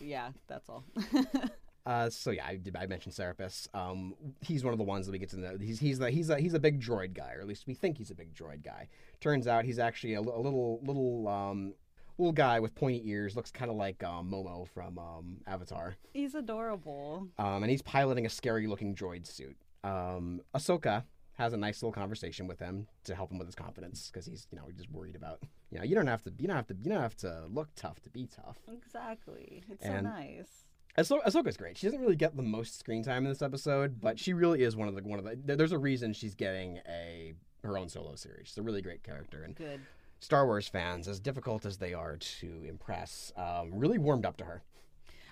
yeah, 0.00 0.30
that's 0.48 0.66
all. 0.70 0.84
Uh, 1.86 2.10
so 2.10 2.30
yeah, 2.30 2.46
I, 2.46 2.56
did, 2.56 2.76
I 2.76 2.86
mentioned 2.86 3.14
Seripas. 3.14 3.66
Um, 3.74 4.14
he's 4.42 4.62
one 4.62 4.72
of 4.72 4.78
the 4.78 4.84
ones 4.84 5.06
that 5.06 5.12
we 5.12 5.18
get 5.18 5.30
to 5.30 5.40
know. 5.40 5.56
He's 5.58 5.80
he's 5.80 5.98
the, 5.98 6.10
he's 6.10 6.28
a 6.28 6.38
he's 6.38 6.52
a 6.52 6.58
big 6.58 6.80
droid 6.80 7.14
guy, 7.14 7.32
or 7.34 7.40
at 7.40 7.46
least 7.46 7.66
we 7.66 7.74
think 7.74 7.96
he's 7.96 8.10
a 8.10 8.14
big 8.14 8.34
droid 8.34 8.62
guy. 8.62 8.88
Turns 9.20 9.46
out 9.46 9.64
he's 9.64 9.78
actually 9.78 10.14
a, 10.14 10.20
a 10.20 10.40
little 10.40 10.80
little 10.82 11.26
um, 11.26 11.74
little 12.20 12.32
guy 12.32 12.60
with 12.60 12.74
pointy 12.74 13.02
ears, 13.08 13.34
looks 13.36 13.50
kind 13.50 13.70
of 13.70 13.76
like 13.76 14.02
um, 14.04 14.30
Momo 14.30 14.68
from 14.68 14.98
um, 14.98 15.38
Avatar. 15.46 15.96
He's 16.12 16.34
adorable. 16.34 17.28
Um, 17.38 17.62
and 17.62 17.70
he's 17.70 17.82
piloting 17.82 18.26
a 18.26 18.28
scary-looking 18.28 18.94
droid 18.94 19.26
suit. 19.26 19.56
Um, 19.82 20.42
Ahsoka 20.54 21.04
has 21.34 21.52
a 21.52 21.56
nice 21.56 21.82
little 21.82 21.92
conversation 21.92 22.46
with 22.46 22.58
him 22.58 22.86
to 23.04 23.14
help 23.14 23.32
him 23.32 23.38
with 23.38 23.48
his 23.48 23.54
confidence 23.54 24.10
because 24.12 24.26
he's, 24.26 24.46
you 24.50 24.58
know, 24.58 24.64
just 24.76 24.90
worried 24.90 25.16
about, 25.16 25.40
you 25.70 25.78
know, 25.78 25.84
you 25.84 25.94
don't 25.94 26.06
have 26.06 26.22
to, 26.24 26.32
you 26.38 26.46
don't 26.46 26.56
have 26.56 26.66
to, 26.66 26.76
you 26.82 26.90
don't 26.90 27.00
have 27.00 27.16
to 27.16 27.44
look 27.50 27.68
tough 27.76 28.00
to 28.02 28.10
be 28.10 28.26
tough. 28.26 28.58
Exactly. 28.70 29.62
It's 29.70 29.84
And- 29.84 30.06
so 30.06 30.10
nice. 30.10 30.64
Ahso- 30.98 31.22
Ahsoka's 31.24 31.56
great. 31.56 31.78
She 31.78 31.86
doesn't 31.86 32.00
really 32.00 32.16
get 32.16 32.36
the 32.36 32.42
most 32.42 32.78
screen 32.78 33.02
time 33.04 33.24
in 33.24 33.30
this 33.30 33.42
episode, 33.42 34.00
but 34.00 34.18
she 34.18 34.32
really 34.32 34.62
is 34.64 34.74
one 34.76 34.88
of 34.88 34.96
the 34.96 35.02
one 35.02 35.20
of 35.20 35.24
the. 35.24 35.56
There's 35.56 35.70
a 35.70 35.78
reason 35.78 36.12
she's 36.12 36.34
getting 36.34 36.80
a 36.88 37.32
her 37.62 37.78
own 37.78 37.88
solo 37.88 38.16
series. 38.16 38.48
She's 38.48 38.58
a 38.58 38.62
really 38.62 38.82
great 38.82 39.04
character, 39.04 39.44
and 39.44 39.54
Good. 39.54 39.80
Star 40.20 40.46
Wars 40.46 40.68
fans, 40.68 41.08
as 41.08 41.18
difficult 41.18 41.64
as 41.66 41.78
they 41.78 41.94
are 41.94 42.16
to 42.16 42.64
impress, 42.68 43.32
um, 43.36 43.70
really 43.72 43.98
warmed 43.98 44.24
up 44.26 44.36
to 44.38 44.44
her. 44.44 44.62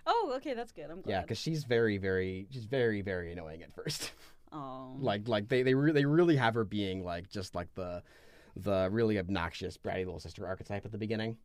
Oh, 0.07 0.33
okay, 0.37 0.55
that's 0.55 0.73
good. 0.73 0.91
I'm 0.91 1.03
glad. 1.03 1.13
Yeah, 1.13 1.21
because 1.23 1.39
she's 1.39 1.65
very, 1.65 1.99
very, 1.99 2.47
she's 2.51 2.65
very, 2.65 3.03
very 3.03 3.31
annoying 3.33 3.63
at 3.63 3.75
first. 3.75 4.13
oh, 4.53 4.97
like, 4.99 5.29
like 5.29 5.49
they 5.49 5.63
they 5.63 5.75
re- 5.75 5.93
they 5.93 6.07
really 6.07 6.37
have 6.37 6.55
her 6.55 6.65
being 6.65 7.05
like 7.05 7.29
just 7.31 7.55
like 7.55 7.73
the 7.75 8.03
the 8.57 8.89
really 8.91 9.19
obnoxious 9.19 9.77
bratty 9.77 9.99
little 10.07 10.19
sister 10.19 10.47
archetype 10.47 10.85
at 10.87 10.93
the 10.93 10.99
beginning. 10.99 11.37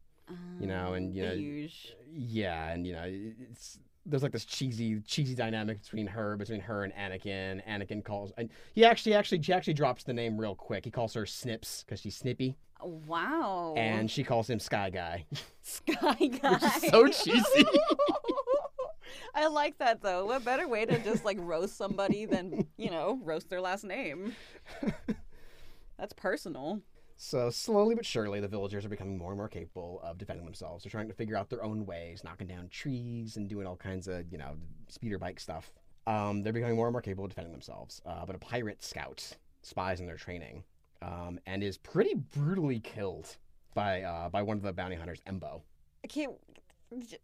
you 0.60 0.68
know, 0.68 0.94
and, 0.94 1.10
Um, 1.10 1.14
you 1.14 1.24
know, 1.24 1.34
huge. 1.36 1.96
Yeah, 2.10 2.70
and 2.70 2.88
you 2.88 2.94
know, 2.94 3.04
it's 3.06 3.80
there's 4.06 4.24
like 4.24 4.32
this 4.32 4.46
cheesy 4.46 5.00
cheesy 5.02 5.36
dynamic 5.36 5.82
between 5.82 6.08
her 6.08 6.38
between 6.38 6.62
her 6.62 6.86
and 6.86 6.94
Anakin. 6.94 7.62
Anakin 7.68 8.04
calls 8.04 8.32
and 8.38 8.50
he 8.74 8.86
actually 8.86 9.14
actually 9.16 9.42
she 9.42 9.52
actually 9.52 9.74
drops 9.74 10.04
the 10.06 10.14
name 10.14 10.38
real 10.38 10.56
quick. 10.56 10.86
He 10.86 10.92
calls 10.92 11.14
her 11.14 11.26
Snips 11.26 11.84
because 11.84 12.00
she's 12.00 12.16
snippy, 12.16 12.56
Wow. 12.84 13.74
and 13.78 14.10
she 14.10 14.24
calls 14.24 14.50
him 14.50 14.60
Sky 14.60 14.90
Guy. 14.90 15.26
Sky 15.62 16.16
Guy. 16.42 16.60
is 16.78 16.90
so 16.90 17.08
cheesy. 17.08 17.66
I 19.36 19.48
like 19.48 19.78
that 19.80 20.02
though. 20.02 20.26
What 20.26 20.46
better 20.46 20.68
way 20.68 20.86
to 20.86 21.00
just 21.00 21.26
like 21.26 21.38
roast 21.40 21.78
somebody 21.78 22.26
than, 22.26 22.68
you 22.78 22.90
know, 22.92 23.20
roast 23.24 23.50
their 23.50 23.62
last 23.62 23.84
name? 23.84 24.36
That's 25.98 26.14
personal. 26.14 26.82
So 27.16 27.50
slowly 27.50 27.96
but 27.96 28.06
surely, 28.06 28.40
the 28.40 28.48
villagers 28.48 28.86
are 28.86 28.90
becoming 28.90 29.18
more 29.18 29.32
and 29.32 29.38
more 29.38 29.48
capable 29.48 30.02
of 30.04 30.18
defending 30.18 30.46
themselves. 30.46 30.84
They're 30.84 30.92
trying 30.92 31.08
to 31.08 31.14
figure 31.14 31.38
out 31.38 31.50
their 31.50 31.64
own 31.64 31.86
ways, 31.86 32.24
knocking 32.24 32.48
down 32.48 32.70
trees 32.70 33.38
and 33.38 33.48
doing 33.48 33.66
all 33.68 33.76
kinds 33.76 34.08
of 34.08 34.32
you 34.32 34.38
know 34.38 34.56
speeder 34.88 35.18
bike 35.20 35.40
stuff. 35.40 35.72
Um, 36.06 36.44
they're 36.44 36.52
becoming 36.54 36.76
more 36.76 36.88
and 36.88 36.94
more 36.94 37.02
capable 37.02 37.24
of 37.26 37.30
defending 37.30 37.54
themselves. 37.54 38.02
Uh, 38.06 38.26
but 38.26 38.36
a 38.36 38.40
pirate 38.40 38.84
scout 38.84 39.38
spies 39.62 40.02
on 40.02 40.08
their 40.08 40.18
training 40.18 40.64
um, 41.04 41.40
and 41.46 41.64
is 41.64 41.78
pretty 41.78 42.14
brutally 42.16 42.80
killed 42.80 43.38
by 43.74 44.02
uh, 44.04 44.30
by 44.30 44.42
one 44.42 44.58
of 44.58 44.64
the 44.64 44.74
bounty 44.74 44.96
hunters, 44.96 45.20
Embo. 45.28 45.62
I 46.04 46.08
can't. 46.08 46.34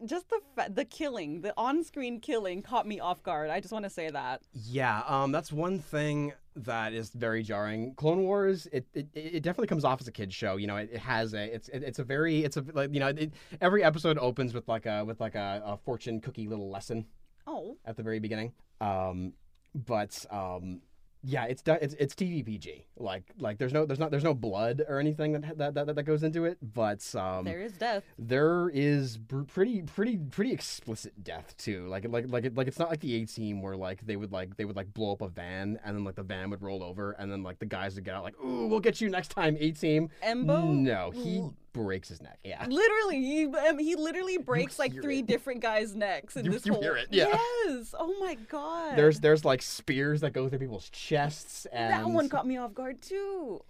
Just 0.04 0.30
the 0.30 0.40
fa- 0.56 0.72
the 0.74 0.84
killing, 0.84 1.42
the 1.42 1.54
on-screen 1.56 2.22
killing, 2.22 2.64
caught 2.64 2.88
me 2.88 3.00
off 3.00 3.22
guard. 3.22 3.52
I 3.52 3.60
just 3.60 3.72
want 3.72 3.86
to 3.86 3.90
say 3.92 4.10
that. 4.10 4.42
Yeah, 4.52 5.04
um, 5.06 5.32
that's 5.32 5.52
one 5.52 5.78
thing 5.78 6.34
that 6.56 6.92
is 6.92 7.12
very 7.12 7.44
jarring. 7.44 7.94
Clone 7.94 8.24
Wars, 8.24 8.68
it, 8.74 8.88
it, 8.96 9.08
it 9.14 9.44
definitely 9.44 9.68
comes 9.68 9.86
off 9.86 10.02
as 10.02 10.08
a 10.08 10.12
kids 10.12 10.34
show. 10.34 10.56
You 10.56 10.66
know, 10.66 10.78
it, 10.78 10.90
it 10.92 11.00
has 11.00 11.36
a 11.36 11.54
it's 11.54 11.70
it, 11.70 11.84
it's 11.84 12.00
a 12.00 12.04
very 12.04 12.44
it's 12.44 12.58
a 12.58 12.66
like 12.74 12.92
you 12.92 13.00
know 13.00 13.10
it, 13.10 13.32
every 13.62 13.84
episode 13.84 14.18
opens 14.18 14.56
with 14.56 14.68
like 14.68 14.88
a 14.88 15.06
with 15.06 15.20
like 15.20 15.36
a, 15.36 15.62
a 15.64 15.78
fortune 15.78 16.20
cookie 16.20 16.48
little 16.48 16.72
lesson 16.72 17.06
Oh, 17.46 17.78
at 17.86 17.96
the 17.96 18.02
very 18.02 18.20
beginning. 18.20 18.54
Um, 18.82 19.34
but 19.76 20.26
um, 20.32 20.82
yeah, 21.24 21.46
it's 21.46 21.62
it's 21.66 21.94
it's 22.00 22.16
TV 22.16 22.46
PG. 22.46 22.86
Like 22.98 23.24
like 23.40 23.58
there's 23.58 23.74
no 23.74 23.86
there's 23.86 24.00
not 24.00 24.10
there's 24.12 24.24
no 24.24 24.34
blood 24.34 24.84
or 24.88 25.00
anything 25.00 25.34
that 25.34 25.58
that 25.58 25.74
that, 25.74 25.96
that 25.96 26.04
goes 26.04 26.24
into 26.24 26.46
it. 26.46 26.58
But 26.62 27.04
um, 27.16 27.44
there 27.46 27.60
is 27.62 27.74
death. 27.74 28.04
there 28.18 28.70
is 28.74 29.18
br- 29.18 29.42
pretty 29.44 29.82
pretty 29.82 30.18
pretty 30.18 30.52
explicit 30.54 31.22
death 31.24 31.56
too 31.58 31.88
like 31.88 32.08
like 32.08 32.26
like 32.30 32.46
it, 32.46 32.56
like 32.56 32.68
it's 32.68 32.80
not 32.80 32.90
like 32.90 33.02
the 33.02 33.16
A 33.22 33.26
team 33.26 33.62
where 33.62 33.76
like 33.76 34.06
they 34.06 34.16
would 34.16 34.32
like 34.32 34.56
they 34.58 34.66
would 34.66 34.76
like 34.76 34.94
blow 34.94 35.12
up 35.12 35.22
a 35.22 35.28
van 35.28 35.80
and 35.84 35.96
then 35.98 36.04
like 36.04 36.16
the 36.16 36.24
van 36.24 36.50
would 36.52 36.62
roll 36.62 36.82
over 36.84 37.12
and 37.14 37.32
then 37.32 37.44
like 37.44 37.60
the 37.60 37.66
guys 37.66 37.96
would 37.96 38.06
get 38.06 38.16
out 38.16 38.24
like 38.24 38.40
ooh 38.44 38.68
we'll 38.68 38.80
get 38.80 39.02
you 39.02 39.10
next 39.10 39.30
time 39.30 39.58
A 39.60 39.72
team 39.72 40.10
Embo. 40.24 40.74
no 40.74 41.12
he 41.12 41.42
breaks 41.86 42.10
his 42.10 42.22
neck 42.22 42.40
yeah 42.44 42.66
Literally, 42.70 43.22
he 43.22 43.46
um, 43.46 43.80
he 43.80 43.96
literally 43.96 44.38
breaks 44.38 44.78
like 44.80 44.94
three 44.94 45.20
it. 45.20 45.28
different 45.28 45.62
guys' 45.62 45.96
necks 45.96 46.36
in 46.38 46.46
You- 46.46 46.52
this 46.52 46.66
you 46.66 46.74
whole. 46.74 46.82
hear 46.82 46.96
it, 46.96 47.08
yeah. 47.12 47.38
Yes. 47.66 47.94
Oh 47.98 48.16
my 48.20 48.36
god. 48.50 48.98
there's 48.98 49.20
there's 49.20 49.44
like 49.46 49.62
spears 49.62 50.22
that 50.22 50.32
go 50.34 50.48
through 50.50 50.60
people's 50.60 50.90
chests 50.90 51.66
and 51.72 51.92
that 51.94 52.06
one 52.10 52.30
caught 52.30 52.46
me 52.48 52.58
off 52.58 52.74
guard 52.74 53.02
too. 53.02 53.62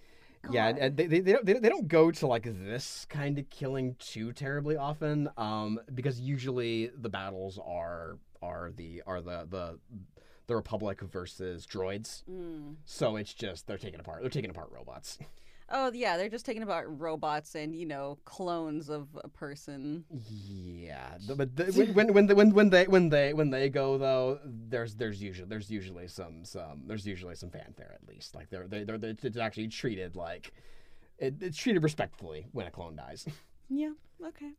Yeah, 0.50 0.70
and 0.70 0.96
they, 0.96 1.06
they, 1.08 1.20
they, 1.20 1.34
don't, 1.34 1.46
they 1.46 1.68
don't 1.68 1.90
go 1.90 2.12
to 2.12 2.26
like 2.28 2.44
this 2.46 3.06
kind 3.10 3.38
of 3.38 3.50
killing 3.50 3.98
too 4.00 4.32
terribly 4.32 4.78
often, 4.78 5.30
um, 5.38 5.82
because 5.94 6.18
usually 6.22 6.90
the 6.98 7.10
battles 7.10 7.60
are 7.66 8.20
are 8.42 8.72
the 8.74 9.04
are 9.06 9.20
the 9.20 9.46
the 9.50 9.80
the 10.48 10.56
Republic 10.56 11.02
versus 11.02 11.68
droids. 11.68 12.24
Mm. 12.32 12.76
So 12.86 13.18
it's 13.18 13.34
just 13.34 13.68
they're 13.68 13.78
taking 13.78 14.00
apart 14.00 14.22
they're 14.22 14.30
taking 14.30 14.50
apart 14.50 14.70
robots. 14.72 15.20
Oh 15.72 15.92
yeah, 15.94 16.18
they're 16.18 16.30
just 16.30 16.46
talking 16.46 16.64
about 16.64 17.00
robots 17.00 17.56
and 17.56 17.76
you 17.76 17.86
know 17.86 18.18
clones 18.26 18.90
of 18.90 19.08
a 19.24 19.28
person. 19.28 20.04
Yeah, 20.10 21.18
but 21.28 21.56
the, 21.56 21.66
when 21.94 21.94
when 21.94 22.14
when, 22.14 22.28
when 22.36 22.52
when 22.54 22.70
they 22.70 22.86
when 22.88 23.10
they 23.10 23.34
when 23.34 23.50
they 23.52 23.70
go 23.70 23.98
though, 23.98 24.40
there's 24.46 24.96
there's 24.96 25.22
usually 25.22 25.48
there's 25.48 25.70
usually 25.70 26.08
some 26.08 26.44
some 26.44 26.84
there's 26.88 27.06
usually 27.06 27.36
some 27.36 27.50
fanfare 27.52 27.92
at 27.94 28.08
least. 28.08 28.36
Like 28.36 28.50
they're 28.50 28.68
they 28.68 28.84
they're, 28.84 28.98
they're 28.98 29.16
it's 29.22 29.38
actually 29.38 29.68
treated 29.68 30.16
like 30.16 30.52
it, 31.18 31.36
it's 31.42 31.58
treated 31.58 31.84
respectfully 31.84 32.48
when 32.52 32.66
a 32.66 32.72
clone 32.72 32.96
dies. 32.96 33.28
Yeah. 33.70 33.92
Okay. 34.26 34.52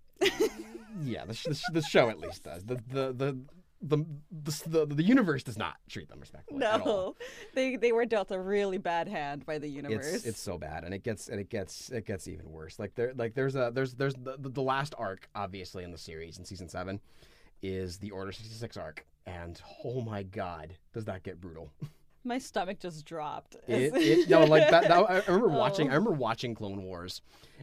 Yeah, 1.03 1.25
the, 1.25 1.35
sh- 1.35 1.44
the, 1.44 1.55
sh- 1.55 1.64
the 1.73 1.83
show 1.83 2.09
at 2.11 2.20
least 2.20 2.44
does. 2.44 2.64
The 2.64 2.77
the 2.88 3.12
the 3.12 3.38
the 3.83 4.05
the, 4.31 4.62
the, 4.66 4.87
the 4.87 5.03
universe 5.03 5.43
does 5.43 5.57
not 5.57 5.77
treat 5.88 6.09
them 6.09 6.21
respectfully. 6.21 6.59
No, 6.59 7.16
they 7.55 7.77
they 7.77 7.93
were 7.93 8.05
dealt 8.05 8.31
a 8.31 8.38
really 8.38 8.79
bad 8.79 9.09
hand 9.09 9.47
by 9.47 9.59
the 9.59 9.69
universe. 9.69 10.12
It's 10.12 10.27
it's 10.27 10.40
so 10.40 10.59
bad, 10.59 10.85
and 10.85 10.93
it 10.93 11.03
gets 11.03 11.29
and 11.29 11.40
it 11.40 11.49
gets 11.49 11.90
it 11.90 12.07
gets 12.07 12.29
even 12.29 12.51
worse. 12.51 12.79
Like 12.79 12.95
there 12.95 13.12
like 13.16 13.35
there's 13.35 13.57
a 13.57 13.71
there's 13.73 13.95
there's 13.95 14.14
the, 14.14 14.37
the, 14.38 14.62
last 14.62 14.95
arc 14.99 15.29
obviously 15.35 15.83
in 15.83 15.90
the 15.93 15.99
series 15.99 16.38
in 16.38 16.45
season 16.45 16.69
seven 16.69 17.01
is 17.62 17.97
the 17.99 18.11
Order 18.11 18.33
sixty 18.33 18.55
six 18.55 18.77
arc, 18.77 19.07
and 19.27 19.61
oh 19.85 20.03
my 20.03 20.25
god, 20.25 20.75
does 20.93 21.07
that 21.07 21.23
get 21.23 21.40
brutal? 21.40 21.73
My 22.23 22.37
stomach 22.37 22.81
just 22.81 23.07
dropped. 23.07 23.57
It, 23.66 23.95
it 23.95 24.29
no 24.29 24.45
like 24.45 24.69
that, 24.69 24.88
that 24.88 24.93
I 24.93 25.23
remember 25.27 25.51
oh. 25.51 25.59
watching 25.59 25.88
I 25.88 25.93
Oh. 25.93 25.95
remember 25.95 26.11
watching 26.11 26.55
Clone 26.55 26.83
Wars, 26.83 27.23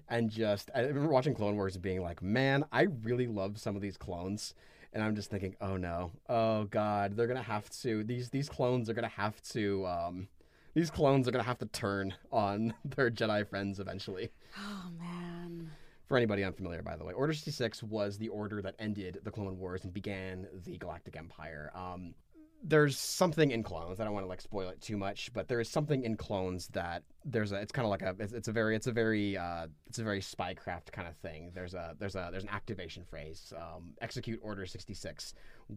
and 0.09 0.31
just 0.31 0.71
I 0.73 0.79
remember 0.79 1.09
watching 1.09 1.35
Clone 1.35 1.55
Wars 1.55 1.75
and 1.75 1.83
being 1.83 2.01
like, 2.01 2.23
man, 2.23 2.65
I 2.71 2.87
really 3.03 3.27
love 3.27 3.59
some 3.59 3.75
of 3.75 3.83
these 3.83 3.97
clones. 3.97 4.55
And 4.97 5.05
I'm 5.05 5.13
just 5.13 5.29
thinking, 5.29 5.55
oh 5.61 5.77
no, 5.77 6.11
oh 6.27 6.63
god, 6.63 7.15
they're 7.15 7.27
gonna 7.27 7.43
have 7.43 7.69
to 7.81 8.03
these 8.03 8.31
these 8.31 8.49
clones 8.49 8.89
are 8.89 8.95
gonna 8.95 9.07
have 9.07 9.39
to 9.51 9.85
um, 9.85 10.27
these 10.73 10.89
clones 10.89 11.27
are 11.27 11.31
gonna 11.31 11.43
have 11.43 11.59
to 11.59 11.67
turn 11.67 12.15
on 12.31 12.73
their 12.83 13.11
Jedi 13.11 13.47
friends 13.47 13.79
eventually. 13.79 14.31
oh 14.57 14.89
man. 14.97 15.69
For 16.07 16.17
anybody 16.17 16.43
unfamiliar, 16.43 16.81
by 16.81 16.95
the 16.95 17.05
way, 17.05 17.13
Order 17.13 17.33
66 17.33 17.83
was 17.83 18.17
the 18.17 18.29
order 18.29 18.59
that 18.63 18.73
ended 18.79 19.19
the 19.23 19.29
Clone 19.29 19.59
Wars 19.59 19.83
and 19.83 19.93
began 19.93 20.47
the 20.63 20.79
Galactic 20.79 21.15
Empire. 21.15 21.69
Um, 21.75 22.15
there's 22.63 22.97
something 22.97 23.51
in 23.51 23.63
clones. 23.63 23.99
I 23.99 24.03
don't 24.03 24.13
want 24.13 24.25
to 24.25 24.29
like 24.29 24.41
spoil 24.41 24.69
it 24.69 24.81
too 24.81 24.97
much, 24.97 25.31
but 25.33 25.47
there 25.47 25.59
is 25.59 25.69
something 25.69 26.03
in 26.03 26.17
clones 26.17 26.67
that 26.69 27.03
there's 27.23 27.51
a. 27.51 27.57
It's 27.57 27.71
kind 27.71 27.85
of 27.85 27.91
like 27.91 28.01
a. 28.01 28.15
It's, 28.19 28.33
it's 28.33 28.47
a 28.47 28.51
very. 28.51 28.75
It's 28.75 28.87
a 28.87 28.91
very. 28.91 29.37
Uh, 29.37 29.67
it's 29.85 29.99
a 29.99 30.03
very 30.03 30.21
spycraft 30.21 30.91
kind 30.91 31.07
of 31.07 31.15
thing. 31.17 31.51
There's 31.53 31.73
a. 31.73 31.95
There's 31.99 32.15
a. 32.15 32.29
There's 32.31 32.43
an 32.43 32.49
activation 32.49 33.03
phrase. 33.03 33.53
Um, 33.55 33.93
execute 34.01 34.39
Order 34.41 34.65
66, 34.65 35.33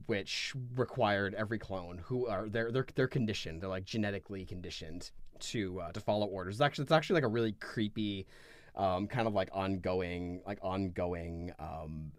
which 0.07 0.55
required 0.75 1.35
every 1.35 1.59
clone 1.59 1.99
who 2.05 2.27
are 2.27 2.49
they're 2.49 2.73
they're 2.73 2.87
they're 2.95 3.09
conditioned. 3.09 3.61
They're 3.61 3.69
like 3.69 3.85
genetically 3.85 4.45
conditioned 4.45 5.11
to 5.41 5.81
uh, 5.81 5.93
to 5.93 6.01
follow 6.01 6.27
orders. 6.27 6.57
It's 6.57 6.63
actually 6.63 6.85
it's 6.85 6.93
actually 6.93 7.15
like 7.15 7.25
a 7.25 7.29
really 7.29 7.53
creepy 7.53 8.27
um, 8.75 9.07
kind 9.07 9.27
of 9.27 9.35
like 9.35 9.51
ongoing, 9.53 10.41
like 10.47 10.59
ongoing, 10.63 11.53
um, 11.59 12.13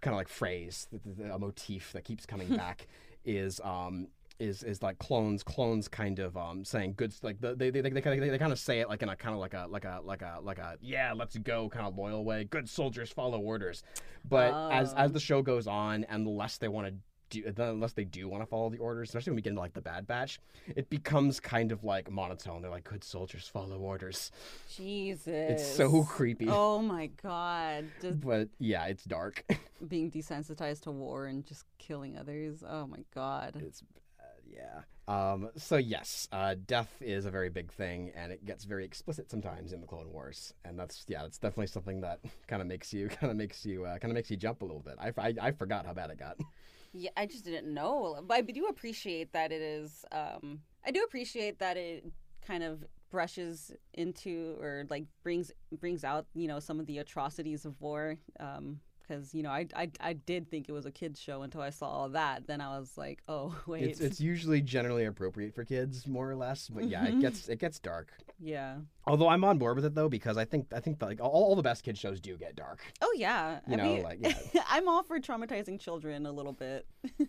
kind 0.00 0.14
of 0.14 0.18
like 0.18 0.28
phrase, 0.28 0.86
a 1.32 1.38
motif 1.38 1.92
that 1.92 2.04
keeps 2.04 2.26
coming 2.26 2.48
back 2.56 2.86
is 3.24 3.60
um, 3.64 4.08
is 4.38 4.62
is 4.62 4.82
like 4.82 4.98
clones, 4.98 5.42
clones 5.42 5.88
kind 5.88 6.18
of 6.18 6.36
um, 6.36 6.64
saying 6.64 6.94
good, 6.96 7.14
like 7.22 7.40
the, 7.40 7.54
they 7.54 7.70
they 7.70 7.80
they, 7.80 7.90
they, 7.90 8.00
kind 8.00 8.20
of, 8.22 8.30
they 8.30 8.38
kind 8.38 8.52
of 8.52 8.58
say 8.58 8.80
it 8.80 8.88
like 8.88 9.02
in 9.02 9.08
a 9.08 9.16
kind 9.16 9.34
of 9.34 9.40
like 9.40 9.54
a 9.54 9.66
like 9.68 9.84
a 9.84 10.00
like 10.02 10.22
a 10.22 10.38
like 10.42 10.58
a 10.58 10.76
yeah, 10.80 11.12
let's 11.12 11.36
go 11.38 11.68
kind 11.68 11.86
of 11.86 11.96
loyal 11.96 12.24
way. 12.24 12.44
Good 12.44 12.68
soldiers 12.68 13.10
follow 13.10 13.40
orders, 13.40 13.82
but 14.28 14.52
as 14.72 14.92
as 14.94 15.10
Oh. 15.10 15.14
the 15.14 15.20
show 15.20 15.42
goes 15.42 15.66
on 15.66 16.04
and 16.04 16.26
the 16.26 16.30
less 16.30 16.58
they 16.58 16.68
want 16.68 16.88
to. 16.88 16.94
Do, 17.42 17.52
the 17.52 17.72
less 17.72 17.92
they 17.92 18.04
do 18.04 18.28
want 18.28 18.42
to 18.42 18.46
follow 18.46 18.70
the 18.70 18.78
orders, 18.78 19.08
especially 19.08 19.30
when 19.32 19.36
we 19.36 19.42
get 19.42 19.50
into 19.50 19.60
like 19.60 19.74
the 19.74 19.80
Bad 19.80 20.06
Batch, 20.06 20.40
it 20.76 20.88
becomes 20.90 21.40
kind 21.40 21.72
of 21.72 21.84
like 21.84 22.10
monotone. 22.10 22.62
They're 22.62 22.70
like, 22.70 22.84
"Good 22.84 23.04
soldiers 23.04 23.48
follow 23.48 23.78
orders." 23.78 24.30
Jesus. 24.76 25.26
It's 25.26 25.76
so 25.76 26.02
creepy. 26.04 26.46
Oh 26.48 26.80
my 26.80 27.06
god. 27.22 27.86
Just 28.00 28.20
But 28.20 28.48
yeah, 28.58 28.86
it's 28.86 29.04
dark. 29.04 29.44
being 29.88 30.10
desensitized 30.10 30.82
to 30.82 30.90
war 30.90 31.26
and 31.26 31.44
just 31.44 31.64
killing 31.78 32.16
others. 32.16 32.62
Oh 32.68 32.86
my 32.86 33.04
god. 33.14 33.60
it's 33.64 33.82
bad. 33.82 34.42
yeah. 34.50 34.80
Um, 35.06 35.50
so 35.56 35.76
yes, 35.76 36.28
uh, 36.32 36.54
death 36.66 36.90
is 37.02 37.26
a 37.26 37.30
very 37.30 37.50
big 37.50 37.70
thing, 37.70 38.10
and 38.16 38.32
it 38.32 38.46
gets 38.46 38.64
very 38.64 38.86
explicit 38.86 39.30
sometimes 39.30 39.74
in 39.74 39.82
the 39.82 39.86
Clone 39.86 40.10
Wars, 40.10 40.54
and 40.64 40.78
that's 40.78 41.04
yeah, 41.08 41.22
that's 41.22 41.36
definitely 41.36 41.66
something 41.66 42.00
that 42.00 42.20
kind 42.48 42.62
of 42.62 42.68
makes 42.68 42.90
you 42.92 43.08
kind 43.08 43.30
of 43.30 43.36
makes 43.36 43.66
you 43.66 43.84
uh, 43.84 43.98
kind 43.98 44.10
of 44.10 44.14
makes 44.14 44.30
you 44.30 44.38
jump 44.38 44.62
a 44.62 44.64
little 44.64 44.80
bit. 44.80 44.94
I, 44.98 45.12
I, 45.18 45.34
I 45.48 45.50
forgot 45.52 45.84
how 45.84 45.92
bad 45.92 46.10
it 46.10 46.18
got. 46.18 46.38
Yeah, 46.94 47.10
I 47.16 47.26
just 47.26 47.44
didn't 47.44 47.72
know. 47.72 48.20
But 48.26 48.36
I 48.36 48.40
do 48.40 48.66
appreciate 48.66 49.32
that 49.32 49.50
it 49.50 49.60
is. 49.60 50.04
Um, 50.12 50.60
I 50.86 50.92
do 50.92 51.02
appreciate 51.02 51.58
that 51.58 51.76
it 51.76 52.04
kind 52.46 52.62
of 52.62 52.84
brushes 53.10 53.72
into 53.94 54.56
or 54.60 54.86
like 54.90 55.04
brings 55.22 55.52
brings 55.78 56.02
out 56.04 56.26
you 56.34 56.48
know 56.48 56.58
some 56.58 56.80
of 56.80 56.86
the 56.86 56.98
atrocities 56.98 57.64
of 57.64 57.80
war. 57.80 58.16
Um, 58.38 58.80
because 59.06 59.34
you 59.34 59.42
know 59.42 59.50
I, 59.50 59.66
I 59.76 59.90
I 60.00 60.12
did 60.14 60.50
think 60.50 60.68
it 60.68 60.72
was 60.72 60.86
a 60.86 60.90
kids 60.90 61.20
show 61.20 61.42
until 61.42 61.60
I 61.60 61.70
saw 61.70 61.86
all 61.88 62.08
that. 62.10 62.46
Then 62.46 62.60
I 62.60 62.78
was 62.78 62.96
like, 62.96 63.22
oh 63.28 63.54
wait, 63.66 63.84
It's 63.84 64.00
it's 64.00 64.20
usually 64.20 64.60
generally 64.60 65.04
appropriate 65.04 65.54
for 65.54 65.64
kids, 65.64 66.06
more 66.06 66.30
or 66.30 66.36
less, 66.36 66.68
but 66.68 66.88
yeah, 66.88 67.04
it 67.06 67.20
gets 67.20 67.48
it 67.48 67.58
gets 67.58 67.78
dark. 67.78 68.12
yeah. 68.40 68.76
Although 69.06 69.28
I'm 69.28 69.44
on 69.44 69.58
board 69.58 69.76
with 69.76 69.84
it 69.84 69.94
though 69.94 70.08
because 70.08 70.36
I 70.36 70.44
think 70.44 70.66
I 70.72 70.80
think 70.80 71.00
like 71.02 71.20
all, 71.20 71.30
all 71.30 71.56
the 71.56 71.62
best 71.62 71.84
kids 71.84 71.98
shows 71.98 72.20
do 72.20 72.36
get 72.36 72.56
dark. 72.56 72.80
Oh 73.02 73.12
yeah. 73.16 73.60
You 73.68 73.74
I 73.74 73.76
know, 73.76 73.84
mean, 73.94 74.02
like, 74.02 74.18
yeah. 74.20 74.62
I'm 74.68 74.88
all 74.88 75.02
for 75.02 75.18
traumatizing 75.20 75.78
children 75.78 76.26
a 76.26 76.32
little 76.32 76.52
bit. 76.54 76.86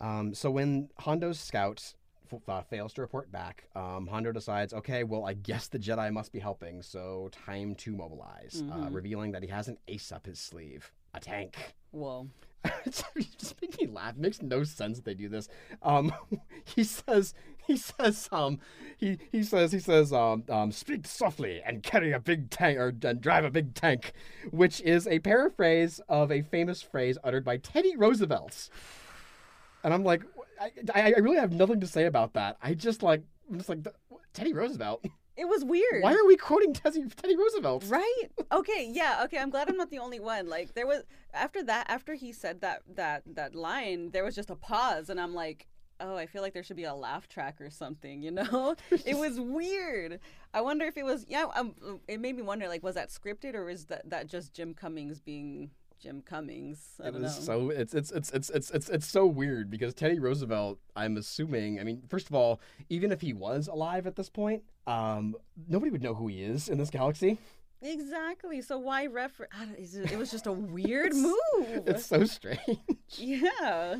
Um, 0.00 0.34
so 0.34 0.50
when 0.50 0.90
Hondo's 0.98 1.40
scout 1.40 1.94
f- 2.30 2.38
uh, 2.46 2.60
fails 2.60 2.92
to 2.94 3.00
report 3.00 3.32
back, 3.32 3.64
um, 3.74 4.06
Hondo 4.06 4.30
decides, 4.30 4.74
okay, 4.74 5.04
well, 5.04 5.24
I 5.24 5.32
guess 5.32 5.68
the 5.68 5.78
Jedi 5.78 6.12
must 6.12 6.32
be 6.32 6.38
helping, 6.38 6.82
so 6.82 7.30
time 7.32 7.74
to 7.76 7.96
mobilize, 7.96 8.62
uh, 8.70 8.74
Mhm. 8.74 8.94
revealing 8.94 9.32
that 9.32 9.42
he 9.42 9.48
has 9.48 9.68
an 9.68 9.78
ace 9.88 10.12
up 10.12 10.26
his 10.26 10.38
sleeve, 10.38 10.92
a 11.16 11.20
tank. 11.20 11.74
Whoa. 11.90 12.28
It 12.84 13.04
just 13.38 13.60
makes 13.60 13.78
me 13.78 13.86
laugh. 13.86 14.14
It 14.14 14.18
makes 14.18 14.42
no 14.42 14.64
sense 14.64 14.98
that 14.98 15.04
they 15.04 15.14
do 15.14 15.28
this. 15.28 15.48
Um, 15.82 16.12
he 16.64 16.84
says, 16.84 17.34
he 17.66 17.76
says, 17.76 18.28
um, 18.32 18.60
he 18.96 19.18
he 19.30 19.42
says, 19.42 19.72
he 19.72 19.78
says, 19.78 20.12
um, 20.12 20.44
um, 20.48 20.72
speak 20.72 21.06
softly 21.06 21.62
and 21.64 21.82
carry 21.82 22.12
a 22.12 22.20
big 22.20 22.50
tank 22.50 22.78
or 22.78 22.92
and 23.02 23.20
drive 23.20 23.44
a 23.44 23.50
big 23.50 23.74
tank, 23.74 24.12
which 24.50 24.80
is 24.80 25.06
a 25.06 25.18
paraphrase 25.20 26.00
of 26.08 26.30
a 26.30 26.42
famous 26.42 26.82
phrase 26.82 27.18
uttered 27.24 27.44
by 27.44 27.56
Teddy 27.56 27.96
Roosevelt. 27.96 28.68
And 29.84 29.94
I'm 29.94 30.04
like, 30.04 30.22
I, 30.60 30.70
I 30.94 31.02
I 31.14 31.18
really 31.18 31.38
have 31.38 31.52
nothing 31.52 31.80
to 31.80 31.86
say 31.86 32.06
about 32.06 32.34
that. 32.34 32.56
I 32.62 32.74
just 32.74 33.02
like, 33.02 33.22
I'm 33.50 33.58
just 33.58 33.68
like 33.68 33.86
Teddy 34.32 34.52
Roosevelt. 34.52 35.04
It 35.36 35.48
was 35.48 35.64
weird. 35.64 36.02
Why 36.02 36.14
are 36.14 36.26
we 36.26 36.36
quoting 36.36 36.72
Teddy 36.72 37.04
Teddy 37.04 37.36
Roosevelt? 37.36 37.84
Right? 37.88 38.22
Okay, 38.52 38.88
yeah, 38.90 39.22
okay. 39.24 39.38
I'm 39.38 39.50
glad 39.50 39.68
I'm 39.68 39.76
not 39.76 39.90
the 39.90 39.98
only 39.98 40.20
one. 40.20 40.48
Like 40.48 40.74
there 40.74 40.86
was 40.86 41.02
after 41.34 41.62
that 41.64 41.86
after 41.88 42.14
he 42.14 42.32
said 42.32 42.60
that 42.60 42.82
that 42.94 43.22
that 43.26 43.54
line, 43.54 44.10
there 44.12 44.24
was 44.24 44.34
just 44.34 44.50
a 44.50 44.54
pause 44.54 45.10
and 45.10 45.20
I'm 45.20 45.34
like, 45.34 45.66
"Oh, 45.98 46.16
I 46.16 46.26
feel 46.26 46.42
like 46.42 46.54
there 46.54 46.62
should 46.62 46.76
be 46.76 46.84
a 46.84 46.94
laugh 46.94 47.28
track 47.28 47.60
or 47.60 47.70
something, 47.70 48.22
you 48.22 48.30
know?" 48.40 48.76
it 49.04 49.16
was 49.18 49.40
weird. 49.40 50.20
I 50.54 50.60
wonder 50.60 50.86
if 50.86 50.96
it 50.96 51.04
was 51.04 51.26
yeah, 51.28 51.46
um, 51.54 51.74
it 52.06 52.20
made 52.20 52.36
me 52.36 52.42
wonder 52.42 52.68
like 52.68 52.82
was 52.84 52.94
that 52.94 53.10
scripted 53.10 53.54
or 53.54 53.68
is 53.68 53.86
that 53.86 54.08
that 54.08 54.28
just 54.28 54.54
Jim 54.54 54.72
Cummings 54.74 55.20
being 55.20 55.70
Jim 56.00 56.22
Cummings? 56.22 56.78
I 57.02 57.08
It 57.08 57.12
don't 57.12 57.22
was 57.22 57.36
know. 57.38 57.44
so 57.44 57.70
it's 57.70 57.94
it's 57.94 58.10
it's 58.10 58.30
it's 58.30 58.50
it's 58.50 58.70
it's 58.70 58.88
it's 58.88 59.06
so 59.06 59.26
weird 59.26 59.70
because 59.70 59.94
Teddy 59.94 60.18
Roosevelt, 60.18 60.78
I'm 60.94 61.16
assuming, 61.16 61.80
I 61.80 61.84
mean, 61.84 62.02
first 62.08 62.28
of 62.28 62.34
all, 62.34 62.60
even 62.88 63.12
if 63.12 63.20
he 63.20 63.32
was 63.32 63.66
alive 63.68 64.06
at 64.06 64.16
this 64.16 64.28
point, 64.28 64.62
um, 64.86 65.34
nobody 65.68 65.90
would 65.90 66.02
know 66.02 66.14
who 66.14 66.28
he 66.28 66.42
is 66.42 66.68
in 66.68 66.78
this 66.78 66.90
galaxy. 66.90 67.38
Exactly. 67.82 68.60
So 68.62 68.78
why 68.78 69.04
refer 69.04 69.48
it 69.74 70.18
was 70.18 70.30
just 70.30 70.46
a 70.46 70.52
weird 70.76 71.14
move. 71.14 71.34
It's 71.86 72.06
so 72.06 72.24
strange. 72.24 72.58
yeah. 73.18 73.96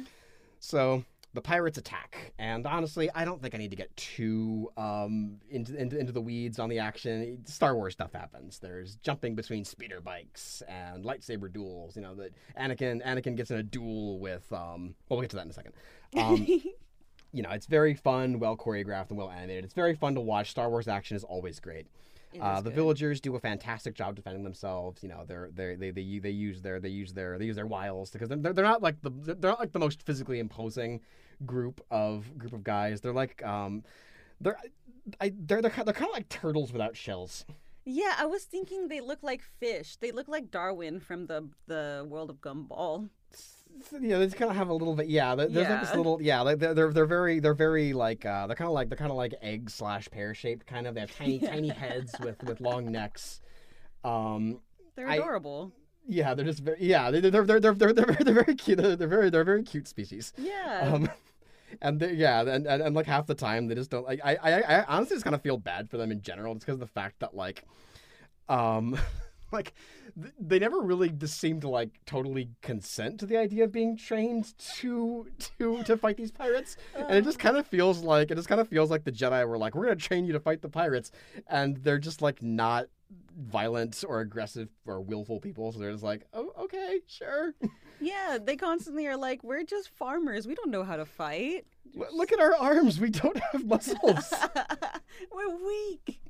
So 0.58 1.04
the 1.36 1.42
pirates 1.42 1.78
attack, 1.78 2.32
and 2.38 2.66
honestly, 2.66 3.08
I 3.14 3.24
don't 3.24 3.40
think 3.40 3.54
I 3.54 3.58
need 3.58 3.70
to 3.70 3.76
get 3.76 3.96
too 3.96 4.72
um, 4.76 5.36
into, 5.48 5.76
into 5.76 5.98
into 5.98 6.12
the 6.12 6.20
weeds 6.20 6.58
on 6.58 6.68
the 6.68 6.80
action. 6.80 7.42
Star 7.44 7.76
Wars 7.76 7.92
stuff 7.92 8.12
happens. 8.12 8.58
There's 8.58 8.96
jumping 8.96 9.36
between 9.36 9.64
speeder 9.64 10.00
bikes 10.00 10.62
and 10.66 11.04
lightsaber 11.04 11.52
duels. 11.52 11.94
You 11.94 12.02
know 12.02 12.14
that 12.16 12.32
Anakin 12.58 13.06
Anakin 13.06 13.36
gets 13.36 13.52
in 13.52 13.58
a 13.58 13.62
duel 13.62 14.18
with. 14.18 14.52
Um, 14.52 14.94
well, 15.08 15.18
we'll 15.18 15.20
get 15.20 15.30
to 15.30 15.36
that 15.36 15.44
in 15.44 15.50
a 15.50 15.52
second. 15.52 15.72
Um, 16.16 16.46
you 17.32 17.42
know, 17.42 17.50
it's 17.50 17.66
very 17.66 17.94
fun, 17.94 18.38
well 18.38 18.56
choreographed, 18.56 19.10
and 19.10 19.18
well 19.18 19.30
animated. 19.30 19.64
It's 19.64 19.74
very 19.74 19.94
fun 19.94 20.14
to 20.16 20.20
watch. 20.20 20.50
Star 20.50 20.68
Wars 20.70 20.88
action 20.88 21.16
is 21.16 21.22
always 21.22 21.60
great. 21.60 21.86
Uh, 22.40 22.60
the 22.60 22.70
good. 22.70 22.74
villagers 22.74 23.20
do 23.20 23.34
a 23.36 23.40
fantastic 23.40 23.94
job 23.94 24.14
defending 24.14 24.44
themselves. 24.44 25.02
You 25.02 25.08
know, 25.08 25.24
they're 25.26 25.50
they 25.52 25.74
they 25.74 25.90
they 25.90 26.18
they 26.18 26.30
use 26.30 26.62
their 26.62 26.80
they 26.80 26.88
use 26.88 27.12
their 27.12 27.38
they 27.38 27.44
use 27.44 27.56
their 27.56 27.66
wiles 27.66 28.10
because 28.10 28.28
they're, 28.28 28.52
they're 28.52 28.64
not 28.64 28.82
like 28.82 29.00
the 29.02 29.10
they're 29.10 29.50
not 29.50 29.60
like 29.60 29.72
the 29.72 29.78
most 29.78 30.02
physically 30.02 30.38
imposing 30.38 31.00
group 31.44 31.80
of 31.90 32.36
group 32.38 32.52
of 32.52 32.64
guys. 32.64 33.00
They're 33.00 33.12
like 33.12 33.44
um 33.44 33.82
they're 34.40 34.56
I 35.20 35.32
they're 35.36 35.60
they're, 35.62 35.70
they're 35.84 35.92
kind 35.94 36.08
of 36.10 36.14
like 36.14 36.28
turtles 36.28 36.72
without 36.72 36.96
shells. 36.96 37.44
Yeah, 37.84 38.14
I 38.18 38.26
was 38.26 38.42
thinking 38.44 38.88
they 38.88 39.00
look 39.00 39.22
like 39.22 39.42
fish. 39.60 39.96
They 39.96 40.10
look 40.10 40.26
like 40.28 40.50
Darwin 40.50 40.98
from 41.00 41.26
the 41.26 41.48
the 41.66 42.06
world 42.08 42.30
of 42.30 42.40
Gumball. 42.40 43.08
Yeah, 44.00 44.18
they 44.18 44.24
just 44.24 44.36
kind 44.38 44.50
of 44.50 44.56
have 44.56 44.68
a 44.70 44.72
little 44.74 44.96
bit. 44.96 45.06
Yeah, 45.08 45.34
there- 45.34 45.48
there's 45.48 45.68
like 45.68 45.80
this 45.82 45.90
Yeah. 45.90 45.96
little. 45.96 46.22
Yeah, 46.22 46.44
they're 46.44 46.74
they're, 46.74 46.92
they're 46.92 47.04
very 47.06 47.40
they're 47.40 47.54
very 47.54 47.92
like 47.92 48.24
uh, 48.24 48.46
they're 48.46 48.56
kind 48.56 48.68
of 48.68 48.74
like 48.74 48.88
they're 48.88 48.96
kind 48.96 49.10
of 49.10 49.16
like 49.18 49.34
egg 49.42 49.68
slash 49.70 50.08
pear 50.10 50.34
shaped 50.34 50.66
kind 50.66 50.86
of. 50.86 50.94
They 50.94 51.00
have 51.02 51.14
tiny 51.14 51.38
tiny 51.52 51.68
heads 51.68 52.12
with 52.20 52.42
with 52.44 52.60
long 52.60 52.90
necks. 52.90 53.40
Um, 54.02 54.60
They're 54.96 55.08
I- 55.08 55.16
adorable. 55.16 55.72
Yeah, 56.08 56.34
they're 56.34 56.44
just 56.44 56.60
very 56.60 56.78
yeah 56.80 57.10
they- 57.10 57.20
they're 57.20 57.30
they're 57.44 57.60
they're 57.60 57.74
they're 57.74 57.92
they're, 57.92 58.06
very- 58.06 58.24
they're 58.24 58.34
very 58.34 58.54
cute. 58.54 58.78
They're, 58.78 58.96
they're 58.96 59.08
very 59.08 59.30
they're 59.30 59.44
very 59.44 59.62
cute 59.62 59.88
species. 59.88 60.32
Yeah. 60.38 60.90
Um, 60.92 61.10
and 61.82 61.98
they, 62.00 62.12
yeah, 62.12 62.40
and, 62.42 62.66
and 62.66 62.80
and 62.82 62.94
like 62.94 63.06
half 63.06 63.26
the 63.26 63.34
time 63.34 63.66
they 63.66 63.74
just 63.74 63.90
don't 63.90 64.06
like. 64.06 64.20
I 64.24 64.36
I, 64.36 64.52
I 64.60 64.84
honestly 64.84 65.16
just 65.16 65.24
kind 65.24 65.34
of 65.34 65.42
feel 65.42 65.58
bad 65.58 65.90
for 65.90 65.96
them 65.96 66.10
in 66.12 66.22
general, 66.22 66.54
just 66.54 66.64
because 66.64 66.74
of 66.74 66.80
the 66.80 66.86
fact 66.86 67.18
that 67.20 67.34
like, 67.34 67.64
um, 68.48 68.96
like 69.52 69.74
th- 70.20 70.32
they 70.38 70.58
never 70.58 70.80
really 70.80 71.08
just 71.10 71.38
seem 71.40 71.60
to 71.60 71.68
like 71.68 71.90
totally 72.06 72.50
consent 72.62 73.18
to 73.20 73.26
the 73.26 73.36
idea 73.36 73.64
of 73.64 73.72
being 73.72 73.96
trained 73.96 74.56
to 74.76 75.26
to 75.58 75.82
to 75.82 75.96
fight 75.96 76.16
these 76.16 76.30
pirates, 76.30 76.76
and 76.94 77.18
it 77.18 77.24
just 77.24 77.38
kind 77.40 77.56
of 77.56 77.66
feels 77.66 78.00
like 78.02 78.30
it 78.30 78.36
just 78.36 78.48
kind 78.48 78.60
of 78.60 78.68
feels 78.68 78.90
like 78.90 79.04
the 79.04 79.12
Jedi 79.12 79.46
were 79.46 79.58
like, 79.58 79.74
we're 79.74 79.84
gonna 79.84 79.96
train 79.96 80.24
you 80.24 80.32
to 80.32 80.40
fight 80.40 80.62
the 80.62 80.68
pirates, 80.68 81.10
and 81.48 81.76
they're 81.78 81.98
just 81.98 82.22
like 82.22 82.42
not 82.42 82.86
violent 83.38 84.02
or 84.06 84.20
aggressive 84.20 84.68
or 84.86 85.00
willful 85.00 85.40
people, 85.40 85.72
so 85.72 85.78
they're 85.78 85.92
just 85.92 86.04
like, 86.04 86.26
oh 86.32 86.52
okay, 86.60 87.00
sure. 87.06 87.54
yeah, 88.00 88.38
they 88.42 88.56
constantly 88.56 89.06
are 89.06 89.16
like, 89.16 89.42
"We're 89.44 89.64
just 89.64 89.88
farmers. 89.90 90.46
We 90.46 90.54
don't 90.54 90.70
know 90.70 90.84
how 90.84 90.96
to 90.96 91.04
fight. 91.06 91.66
L- 91.98 92.06
Look 92.12 92.32
at 92.32 92.40
our 92.40 92.54
arms, 92.56 92.98
we 93.00 93.10
don't 93.10 93.38
have 93.52 93.64
muscles. 93.64 94.32
We're 95.32 95.56
weak." 95.66 96.20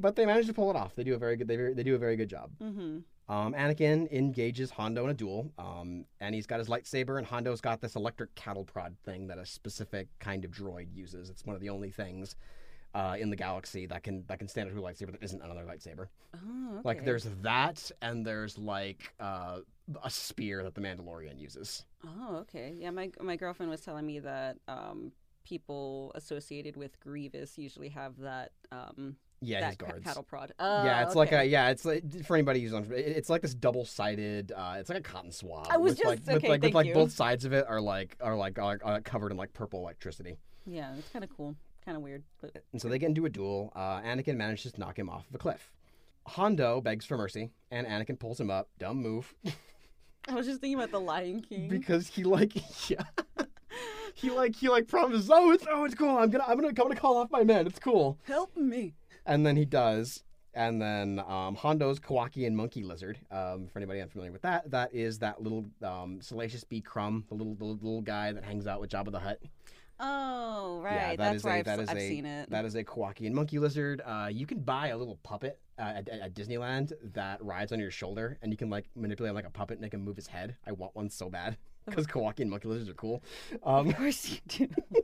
but 0.00 0.16
they 0.16 0.26
manage 0.26 0.46
to 0.48 0.52
pull 0.52 0.68
it 0.70 0.76
off. 0.76 0.96
They 0.96 1.04
do 1.04 1.14
a 1.14 1.18
very 1.18 1.36
good. 1.36 1.46
They, 1.48 1.56
very- 1.56 1.74
they 1.74 1.82
do 1.84 1.94
a 1.94 1.98
very 1.98 2.16
good 2.16 2.28
job. 2.28 2.50
Mm-hmm. 2.62 2.98
Um, 3.28 3.54
Anakin 3.54 4.10
engages 4.12 4.70
Hondo 4.70 5.02
in 5.04 5.10
a 5.10 5.14
duel, 5.14 5.50
um, 5.58 6.04
and 6.20 6.32
he's 6.34 6.46
got 6.46 6.60
his 6.60 6.68
lightsaber, 6.68 7.18
and 7.18 7.26
Hondo's 7.26 7.60
got 7.60 7.80
this 7.80 7.96
electric 7.96 8.32
cattle 8.36 8.64
prod 8.64 8.96
thing 9.04 9.26
that 9.26 9.38
a 9.38 9.44
specific 9.44 10.06
kind 10.20 10.44
of 10.44 10.52
droid 10.52 10.94
uses. 10.94 11.28
It's 11.28 11.44
one 11.44 11.56
of 11.56 11.60
the 11.60 11.68
only 11.68 11.90
things 11.90 12.36
uh, 12.98 13.14
in 13.22 13.28
the 13.30 13.36
galaxy 13.36 13.84
that 13.86 14.02
can 14.02 14.24
that 14.28 14.38
can 14.38 14.48
stand 14.48 14.68
up 14.68 14.74
to 14.74 14.80
a 14.80 14.82
lightsaber 14.88 15.12
that 15.12 15.22
isn't 15.22 15.42
another 15.42 15.64
lightsaber. 15.64 16.06
Oh, 16.34 16.70
okay. 16.74 16.80
Like 16.84 17.04
there's 17.04 17.24
that, 17.42 17.90
and 18.00 18.24
there's 18.26 18.56
like 18.58 19.12
uh, 19.20 19.58
a 20.02 20.10
spear 20.10 20.62
that 20.64 20.74
the 20.74 20.80
Mandalorian 20.80 21.38
uses. 21.38 21.84
Oh, 22.06 22.36
okay. 22.42 22.74
Yeah, 22.78 22.90
my 22.90 23.10
my 23.20 23.36
girlfriend 23.36 23.70
was 23.70 23.80
telling 23.82 24.06
me 24.06 24.18
that 24.20 24.56
um, 24.66 25.12
people 25.44 26.12
associated 26.14 26.76
with 26.76 26.98
Grievous 27.00 27.58
usually 27.58 27.90
have 27.90 28.16
that 28.18 28.52
um, 28.72 29.16
Yeah, 29.42 29.60
that 29.60 29.66
his 29.66 29.76
guards. 29.76 30.04
cattle 30.04 30.22
prod. 30.22 30.52
Oh, 30.58 30.84
yeah, 30.84 31.02
it's 31.04 31.14
like 31.14 31.32
a 31.32 31.44
yeah, 31.44 31.68
it's 31.68 31.84
like 31.84 32.02
for 32.24 32.34
anybody 32.36 32.62
who's 32.62 32.72
on. 32.72 32.86
It's 32.90 33.28
like 33.28 33.42
this 33.42 33.54
double-sided. 33.54 34.52
Uh, 34.56 34.76
it's 34.78 34.88
like 34.88 34.98
a 34.98 35.02
cotton 35.02 35.32
swab. 35.32 35.66
I 35.70 35.76
was 35.76 35.90
with 35.92 35.98
just- 35.98 36.08
like, 36.08 36.18
with 36.20 36.36
okay, 36.36 36.48
like, 36.48 36.62
with 36.62 36.74
like 36.74 36.86
you. 36.86 36.94
both 36.94 37.12
sides 37.12 37.44
of 37.44 37.52
it 37.52 37.66
are 37.68 37.80
like 37.80 38.16
are 38.20 38.36
like 38.36 38.58
are, 38.58 38.78
are 38.82 39.00
covered 39.02 39.32
in 39.32 39.36
like 39.36 39.52
purple 39.52 39.80
electricity. 39.80 40.38
yeah, 40.66 40.94
it's 40.98 41.08
kind 41.10 41.24
of 41.24 41.30
cool, 41.36 41.54
kind 41.86 41.96
of 41.96 42.02
weird, 42.02 42.24
but 42.42 42.62
And 42.72 42.82
so 42.82 42.88
they 42.88 42.98
get 42.98 43.08
into 43.08 43.24
a 43.24 43.30
duel. 43.30 43.72
Uh, 43.74 44.00
Anakin 44.02 44.36
manages 44.36 44.72
to 44.72 44.80
knock 44.80 44.98
him 44.98 45.08
off 45.08 45.26
of 45.28 45.34
a 45.34 45.38
cliff. 45.38 45.70
Hondo 46.26 46.80
begs 46.80 47.06
for 47.06 47.16
mercy, 47.16 47.52
and 47.70 47.86
Anakin 47.86 48.18
pulls 48.18 48.38
him 48.40 48.50
up. 48.50 48.68
Dumb 48.78 48.98
move, 48.98 49.32
I 50.28 50.34
was 50.34 50.46
just 50.46 50.60
thinking 50.60 50.76
about 50.76 50.90
the 50.90 51.00
Lion 51.00 51.40
King. 51.40 51.68
because 51.68 52.08
he 52.08 52.24
like 52.24 52.52
yeah. 52.90 53.04
He 54.14 54.30
like 54.30 54.56
he 54.56 54.68
like 54.68 54.88
promises, 54.88 55.30
oh 55.32 55.52
it's 55.52 55.64
oh 55.70 55.84
it's 55.84 55.94
cool. 55.94 56.16
I'm 56.16 56.30
gonna 56.30 56.44
I'm 56.46 56.56
gonna 56.56 56.68
I'm 56.68 56.74
gonna 56.74 56.96
call 56.96 57.18
off 57.18 57.30
my 57.30 57.44
men. 57.44 57.66
It's 57.66 57.78
cool. 57.78 58.18
Help 58.24 58.56
me. 58.56 58.94
And 59.24 59.46
then 59.46 59.56
he 59.56 59.64
does. 59.64 60.24
And 60.54 60.80
then 60.80 61.22
um, 61.28 61.54
Hondo's 61.54 62.00
Kowakian 62.00 62.54
monkey 62.54 62.82
lizard. 62.82 63.18
Um, 63.30 63.68
for 63.70 63.78
anybody 63.78 64.00
unfamiliar 64.00 64.32
with 64.32 64.40
that, 64.42 64.70
that 64.70 64.94
is 64.94 65.18
that 65.18 65.42
little 65.42 65.66
um, 65.82 66.18
Salacious 66.22 66.64
B. 66.64 66.80
Crumb, 66.80 67.24
the 67.28 67.34
little, 67.34 67.54
the 67.54 67.64
little 67.64 68.00
guy 68.00 68.32
that 68.32 68.42
hangs 68.42 68.66
out 68.66 68.80
with 68.80 68.88
Jabba 68.88 69.12
the 69.12 69.18
Hutt. 69.18 69.38
Oh, 69.98 70.80
right. 70.84 70.94
Yeah, 70.94 71.08
that 71.10 71.16
That's 71.18 71.36
is 71.36 71.44
where 71.44 71.54
a 71.54 71.58
I've, 71.58 71.64
that 71.64 71.80
is 71.80 71.88
I've 71.88 71.96
a 71.96 72.08
seen 72.08 72.26
it. 72.26 72.50
that 72.50 72.64
is 72.64 72.74
a 72.74 72.84
Kowakian 72.84 73.32
monkey 73.32 73.58
lizard. 73.58 74.02
Uh, 74.04 74.28
you 74.30 74.46
can 74.46 74.58
buy 74.60 74.88
a 74.88 74.96
little 74.96 75.18
puppet 75.22 75.58
uh, 75.78 75.82
at, 75.96 76.08
at 76.08 76.34
Disneyland 76.34 76.92
that 77.14 77.42
rides 77.42 77.72
on 77.72 77.78
your 77.80 77.90
shoulder, 77.90 78.38
and 78.42 78.52
you 78.52 78.58
can 78.58 78.68
like 78.68 78.84
manipulate 78.94 79.30
him 79.30 79.36
like 79.36 79.46
a 79.46 79.50
puppet 79.50 79.74
and 79.76 79.82
make 79.82 79.94
him 79.94 80.04
move 80.04 80.16
his 80.16 80.26
head. 80.26 80.56
I 80.66 80.72
want 80.72 80.94
one 80.94 81.08
so 81.08 81.30
bad 81.30 81.56
because 81.86 82.06
Kowakian 82.06 82.48
monkey 82.48 82.68
lizards 82.68 82.90
are 82.90 82.94
cool. 82.94 83.22
Um, 83.62 83.88
of 83.88 83.96
course 83.96 84.28
you 84.30 84.38
do. 84.48 84.68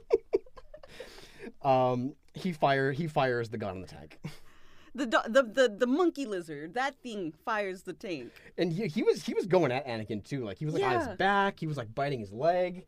Um, 1.62 2.14
he 2.34 2.53
fire 2.53 2.93
he 2.93 3.07
fires 3.07 3.49
the 3.49 3.59
gun 3.59 3.76
in 3.76 3.80
the 3.82 3.86
tank, 3.88 4.18
The, 4.95 5.07
the 5.07 5.43
the 5.43 5.74
the 5.78 5.86
monkey 5.86 6.26
lizard. 6.26 6.74
That 6.74 6.95
thing 7.03 7.32
fires 7.45 7.82
the 7.82 7.93
tank. 7.93 8.30
and 8.59 8.72
he, 8.72 8.86
he 8.88 9.03
was 9.03 9.22
he 9.24 9.32
was 9.34 9.47
going 9.47 9.72
at 9.72 9.86
Anakin 9.86 10.22
too. 10.24 10.45
Like 10.45 10.59
he 10.59 10.64
was 10.66 10.74
like 10.74 10.82
on 10.84 10.99
his 11.09 11.16
back. 11.16 11.59
He 11.59 11.66
was 11.66 11.76
like 11.76 11.95
biting 11.95 12.20
his 12.20 12.32
leg. 12.32 12.86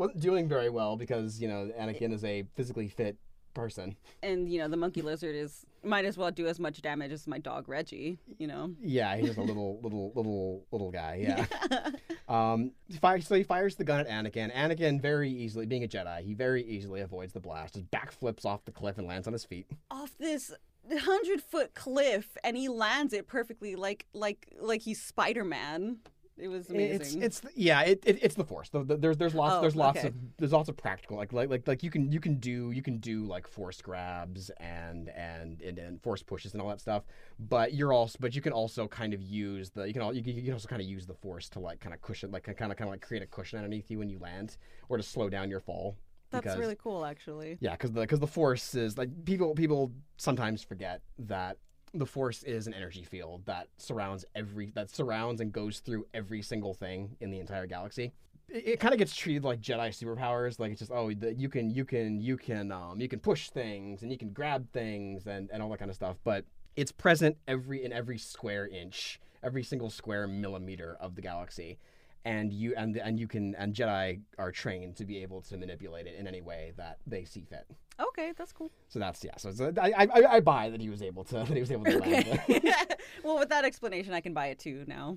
Wasn't 0.00 0.20
doing 0.20 0.48
very 0.48 0.70
well 0.70 0.96
because 0.96 1.40
you 1.40 1.48
know 1.48 1.70
Anakin 1.78 2.12
is 2.12 2.24
a 2.24 2.44
physically 2.56 2.88
fit 2.88 3.16
person. 3.54 3.96
And 4.22 4.50
you 4.50 4.58
know 4.58 4.68
the 4.68 4.76
monkey 4.76 5.02
lizard 5.02 5.34
is 5.34 5.64
might 5.82 6.04
as 6.04 6.16
well 6.16 6.30
do 6.30 6.46
as 6.46 6.58
much 6.58 6.82
damage 6.82 7.12
as 7.12 7.26
my 7.26 7.38
dog 7.38 7.68
Reggie. 7.68 8.18
You 8.38 8.46
know. 8.46 8.74
Yeah, 8.80 9.16
he's 9.16 9.26
just 9.26 9.38
a 9.38 9.42
little 9.42 9.80
little 9.82 10.12
little 10.14 10.66
little 10.72 10.90
guy. 10.90 11.20
Yeah. 11.22 11.90
Um, 12.30 12.70
he 12.86 12.96
fires, 12.96 13.26
so 13.26 13.34
he 13.34 13.42
fires 13.42 13.74
the 13.74 13.82
gun 13.82 14.06
at 14.06 14.08
Anakin. 14.08 14.54
Anakin 14.54 15.02
very 15.02 15.28
easily, 15.28 15.66
being 15.66 15.82
a 15.82 15.88
Jedi, 15.88 16.22
he 16.22 16.32
very 16.32 16.64
easily 16.64 17.00
avoids 17.00 17.32
the 17.32 17.40
blast, 17.40 17.74
just 17.74 17.90
backflips 17.90 18.44
off 18.44 18.64
the 18.64 18.70
cliff 18.70 18.98
and 18.98 19.06
lands 19.08 19.26
on 19.26 19.32
his 19.32 19.44
feet. 19.44 19.66
Off 19.90 20.16
this 20.16 20.52
hundred 20.96 21.42
foot 21.42 21.74
cliff, 21.74 22.36
and 22.44 22.56
he 22.56 22.68
lands 22.68 23.12
it 23.12 23.26
perfectly, 23.26 23.74
like 23.74 24.06
like 24.14 24.46
like 24.60 24.82
he's 24.82 25.02
Spider 25.02 25.42
Man. 25.44 25.98
It 26.40 26.48
was 26.48 26.70
amazing. 26.70 27.22
It's 27.22 27.42
it's 27.44 27.54
yeah, 27.54 27.82
it, 27.82 28.02
it 28.06 28.18
it's 28.22 28.34
the 28.34 28.44
force. 28.44 28.70
The, 28.70 28.82
the, 28.82 28.96
there's 28.96 29.16
there's 29.18 29.34
lots 29.34 29.56
Oh, 29.56 29.60
there's 29.60 29.76
lots 29.76 29.98
okay. 29.98 30.08
of 30.08 30.14
there's 30.38 30.52
lots 30.52 30.68
of 30.68 30.76
practical 30.76 31.16
like 31.16 31.32
like 31.32 31.50
like 31.50 31.68
like 31.68 31.82
you 31.82 31.90
can 31.90 32.10
you 32.10 32.20
can 32.20 32.36
do 32.36 32.70
you 32.70 32.82
can 32.82 32.98
do 32.98 33.24
like 33.26 33.46
force 33.46 33.80
grabs 33.82 34.50
and 34.58 35.08
and 35.10 35.60
and, 35.60 35.78
and 35.78 36.02
force 36.02 36.22
pushes 36.22 36.52
and 36.52 36.62
all 36.62 36.68
that 36.68 36.80
stuff. 36.80 37.04
But 37.38 37.74
you're 37.74 37.92
also 37.92 38.16
but 38.20 38.34
you 38.34 38.40
can 38.40 38.52
also 38.52 38.88
kind 38.88 39.12
of 39.14 39.20
use 39.22 39.70
the 39.70 39.84
you 39.84 39.92
can 39.92 40.02
all 40.02 40.14
you 40.14 40.22
can, 40.22 40.34
you 40.34 40.42
can 40.42 40.52
also 40.54 40.68
kind 40.68 40.80
of 40.80 40.88
use 40.88 41.06
the 41.06 41.14
force 41.14 41.48
to 41.50 41.60
like 41.60 41.80
kind 41.80 41.94
of 41.94 42.00
cushion 42.00 42.30
like 42.30 42.44
kind 42.44 42.72
of 42.72 42.76
kind 42.78 42.88
of 42.88 42.88
like 42.88 43.02
create 43.02 43.22
a 43.22 43.26
cushion 43.26 43.58
underneath 43.58 43.90
you 43.90 43.98
when 43.98 44.08
you 44.08 44.18
land 44.18 44.56
or 44.88 44.96
to 44.96 45.02
slow 45.02 45.28
down 45.28 45.50
your 45.50 45.60
fall. 45.60 45.96
That's 46.30 46.44
because- 46.44 46.58
really 46.58 46.76
cool, 46.76 47.04
actually. 47.04 47.58
Yeah, 47.60 47.72
because 47.72 47.90
the 47.90 48.02
because 48.02 48.20
the 48.20 48.26
force 48.26 48.74
is 48.74 48.96
like 48.96 49.24
people 49.24 49.54
people 49.54 49.92
sometimes 50.16 50.62
forget 50.62 51.02
that 51.18 51.56
the 51.94 52.06
force 52.06 52.42
is 52.42 52.66
an 52.66 52.74
energy 52.74 53.04
field 53.04 53.42
that 53.46 53.68
surrounds 53.76 54.24
every 54.34 54.70
that 54.74 54.90
surrounds 54.90 55.40
and 55.40 55.52
goes 55.52 55.80
through 55.80 56.06
every 56.14 56.42
single 56.42 56.74
thing 56.74 57.16
in 57.20 57.30
the 57.30 57.40
entire 57.40 57.66
galaxy. 57.66 58.12
It, 58.48 58.68
it 58.68 58.80
kind 58.80 58.92
of 58.92 58.98
gets 58.98 59.14
treated 59.14 59.44
like 59.44 59.60
Jedi 59.60 59.88
superpowers, 59.90 60.58
like 60.58 60.72
it's 60.72 60.80
just 60.80 60.92
oh 60.92 61.12
the, 61.12 61.34
you 61.34 61.48
can 61.48 61.70
you 61.70 61.84
can 61.84 62.20
you 62.20 62.36
can 62.36 62.70
um 62.70 63.00
you 63.00 63.08
can 63.08 63.18
push 63.18 63.50
things 63.50 64.02
and 64.02 64.10
you 64.10 64.18
can 64.18 64.30
grab 64.30 64.70
things 64.72 65.26
and 65.26 65.50
and 65.52 65.62
all 65.62 65.70
that 65.70 65.78
kind 65.78 65.90
of 65.90 65.94
stuff, 65.96 66.16
but 66.24 66.44
it's 66.76 66.92
present 66.92 67.36
every 67.48 67.84
in 67.84 67.92
every 67.92 68.18
square 68.18 68.68
inch, 68.68 69.20
every 69.42 69.64
single 69.64 69.90
square 69.90 70.26
millimeter 70.28 70.96
of 71.00 71.16
the 71.16 71.22
galaxy 71.22 71.78
and 72.24 72.52
you 72.52 72.74
and 72.76 72.96
and 72.96 73.18
you 73.18 73.26
can 73.26 73.54
and 73.54 73.74
Jedi 73.74 74.20
are 74.38 74.52
trained 74.52 74.96
to 74.96 75.04
be 75.04 75.22
able 75.22 75.40
to 75.42 75.56
manipulate 75.56 76.06
it 76.06 76.16
in 76.16 76.26
any 76.26 76.40
way 76.40 76.72
that 76.76 76.98
they 77.06 77.24
see 77.24 77.44
fit. 77.48 77.66
Okay, 77.98 78.32
that's 78.36 78.52
cool. 78.52 78.70
So 78.88 78.98
that's 78.98 79.24
yeah. 79.24 79.36
So 79.36 79.48
it's, 79.48 79.78
I, 79.78 79.92
I 79.98 80.36
I 80.36 80.40
buy 80.40 80.70
that 80.70 80.80
he 80.80 80.90
was 80.90 81.02
able 81.02 81.24
to 81.24 81.34
that 81.38 81.48
he 81.48 81.60
was 81.60 81.70
able 81.70 81.84
to 81.84 81.98
land. 81.98 82.40
Okay. 82.48 82.60
well, 83.24 83.38
with 83.38 83.48
that 83.48 83.64
explanation, 83.64 84.12
I 84.12 84.20
can 84.20 84.34
buy 84.34 84.48
it 84.48 84.58
too 84.58 84.84
now. 84.86 85.16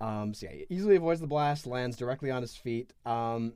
Um. 0.00 0.34
So 0.34 0.46
yeah, 0.46 0.64
he 0.68 0.74
easily 0.74 0.96
avoids 0.96 1.20
the 1.20 1.26
blast, 1.26 1.66
lands 1.66 1.96
directly 1.96 2.30
on 2.30 2.42
his 2.42 2.56
feet. 2.56 2.92
Um. 3.06 3.54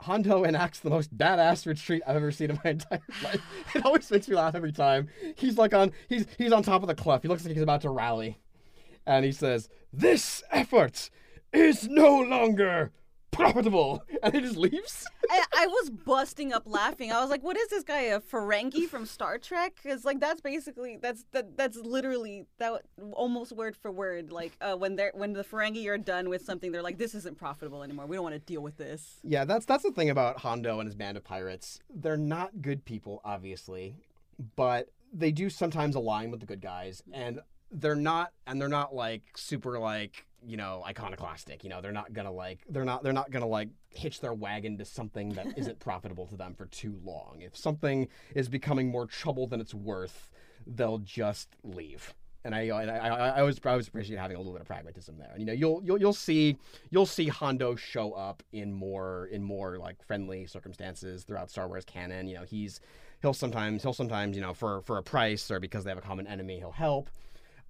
Hondo 0.00 0.42
enacts 0.42 0.80
the 0.80 0.90
most 0.90 1.16
badass 1.16 1.66
retreat 1.66 2.02
I've 2.06 2.16
ever 2.16 2.32
seen 2.32 2.50
in 2.50 2.58
my 2.62 2.70
entire 2.72 3.00
life. 3.22 3.40
It 3.74 3.86
always 3.86 4.10
makes 4.10 4.28
me 4.28 4.34
laugh 4.34 4.54
every 4.54 4.72
time. 4.72 5.08
He's 5.36 5.56
like 5.56 5.72
on 5.72 5.92
he's 6.08 6.26
he's 6.36 6.52
on 6.52 6.62
top 6.62 6.82
of 6.82 6.88
the 6.88 6.94
cliff. 6.94 7.22
He 7.22 7.28
looks 7.28 7.44
like 7.44 7.54
he's 7.54 7.62
about 7.62 7.80
to 7.82 7.90
rally, 7.90 8.38
and 9.06 9.24
he 9.24 9.32
says, 9.32 9.70
"This 9.92 10.42
effort 10.50 11.10
is 11.54 11.88
no 11.88 12.18
longer 12.20 12.92
profitable," 13.30 14.02
and 14.22 14.34
he 14.34 14.40
just 14.40 14.56
leaves. 14.56 15.06
I, 15.30 15.44
I 15.56 15.66
was 15.66 15.90
busting 15.90 16.52
up 16.52 16.62
laughing. 16.66 17.12
I 17.12 17.20
was 17.20 17.30
like, 17.30 17.42
"What 17.42 17.56
is 17.56 17.68
this 17.68 17.82
guy, 17.82 18.02
a 18.02 18.20
Ferengi 18.20 18.88
from 18.88 19.06
Star 19.06 19.38
Trek?" 19.38 19.74
Because 19.82 20.04
like 20.04 20.20
that's 20.20 20.40
basically 20.40 20.98
that's 21.00 21.24
that 21.32 21.56
that's 21.56 21.76
literally 21.76 22.46
that 22.58 22.82
almost 23.12 23.52
word 23.52 23.76
for 23.76 23.90
word. 23.90 24.32
Like 24.32 24.52
uh, 24.60 24.76
when 24.76 24.96
they're 24.96 25.12
when 25.14 25.32
the 25.32 25.44
Ferengi 25.44 25.88
are 25.88 25.98
done 25.98 26.28
with 26.28 26.44
something, 26.44 26.72
they're 26.72 26.82
like, 26.82 26.98
"This 26.98 27.14
isn't 27.14 27.38
profitable 27.38 27.82
anymore. 27.82 28.06
We 28.06 28.16
don't 28.16 28.24
want 28.24 28.34
to 28.34 28.40
deal 28.40 28.62
with 28.62 28.76
this." 28.76 29.20
Yeah, 29.22 29.44
that's 29.44 29.66
that's 29.66 29.82
the 29.82 29.92
thing 29.92 30.10
about 30.10 30.38
Hondo 30.38 30.80
and 30.80 30.86
his 30.86 30.94
band 30.94 31.16
of 31.16 31.24
pirates. 31.24 31.80
They're 31.94 32.16
not 32.16 32.62
good 32.62 32.84
people, 32.84 33.20
obviously, 33.24 33.96
but 34.56 34.88
they 35.12 35.32
do 35.32 35.48
sometimes 35.48 35.94
align 35.94 36.30
with 36.30 36.40
the 36.40 36.46
good 36.46 36.60
guys, 36.60 37.02
and 37.12 37.40
they're 37.70 37.96
not 37.96 38.32
and 38.46 38.60
they're 38.60 38.68
not 38.68 38.94
like 38.94 39.22
super 39.36 39.78
like 39.78 40.26
you 40.46 40.56
know 40.56 40.82
iconoclastic. 40.86 41.64
You 41.64 41.70
know, 41.70 41.80
they're 41.80 41.92
not 41.92 42.12
gonna 42.12 42.32
like 42.32 42.60
they're 42.68 42.84
not 42.84 43.02
they're 43.02 43.12
not 43.12 43.30
gonna 43.30 43.46
like 43.46 43.68
hitch 43.90 44.20
their 44.20 44.34
wagon 44.34 44.78
to 44.78 44.84
something 44.84 45.30
that 45.30 45.46
isn't 45.58 45.78
profitable 45.80 46.26
to 46.26 46.36
them 46.36 46.54
for 46.54 46.66
too 46.66 46.98
long. 47.04 47.38
If 47.40 47.56
something 47.56 48.08
is 48.34 48.48
becoming 48.48 48.90
more 48.90 49.06
trouble 49.06 49.46
than 49.46 49.60
it's 49.60 49.74
worth, 49.74 50.30
they'll 50.66 50.98
just 50.98 51.48
leave. 51.62 52.14
And 52.46 52.54
I, 52.54 52.60
and 52.60 52.90
I, 52.90 52.96
I, 52.96 53.08
I 53.08 53.40
always, 53.40 53.58
I 53.64 53.70
always 53.70 53.88
appreciate 53.88 54.18
having 54.18 54.36
a 54.36 54.38
little 54.38 54.52
bit 54.52 54.60
of 54.60 54.66
pragmatism 54.66 55.16
there. 55.16 55.30
And 55.32 55.40
you 55.40 55.46
know, 55.46 55.54
you'll, 55.54 55.80
you'll, 55.82 55.98
you'll 55.98 56.12
see, 56.12 56.58
you'll 56.90 57.06
see 57.06 57.28
Hondo 57.28 57.74
show 57.74 58.12
up 58.12 58.42
in 58.52 58.70
more, 58.70 59.28
in 59.32 59.42
more 59.42 59.78
like 59.78 60.02
friendly 60.02 60.46
circumstances 60.46 61.24
throughout 61.24 61.50
Star 61.50 61.68
Wars 61.68 61.86
canon. 61.86 62.28
You 62.28 62.34
know, 62.34 62.42
he's, 62.42 62.80
he'll 63.22 63.32
sometimes, 63.32 63.82
he'll 63.82 63.94
sometimes, 63.94 64.36
you 64.36 64.42
know, 64.42 64.52
for, 64.52 64.82
for 64.82 64.98
a 64.98 65.02
price 65.02 65.50
or 65.50 65.58
because 65.58 65.84
they 65.84 65.90
have 65.90 65.96
a 65.96 66.02
common 66.02 66.26
enemy, 66.26 66.58
he'll 66.58 66.70
help. 66.70 67.08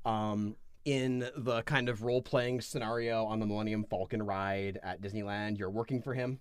Um, 0.05 0.57
in 0.85 1.31
the 1.37 1.63
kind 1.63 1.89
of 1.89 2.03
role 2.03 2.23
playing 2.23 2.61
scenario 2.61 3.25
on 3.25 3.41
the 3.41 3.47
Millennium 3.47 3.85
Falcon 3.85 4.23
ride 4.23 4.79
at 4.83 5.01
Disneyland, 5.01 5.59
you're 5.59 5.71
working 5.71 6.03
for 6.03 6.15
him. 6.15 6.41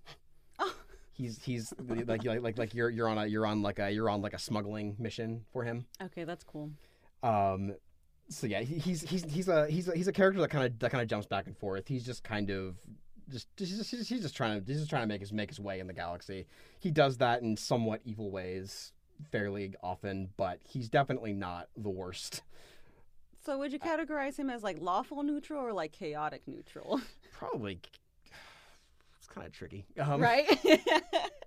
Oh. 0.59 0.75
He's 1.13 1.41
he's 1.43 1.73
like 1.87 2.07
like 2.07 2.41
like 2.41 2.57
like 2.57 2.73
you're 2.73 2.89
you're 2.89 3.07
on 3.07 3.17
a 3.17 3.25
you're 3.25 3.45
on 3.45 3.61
like 3.61 3.79
a 3.79 3.91
you're 3.91 4.09
on 4.09 4.21
like 4.21 4.33
a 4.33 4.39
smuggling 4.39 4.95
mission 4.99 5.45
for 5.53 5.63
him. 5.63 5.85
Okay, 6.01 6.23
that's 6.23 6.43
cool. 6.43 6.71
Um, 7.21 7.75
so 8.29 8.47
yeah, 8.47 8.61
he, 8.61 8.79
he's 8.79 9.01
he's 9.01 9.23
he's 9.23 9.47
a 9.47 9.67
he's 9.67 9.87
a, 9.87 9.95
he's 9.95 10.07
a 10.07 10.11
character 10.11 10.41
that 10.41 10.49
kind 10.49 10.65
of 10.65 10.79
that 10.79 10.91
kind 10.91 11.01
of 11.01 11.07
jumps 11.07 11.27
back 11.27 11.47
and 11.47 11.57
forth. 11.57 11.87
He's 11.87 12.05
just 12.05 12.23
kind 12.23 12.49
of 12.49 12.75
just 13.29 13.47
he's 13.57 13.77
just, 13.77 13.91
just, 13.91 14.09
he's 14.09 14.21
just 14.21 14.35
trying 14.35 14.59
to 14.59 14.65
he's 14.65 14.79
just 14.79 14.89
trying 14.89 15.03
to 15.03 15.07
make 15.07 15.21
his 15.21 15.31
make 15.31 15.49
his 15.49 15.59
way 15.59 15.79
in 15.79 15.87
the 15.87 15.93
galaxy. 15.93 16.47
He 16.79 16.91
does 16.91 17.17
that 17.17 17.41
in 17.41 17.57
somewhat 17.57 18.01
evil 18.03 18.31
ways 18.31 18.91
fairly 19.31 19.75
often, 19.81 20.29
but 20.35 20.59
he's 20.63 20.89
definitely 20.89 21.33
not 21.33 21.69
the 21.77 21.89
worst. 21.89 22.41
So 23.45 23.57
would 23.57 23.73
you 23.73 23.79
categorize 23.79 24.37
him 24.37 24.49
as 24.49 24.63
like 24.63 24.77
lawful 24.79 25.21
neutral 25.23 25.61
or 25.61 25.73
like 25.73 25.91
chaotic 25.91 26.43
neutral? 26.47 27.01
Probably 27.33 27.79
it's 29.17 29.27
kind 29.27 29.45
of 29.45 29.53
tricky. 29.53 29.85
Um, 29.99 30.21
right? 30.21 30.45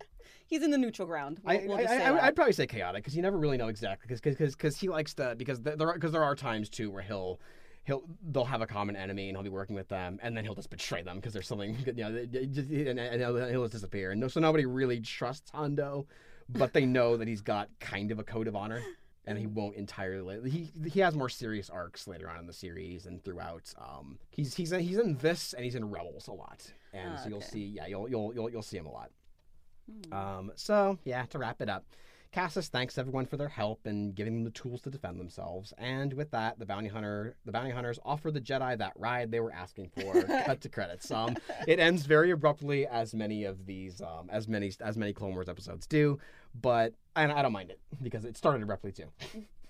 He's 0.47 0.63
in 0.63 0.71
the 0.71 0.79
neutral 0.79 1.09
ground. 1.09 1.41
We'll, 1.43 1.57
I, 1.57 1.67
we'll 1.67 1.77
I, 1.79 1.83
just 1.83 1.95
say 1.95 2.05
I, 2.05 2.13
that. 2.13 2.23
I'd 2.23 2.37
probably 2.37 2.53
say 2.53 2.67
chaotic 2.67 3.03
because 3.03 3.17
you 3.17 3.23
never 3.23 3.39
really 3.39 3.57
know 3.57 3.69
exactly 3.69 4.07
because 4.15 4.55
because 4.55 4.79
he 4.79 4.89
likes 4.89 5.15
to 5.15 5.35
because 5.37 5.61
there 5.63 5.93
because 5.95 6.13
there 6.13 6.23
are 6.23 6.35
times 6.37 6.69
too 6.69 6.91
where 6.91 7.03
he'll 7.03 7.41
he'll 7.85 8.03
they'll 8.31 8.45
have 8.45 8.61
a 8.61 8.67
common 8.67 8.95
enemy 8.95 9.29
and 9.29 9.37
he'll 9.37 9.43
be 9.43 9.49
working 9.49 9.75
with 9.75 9.89
them 9.89 10.19
and 10.23 10.37
then 10.37 10.45
he'll 10.45 10.55
just 10.55 10.71
betray 10.71 11.03
them 11.03 11.17
because 11.17 11.33
there's 11.33 11.49
something 11.49 11.77
you 11.87 11.93
know 11.95 12.27
just- 12.27 12.71
and, 12.71 13.01
and 13.01 13.21
he'll, 13.21 13.49
he'll 13.49 13.63
just 13.63 13.73
disappear 13.73 14.13
and 14.13 14.21
no, 14.21 14.29
so 14.29 14.39
nobody 14.39 14.67
really 14.67 15.01
trusts 15.01 15.51
Hondo, 15.51 16.07
but 16.49 16.73
they 16.73 16.85
know 16.85 17.17
that 17.17 17.27
he's 17.27 17.41
got 17.43 17.69
kind 17.81 18.11
of 18.13 18.19
a 18.19 18.25
code 18.25 18.47
of 18.47 18.55
honor 18.55 18.83
and 19.27 19.37
he 19.39 19.47
won't 19.47 19.75
entirely 19.77 20.51
he 20.51 20.71
he 20.89 21.01
has 21.01 21.15
more 21.15 21.29
serious 21.29 21.69
arcs 21.71 22.07
later 22.07 22.29
on 22.31 22.39
in 22.39 22.47
the 22.47 22.53
series 22.53 23.07
and 23.07 23.23
throughout 23.25 23.73
um 23.79 24.19
he's 24.31 24.55
he's 24.55 24.73
in, 24.73 24.81
he's 24.81 24.99
in 24.99 25.17
this 25.19 25.53
and 25.53 25.65
he's 25.65 25.75
in 25.75 25.91
Rebels 25.91 26.29
a 26.29 26.33
lot 26.33 26.71
and 26.93 27.15
Ah, 27.15 27.17
so 27.17 27.29
you'll 27.29 27.39
okay. 27.39 27.47
see 27.47 27.65
yeah 27.65 27.87
you'll 27.87 28.09
you'll 28.09 28.33
you'll, 28.35 28.51
you'll 28.51 28.63
see 28.63 28.77
him 28.77 28.87
a 28.87 28.93
lot. 28.93 29.11
Hmm. 30.09 30.13
Um, 30.13 30.53
so 30.57 30.99
yeah, 31.05 31.25
to 31.27 31.39
wrap 31.39 31.61
it 31.61 31.69
up, 31.69 31.85
Cassis 32.33 32.69
thanks 32.69 32.99
everyone 32.99 33.25
for 33.25 33.37
their 33.37 33.49
help 33.49 33.87
and 33.87 34.15
giving 34.15 34.35
them 34.35 34.45
the 34.45 34.51
tools 34.51 34.83
to 34.83 34.91
defend 34.91 35.19
themselves. 35.19 35.73
And 35.79 36.13
with 36.13 36.31
that, 36.33 36.59
the 36.59 36.67
bounty 36.67 36.89
hunter, 36.89 37.37
the 37.45 37.53
bounty 37.53 37.71
hunters 37.71 37.99
offer 38.05 38.31
the 38.31 38.41
Jedi 38.41 38.77
that 38.79 38.93
ride 38.97 39.31
they 39.31 39.41
were 39.41 39.53
asking 39.53 39.91
for. 39.97 40.23
cut 40.45 40.61
to 40.63 40.69
credits. 40.69 41.11
Um, 41.11 41.37
it 41.69 41.79
ends 41.79 42.05
very 42.05 42.33
abruptly, 42.33 42.87
as 42.87 43.15
many 43.15 43.45
of 43.45 43.65
these, 43.65 44.01
um, 44.03 44.29
as 44.29 44.49
many 44.49 44.73
as 44.81 44.97
many 44.97 45.13
Clone 45.13 45.35
Wars 45.35 45.49
episodes 45.49 45.87
do. 45.87 46.19
But 46.61 46.95
and 47.15 47.33
I 47.33 47.43
don't 47.43 47.53
mind 47.53 47.71
it 47.71 47.81
because 48.03 48.25
it 48.25 48.37
started 48.37 48.63
abruptly 48.63 48.93
too. 48.93 49.07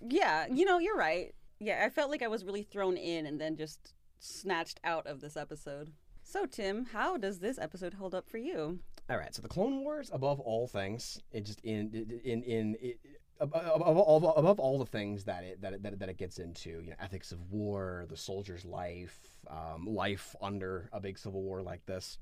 Yeah, 0.08 0.46
you 0.50 0.64
know, 0.64 0.78
you're 0.78 0.96
right. 0.96 1.34
Yeah, 1.58 1.82
I 1.84 1.90
felt 1.90 2.10
like 2.10 2.22
I 2.22 2.28
was 2.28 2.44
really 2.44 2.62
thrown 2.62 2.96
in 2.96 3.24
and 3.26 3.40
then 3.40 3.56
just 3.56 3.94
snatched 4.18 4.78
out 4.84 5.06
of 5.06 5.20
this 5.20 5.36
episode. 5.36 5.92
So, 6.22 6.44
Tim, 6.44 6.86
how 6.86 7.16
does 7.16 7.38
this 7.38 7.58
episode 7.58 7.94
hold 7.94 8.14
up 8.14 8.28
for 8.28 8.38
you? 8.38 8.80
All 9.08 9.16
right, 9.16 9.34
so 9.34 9.40
the 9.40 9.48
Clone 9.48 9.84
Wars, 9.84 10.10
above 10.12 10.40
all 10.40 10.66
things, 10.66 11.22
it 11.32 11.44
just 11.44 11.60
in 11.60 12.20
in 12.24 12.42
in. 12.42 12.76
it, 12.80 12.98
above, 13.40 13.82
above, 13.84 14.34
above 14.36 14.58
all 14.58 14.78
the 14.78 14.86
things 14.86 15.24
that 15.24 15.44
it, 15.44 15.60
that 15.62 15.72
it 15.74 15.82
that 15.82 15.92
it 15.92 15.98
that 16.00 16.08
it 16.08 16.16
gets 16.16 16.38
into, 16.38 16.80
you 16.82 16.90
know, 16.90 16.96
ethics 17.00 17.32
of 17.32 17.50
war, 17.50 18.06
the 18.08 18.16
soldier's 18.16 18.64
life, 18.64 19.18
um, 19.48 19.86
life 19.86 20.34
under 20.40 20.88
a 20.92 21.00
big 21.00 21.18
civil 21.18 21.42
war 21.42 21.62
like 21.62 21.84
this. 21.86 22.18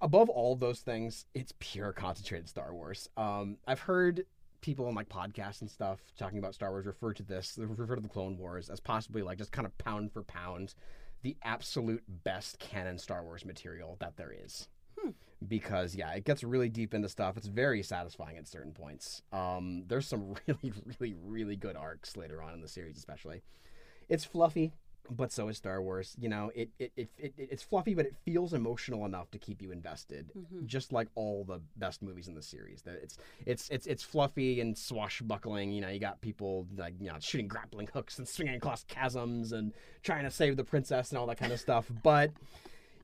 Above 0.00 0.28
all 0.28 0.54
those 0.54 0.80
things, 0.80 1.26
it's 1.34 1.52
pure 1.58 1.92
concentrated 1.92 2.48
Star 2.48 2.72
Wars. 2.72 3.08
Um, 3.16 3.56
I've 3.66 3.80
heard 3.80 4.24
people 4.60 4.86
on 4.86 4.94
like 4.94 5.08
podcasts 5.08 5.60
and 5.60 5.70
stuff 5.70 6.00
talking 6.18 6.38
about 6.38 6.54
Star 6.54 6.70
Wars 6.70 6.86
refer 6.86 7.12
to 7.14 7.22
this, 7.22 7.58
refer 7.58 7.94
to 7.96 8.02
the 8.02 8.08
Clone 8.08 8.38
Wars 8.38 8.68
as 8.68 8.80
possibly 8.80 9.22
like 9.22 9.38
just 9.38 9.52
kind 9.52 9.66
of 9.66 9.76
pound 9.78 10.12
for 10.12 10.22
pound, 10.22 10.74
the 11.22 11.36
absolute 11.42 12.02
best 12.24 12.58
canon 12.58 12.98
Star 12.98 13.22
Wars 13.22 13.44
material 13.44 13.96
that 14.00 14.16
there 14.16 14.32
is 14.32 14.68
because 15.46 15.94
yeah, 15.94 16.12
it 16.12 16.24
gets 16.24 16.42
really 16.42 16.68
deep 16.68 16.94
into 16.94 17.08
stuff. 17.08 17.36
It's 17.36 17.46
very 17.46 17.82
satisfying 17.82 18.36
at 18.36 18.48
certain 18.48 18.72
points. 18.72 19.22
Um, 19.32 19.84
there's 19.86 20.06
some 20.06 20.34
really, 20.46 20.72
really, 20.84 21.14
really 21.22 21.56
good 21.56 21.76
arcs 21.76 22.16
later 22.16 22.42
on 22.42 22.54
in 22.54 22.60
the 22.60 22.68
series, 22.68 22.96
especially. 22.96 23.42
It's 24.08 24.24
fluffy, 24.24 24.72
but 25.10 25.32
so 25.32 25.48
is 25.48 25.56
Star 25.56 25.80
Wars. 25.82 26.16
You 26.18 26.28
know, 26.28 26.50
it 26.54 26.70
it, 26.78 26.92
it, 26.96 27.08
it 27.18 27.34
it's 27.36 27.62
fluffy, 27.62 27.94
but 27.94 28.06
it 28.06 28.14
feels 28.24 28.52
emotional 28.52 29.04
enough 29.06 29.30
to 29.30 29.38
keep 29.38 29.62
you 29.62 29.70
invested. 29.72 30.30
Mhm. 30.36 30.66
Just 30.66 30.92
like 30.92 31.08
all 31.14 31.44
the 31.44 31.60
best 31.76 32.02
movies 32.02 32.28
in 32.28 32.34
the 32.34 32.42
series, 32.42 32.82
That 32.82 32.96
it's 33.02 33.18
it's 33.46 33.68
it's 33.70 33.86
it's 33.86 34.02
fluffy 34.02 34.60
and 34.60 34.76
swashbuckling. 34.76 35.72
You 35.72 35.80
know, 35.80 35.88
you 35.88 35.98
got 35.98 36.20
people 36.20 36.66
like 36.76 36.94
you 37.00 37.08
know 37.08 37.16
shooting 37.20 37.48
grappling 37.48 37.88
hooks 37.92 38.18
and 38.18 38.28
swinging 38.28 38.54
across 38.56 38.84
chasms 38.84 39.52
and 39.52 39.72
trying 40.02 40.24
to 40.24 40.30
save 40.30 40.56
the 40.56 40.64
princess 40.64 41.10
and 41.10 41.18
all 41.18 41.26
that 41.26 41.38
kind 41.38 41.52
of 41.52 41.60
stuff. 41.60 41.90
But 42.02 42.32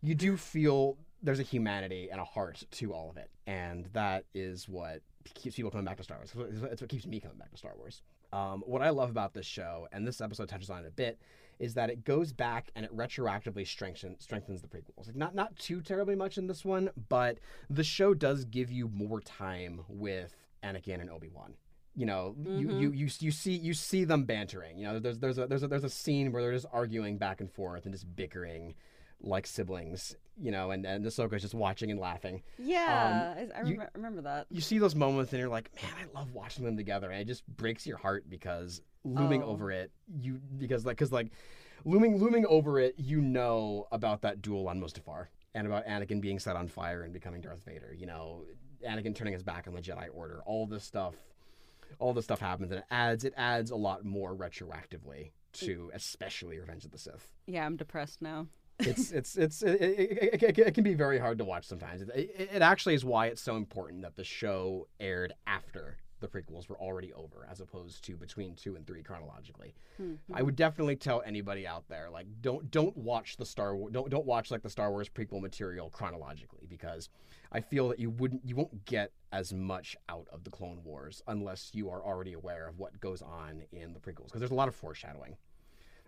you 0.02 0.14
do 0.14 0.36
feel 0.36 0.96
there's 1.22 1.40
a 1.40 1.44
humanity 1.44 2.08
and 2.10 2.20
a 2.20 2.24
heart 2.24 2.62
to 2.72 2.92
all 2.92 3.10
of 3.10 3.16
it, 3.16 3.30
and 3.46 3.86
that 3.92 4.24
is 4.34 4.68
what 4.68 5.00
keeps 5.34 5.56
people 5.56 5.70
coming 5.70 5.86
back 5.86 5.96
to 5.96 6.02
Star 6.02 6.18
Wars. 6.18 6.32
It's 6.70 6.80
what 6.82 6.90
keeps 6.90 7.06
me 7.06 7.20
coming 7.20 7.38
back 7.38 7.50
to 7.50 7.56
Star 7.56 7.72
Wars. 7.78 8.02
Um, 8.32 8.62
what 8.66 8.82
I 8.82 8.90
love 8.90 9.10
about 9.10 9.32
this 9.32 9.46
show, 9.46 9.88
and 9.92 10.06
this 10.06 10.20
episode 10.20 10.48
touches 10.48 10.68
on 10.68 10.84
it 10.84 10.88
a 10.88 10.90
bit, 10.90 11.18
is 11.58 11.74
that 11.74 11.90
it 11.90 12.04
goes 12.04 12.32
back 12.32 12.70
and 12.74 12.84
it 12.84 12.96
retroactively 12.96 13.66
strengthen, 13.66 14.18
strengthens 14.18 14.60
the 14.62 14.68
prequels. 14.68 15.06
Like 15.06 15.16
not 15.16 15.34
not 15.34 15.56
too 15.56 15.80
terribly 15.80 16.14
much 16.14 16.38
in 16.38 16.46
this 16.46 16.64
one, 16.64 16.90
but 17.08 17.38
the 17.70 17.84
show 17.84 18.14
does 18.14 18.44
give 18.44 18.70
you 18.70 18.88
more 18.88 19.20
time 19.20 19.82
with 19.88 20.34
Anakin 20.62 21.00
and 21.00 21.10
Obi 21.10 21.28
Wan. 21.28 21.54
You 21.96 22.06
know, 22.06 22.34
you, 22.42 22.68
Mhm. 22.68 22.80
you 22.80 22.90
you 22.92 23.08
you 23.20 23.30
see 23.30 23.52
you 23.56 23.72
see 23.74 24.04
them 24.04 24.24
bantering. 24.24 24.78
You 24.78 24.84
know, 24.86 24.98
there's 24.98 25.18
there's 25.18 25.38
a 25.38 25.46
there's 25.46 25.62
a 25.62 25.68
there's 25.68 25.84
a 25.84 25.88
scene 25.90 26.32
where 26.32 26.42
they're 26.42 26.52
just 26.52 26.66
arguing 26.72 27.18
back 27.18 27.40
and 27.40 27.50
forth 27.50 27.84
and 27.84 27.94
just 27.94 28.16
bickering 28.16 28.74
like 29.20 29.46
siblings. 29.46 30.16
You 30.40 30.50
know, 30.50 30.72
and 30.72 30.84
and 30.84 31.04
Ahsoka's 31.04 31.42
just 31.42 31.54
watching 31.54 31.90
and 31.92 32.00
laughing 32.00 32.42
um, 32.58 32.66
Yeah, 32.66 33.34
I, 33.54 33.60
I 33.60 33.62
you- 33.64 33.80
remember 33.94 34.22
that. 34.22 34.46
you 34.50 34.60
see 34.60 34.78
those 34.78 34.94
moments 34.96 35.32
and 35.32 35.38
you're 35.40 35.48
like, 35.48 35.70
man, 35.80 35.92
I 35.94 36.18
love 36.18 36.32
watching 36.32 36.64
them 36.64 36.76
together, 36.76 37.10
and 37.10 37.20
it 37.20 37.26
just 37.26 37.46
breaks 37.46 37.86
your 37.86 37.96
heart 37.98 38.28
because 38.28 38.80
looming 39.04 39.42
Oh. 39.42 39.48
over 39.50 39.70
it, 39.70 39.92
you 40.20 40.40
because 40.58 40.84
like 40.84 40.96
because 40.96 41.12
like 41.12 41.30
looming 41.84 42.18
looming 42.18 42.46
over 42.46 42.80
it, 42.80 42.94
you 42.98 43.20
know 43.20 43.86
about 43.92 44.22
that 44.22 44.42
duel 44.42 44.68
on 44.68 44.80
Mustafar 44.80 45.26
and 45.54 45.66
about 45.68 45.86
Anakin 45.86 46.20
being 46.20 46.40
set 46.40 46.56
on 46.56 46.66
fire 46.66 47.02
and 47.04 47.12
becoming 47.12 47.40
Darth 47.40 47.62
Vader. 47.64 47.94
You 47.96 48.06
know, 48.06 48.42
Anakin 48.84 49.14
turning 49.14 49.34
his 49.34 49.42
back 49.44 49.68
on 49.68 49.74
the 49.74 49.80
Jedi 49.80 50.08
Order. 50.12 50.42
All 50.46 50.66
this 50.66 50.82
stuff, 50.82 51.14
all 52.00 52.12
this 52.12 52.24
stuff 52.24 52.40
happens, 52.40 52.72
and 52.72 52.80
it 52.80 52.86
adds 52.90 53.24
it 53.24 53.34
adds 53.36 53.70
a 53.70 53.76
lot 53.76 54.04
more 54.04 54.34
retroactively 54.34 55.30
to 55.52 55.92
especially 55.94 56.58
Revenge 56.58 56.84
of 56.84 56.90
the 56.90 56.98
Sith 56.98 57.28
Yeah, 57.46 57.64
I'm 57.64 57.76
depressed 57.76 58.20
now. 58.20 58.48
It's 58.78 59.12
it's 59.12 59.36
it's 59.36 59.62
it, 59.62 59.80
it, 59.80 60.42
it, 60.42 60.58
it 60.58 60.74
can 60.74 60.84
be 60.84 60.94
very 60.94 61.18
hard 61.18 61.38
to 61.38 61.44
watch 61.44 61.64
sometimes. 61.66 62.02
It, 62.14 62.60
actually 62.60 62.94
is 62.94 63.04
why 63.04 63.26
it's 63.26 63.42
so 63.42 63.56
important 63.56 64.02
that 64.02 64.16
the 64.16 64.24
show 64.24 64.88
aired 65.00 65.32
after 65.46 65.96
the 66.20 66.28
prequels 66.28 66.68
were 66.68 66.78
already 66.78 67.12
over, 67.12 67.46
as 67.50 67.60
opposed 67.60 68.02
to 68.04 68.16
between 68.16 68.54
two 68.54 68.76
and 68.76 68.86
three 68.86 69.02
chronologically. 69.02 69.74
Mhm. 70.00 70.16
I 70.32 70.42
would 70.42 70.56
definitely 70.56 70.96
tell 70.96 71.22
anybody 71.24 71.66
out 71.66 71.86
there 71.88 72.08
like 72.10 72.26
don't 72.40 72.70
don't 72.70 72.96
watch 72.96 73.36
the 73.36 73.46
Star 73.46 73.76
Wars 73.76 73.92
don't 73.92 74.10
don't 74.10 74.26
watch 74.26 74.50
like 74.50 74.62
the 74.62 74.70
Star 74.70 74.90
Wars 74.90 75.08
prequel 75.08 75.40
material 75.40 75.90
chronologically 75.90 76.66
because 76.68 77.10
I 77.52 77.60
feel 77.60 77.88
that 77.90 77.98
you 78.00 78.10
wouldn't 78.10 78.42
you 78.44 78.56
won't 78.56 78.84
get 78.86 79.12
as 79.32 79.52
much 79.52 79.96
out 80.08 80.26
of 80.32 80.44
the 80.44 80.50
Clone 80.50 80.82
Wars 80.82 81.22
unless 81.28 81.70
you 81.74 81.90
are 81.90 82.02
already 82.02 82.32
aware 82.32 82.66
of 82.68 82.78
what 82.78 82.98
goes 83.00 83.22
on 83.22 83.62
in 83.72 83.92
the 83.92 84.00
prequels 84.00 84.26
because 84.26 84.40
there's 84.40 84.50
a 84.50 84.54
lot 84.54 84.68
of 84.68 84.74
foreshadowing. 84.74 85.36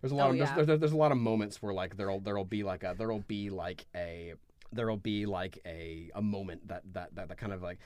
There's 0.00 0.12
a 0.12 0.14
lot 0.14 0.28
Oh, 0.28 0.30
of 0.30 0.36
yeah. 0.36 0.54
there's, 0.54 0.66
there's, 0.66 0.80
there's 0.80 0.92
a 0.92 0.96
lot 0.96 1.12
of 1.12 1.18
moments 1.18 1.62
where 1.62 1.72
like 1.74 1.96
there'll 1.96 2.20
there'll 2.20 2.44
be 2.44 2.62
like 2.62 2.82
a 2.84 2.94
there'll 2.96 3.20
be 3.26 3.50
like 3.50 3.86
a 3.94 4.34
there'll 4.72 4.96
be 4.96 5.26
like 5.26 5.58
a 5.66 6.10
a 6.14 6.22
moment 6.22 6.68
that 6.68 6.82
that 6.92 7.14
that, 7.14 7.28
that 7.28 7.38
kind 7.38 7.52
of 7.52 7.62
like 7.62 7.78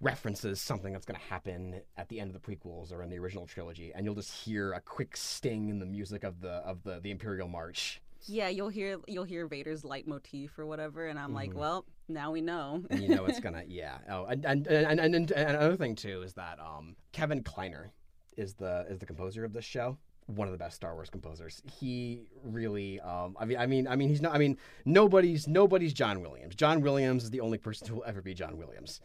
references 0.00 0.60
something 0.60 0.92
that's 0.92 1.04
going 1.04 1.18
to 1.18 1.26
happen 1.26 1.80
at 1.96 2.08
the 2.08 2.20
end 2.20 2.32
of 2.34 2.40
the 2.40 2.56
prequels 2.56 2.92
or 2.92 3.02
in 3.02 3.10
the 3.10 3.18
original 3.18 3.46
trilogy 3.46 3.90
and 3.94 4.04
you'll 4.06 4.14
just 4.14 4.30
hear 4.44 4.72
a 4.72 4.80
quick 4.80 5.16
sting 5.16 5.68
in 5.70 5.80
the 5.80 5.86
music 5.86 6.22
of 6.22 6.40
the 6.40 6.50
of 6.64 6.82
the 6.84 7.00
the 7.00 7.10
imperial 7.10 7.48
march 7.48 8.00
Yeah, 8.26 8.48
you'll 8.48 8.68
hear 8.68 8.98
you'll 9.08 9.24
hear 9.24 9.46
Vader's 9.48 9.82
leitmotif 9.84 10.56
or 10.58 10.66
whatever, 10.66 11.06
and 11.06 11.18
I'm 11.18 11.32
like, 11.32 11.50
Mhm. 11.50 11.54
well, 11.54 11.84
now 12.08 12.30
we 12.30 12.40
know. 12.40 12.84
and 12.90 13.02
you 13.02 13.08
know 13.08 13.24
it's 13.26 13.40
gonna 13.40 13.64
yeah 13.66 13.98
oh 14.10 14.24
and 14.26 14.44
and, 14.44 14.66
and 14.68 15.00
and 15.00 15.14
and 15.14 15.30
another 15.32 15.76
thing 15.76 15.94
too 15.96 16.22
is 16.22 16.34
that 16.34 16.58
um 16.60 16.94
kevin 17.12 17.42
kiner 17.42 17.90
is 18.36 18.54
the 18.54 18.86
is 18.88 18.98
the 18.98 19.06
composer 19.06 19.44
of 19.44 19.52
this 19.52 19.64
show 19.64 19.98
one 20.28 20.46
of 20.46 20.52
the 20.52 20.58
best 20.58 20.76
Star 20.76 20.94
Wars 20.94 21.10
composers. 21.10 21.62
He 21.80 22.28
really, 22.44 23.00
um, 23.00 23.36
I 23.40 23.44
mean, 23.44 23.58
I 23.58 23.66
mean, 23.66 23.88
I 23.88 23.96
mean, 23.96 24.08
he's 24.08 24.20
not. 24.20 24.34
I 24.34 24.38
mean, 24.38 24.56
nobody's 24.84 25.48
nobody's 25.48 25.92
John 25.92 26.20
Williams. 26.20 26.54
John 26.54 26.80
Williams 26.82 27.24
is 27.24 27.30
the 27.30 27.40
only 27.40 27.58
person 27.58 27.88
who 27.88 27.96
will 27.96 28.04
ever 28.06 28.22
be 28.22 28.34
John 28.34 28.56
Williams. 28.58 29.00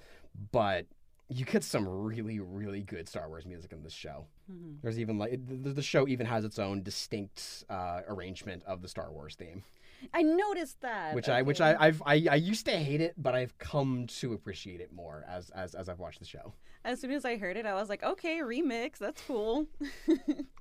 But 0.51 0.86
you 1.30 1.45
get 1.45 1.63
some 1.63 1.88
really, 1.88 2.39
really 2.39 2.82
good 2.82 3.07
Star 3.07 3.28
Wars 3.30 3.45
music 3.45 3.71
in 3.71 3.82
this 3.84 3.93
show. 3.93 4.26
Mhm. 4.51 4.82
There's 4.82 4.99
even 4.99 5.17
like 5.17 5.39
the, 5.47 5.71
the 5.71 5.82
show 5.82 6.07
even 6.07 6.26
has 6.28 6.43
its 6.45 6.59
own 6.59 6.84
distinct 6.84 7.63
uh, 7.69 8.01
arrangement 8.07 8.63
of 8.65 8.82
the 8.82 8.88
Star 8.88 9.11
Wars 9.11 9.36
theme, 9.36 9.63
I 10.14 10.22
noticed 10.24 10.82
that. 10.82 11.14
which 11.16 11.30
I 11.30 11.41
which. 11.41 11.62
I 11.62 11.76
I've, 11.80 12.01
I 12.06 12.26
I 12.32 12.36
used 12.36 12.66
to 12.66 12.72
hate 12.72 13.01
it, 13.01 13.14
but 13.18 13.36
I've 13.36 13.58
come 13.58 14.08
to 14.08 14.34
appreciate 14.34 14.82
it 14.82 14.91
more 14.93 15.24
as 15.30 15.49
as 15.51 15.76
as 15.76 15.89
I've 15.89 15.99
watched 15.99 16.20
the 16.20 16.26
show. 16.26 16.54
As 16.86 16.99
soon 16.99 17.12
as 17.12 17.24
I 17.24 17.38
heard 17.38 17.56
it, 17.56 17.66
I 17.66 17.74
was 17.76 17.88
like, 17.88 18.04
okay, 18.04 18.39
remix. 18.39 18.97
That's 18.97 19.22
cool. 19.28 19.68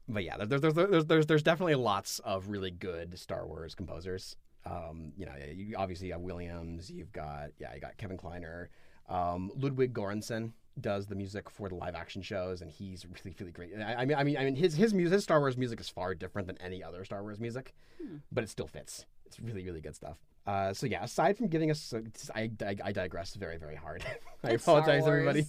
But 0.08 0.24
yeah, 0.24 0.36
there's 0.44 0.60
there's 0.60 0.74
there's 0.74 1.04
there's, 1.06 1.26
there's 1.26 1.42
definitely 1.42 1.76
lots 1.76 2.18
of 2.20 2.48
really 2.48 2.70
good 2.70 3.18
Star 3.18 3.46
Wars 3.46 3.74
composers. 3.74 4.36
Um, 4.66 5.12
you 5.16 5.24
know, 5.26 5.32
you 5.54 5.74
obviously 5.76 6.08
you 6.08 6.12
have 6.12 6.20
Williams. 6.22 6.90
You've 6.90 7.12
got 7.12 7.50
yeah, 7.58 7.72
you 7.74 7.80
got 7.80 7.96
Kevin 7.96 8.18
Kiner. 8.18 8.66
Um, 9.08 9.50
Ludwig 9.56 9.94
Göransson 9.94 10.52
does 10.80 11.06
the 11.06 11.14
music 11.14 11.48
for 11.48 11.68
the 11.68 11.76
live 11.76 11.94
action 11.94 12.20
shows, 12.20 12.60
and 12.62 12.70
he's 12.70 13.06
really 13.06 13.34
really 13.38 13.52
great. 13.52 13.70
I, 13.80 13.94
I 13.94 14.04
mean, 14.04 14.16
I 14.18 14.24
mean, 14.24 14.36
I 14.36 14.44
mean, 14.44 14.54
his 14.56 14.74
his 14.74 14.92
music, 14.92 15.14
his 15.14 15.22
Star 15.24 15.40
Wars 15.40 15.56
music 15.56 15.80
is 15.80 15.88
far 15.88 16.14
different 16.14 16.46
than 16.46 16.58
any 16.60 16.82
other 16.82 17.04
Star 17.04 17.22
Wars 17.22 17.40
music, 17.40 17.72
Hmm. 18.02 18.16
but 18.30 18.44
it 18.44 18.50
still 18.50 18.66
fits. 18.66 19.06
It's 19.32 19.40
really 19.40 19.64
really 19.64 19.80
good 19.80 19.96
stuff. 19.96 20.18
Uh, 20.46 20.74
so 20.74 20.86
yeah, 20.86 21.02
aside 21.02 21.38
from 21.38 21.48
giving 21.48 21.70
us, 21.70 21.94
I, 22.34 22.50
I, 22.60 22.76
I 22.84 22.92
digress 22.92 23.34
very 23.34 23.56
very 23.56 23.76
hard. 23.76 24.04
I 24.44 24.50
It's 24.50 24.62
apologize, 24.62 25.06
everybody 25.06 25.46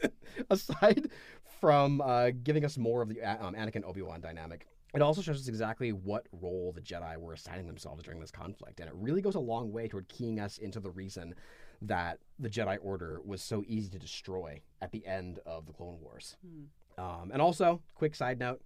aside 0.50 1.10
from 1.60 2.00
uh, 2.00 2.30
giving 2.42 2.64
us 2.64 2.78
more 2.78 3.02
of 3.02 3.08
the 3.08 3.22
uh, 3.22 3.44
um, 3.44 3.54
Anakin 3.54 3.84
Obi 3.84 4.02
Wan 4.02 4.20
dynamic, 4.20 4.68
it 4.94 5.02
also 5.02 5.20
shows 5.20 5.40
us 5.40 5.48
exactly 5.48 5.90
what 5.92 6.26
role 6.40 6.72
the 6.72 6.80
Jedi 6.80 7.16
were 7.16 7.32
assigning 7.32 7.66
themselves 7.66 8.04
during 8.04 8.20
this 8.20 8.30
conflict, 8.30 8.78
and 8.78 8.88
it 8.88 8.94
really 8.94 9.20
goes 9.20 9.34
a 9.34 9.40
long 9.40 9.72
way 9.72 9.88
toward 9.88 10.06
keying 10.08 10.38
us 10.38 10.58
into 10.58 10.78
the 10.78 10.90
reason 10.90 11.34
that 11.82 12.18
the 12.38 12.48
Jedi 12.48 12.78
Order 12.80 13.20
was 13.24 13.42
so 13.42 13.64
easy 13.66 13.90
to 13.90 13.98
destroy 13.98 14.60
at 14.80 14.92
the 14.92 15.04
end 15.04 15.40
of 15.44 15.66
the 15.66 15.72
Clone 15.72 15.98
Wars. 16.00 16.36
Hmm. 16.46 17.02
Um, 17.02 17.30
and 17.32 17.42
also, 17.42 17.82
quick 17.96 18.14
side 18.14 18.38
note. 18.38 18.62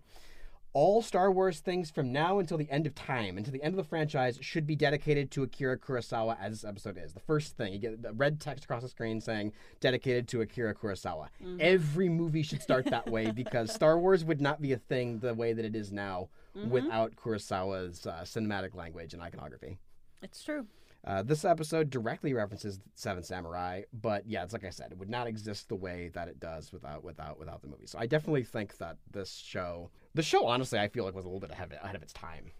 All 0.74 1.02
Star 1.02 1.32
Wars 1.32 1.60
things 1.60 1.90
from 1.90 2.12
now 2.12 2.38
until 2.38 2.58
the 2.58 2.70
end 2.70 2.86
of 2.86 2.94
time, 2.94 3.36
until 3.38 3.52
the 3.52 3.62
end 3.62 3.72
of 3.72 3.76
the 3.78 3.88
franchise, 3.88 4.38
should 4.40 4.66
be 4.66 4.76
dedicated 4.76 5.30
to 5.32 5.42
Akira 5.42 5.78
Kurosawa, 5.78 6.36
as 6.40 6.52
this 6.60 6.64
episode 6.68 6.98
is. 7.02 7.14
The 7.14 7.20
first 7.20 7.56
thing, 7.56 7.72
you 7.72 7.78
get 7.78 8.02
the 8.02 8.12
red 8.12 8.38
text 8.38 8.64
across 8.64 8.82
the 8.82 8.88
screen 8.88 9.20
saying 9.20 9.52
dedicated 9.80 10.28
to 10.28 10.42
Akira 10.42 10.74
Kurosawa. 10.74 11.28
Mhm. 11.42 11.58
Every 11.60 12.08
movie 12.08 12.42
should 12.42 12.62
start 12.62 12.84
that 12.86 13.08
way 13.10 13.30
because 13.34 13.72
Star 13.72 13.98
Wars 13.98 14.24
would 14.24 14.40
not 14.40 14.60
be 14.60 14.72
a 14.72 14.78
thing 14.78 15.18
the 15.20 15.34
way 15.34 15.52
that 15.52 15.64
it 15.64 15.74
is 15.74 15.90
now 15.90 16.28
Mhm. 16.54 16.68
without 16.68 17.16
Kurosawa's 17.16 18.06
uh, 18.06 18.20
cinematic 18.22 18.74
language 18.74 19.14
and 19.14 19.22
iconography. 19.22 19.78
It's 20.22 20.42
true. 20.44 20.66
Uh, 21.04 21.22
this 21.22 21.44
episode 21.44 21.90
directly 21.90 22.34
references 22.34 22.80
Seven 22.94 23.22
Samurai, 23.22 23.82
but 23.92 24.26
yeah, 24.26 24.42
it's 24.42 24.52
like 24.52 24.64
I 24.64 24.70
said, 24.70 24.90
it 24.92 24.98
would 24.98 25.08
not 25.08 25.26
exist 25.26 25.68
the 25.68 25.76
way 25.76 26.10
that 26.12 26.28
it 26.28 26.40
does 26.40 26.72
without 26.72 27.04
without 27.04 27.38
without 27.38 27.62
the 27.62 27.68
movie. 27.68 27.86
So 27.86 27.98
I 27.98 28.06
definitely 28.06 28.42
think 28.44 28.76
that 28.78 28.96
this 29.10 29.32
show, 29.36 29.90
the 30.14 30.22
show, 30.22 30.46
honestly, 30.46 30.78
I 30.78 30.88
feel 30.88 31.04
like 31.04 31.14
was 31.14 31.24
a 31.24 31.28
little 31.28 31.40
bit 31.40 31.50
ahead 31.52 31.72
of, 31.72 31.82
ahead 31.84 31.94
of 31.96 32.02
its 32.02 32.12
time. 32.12 32.50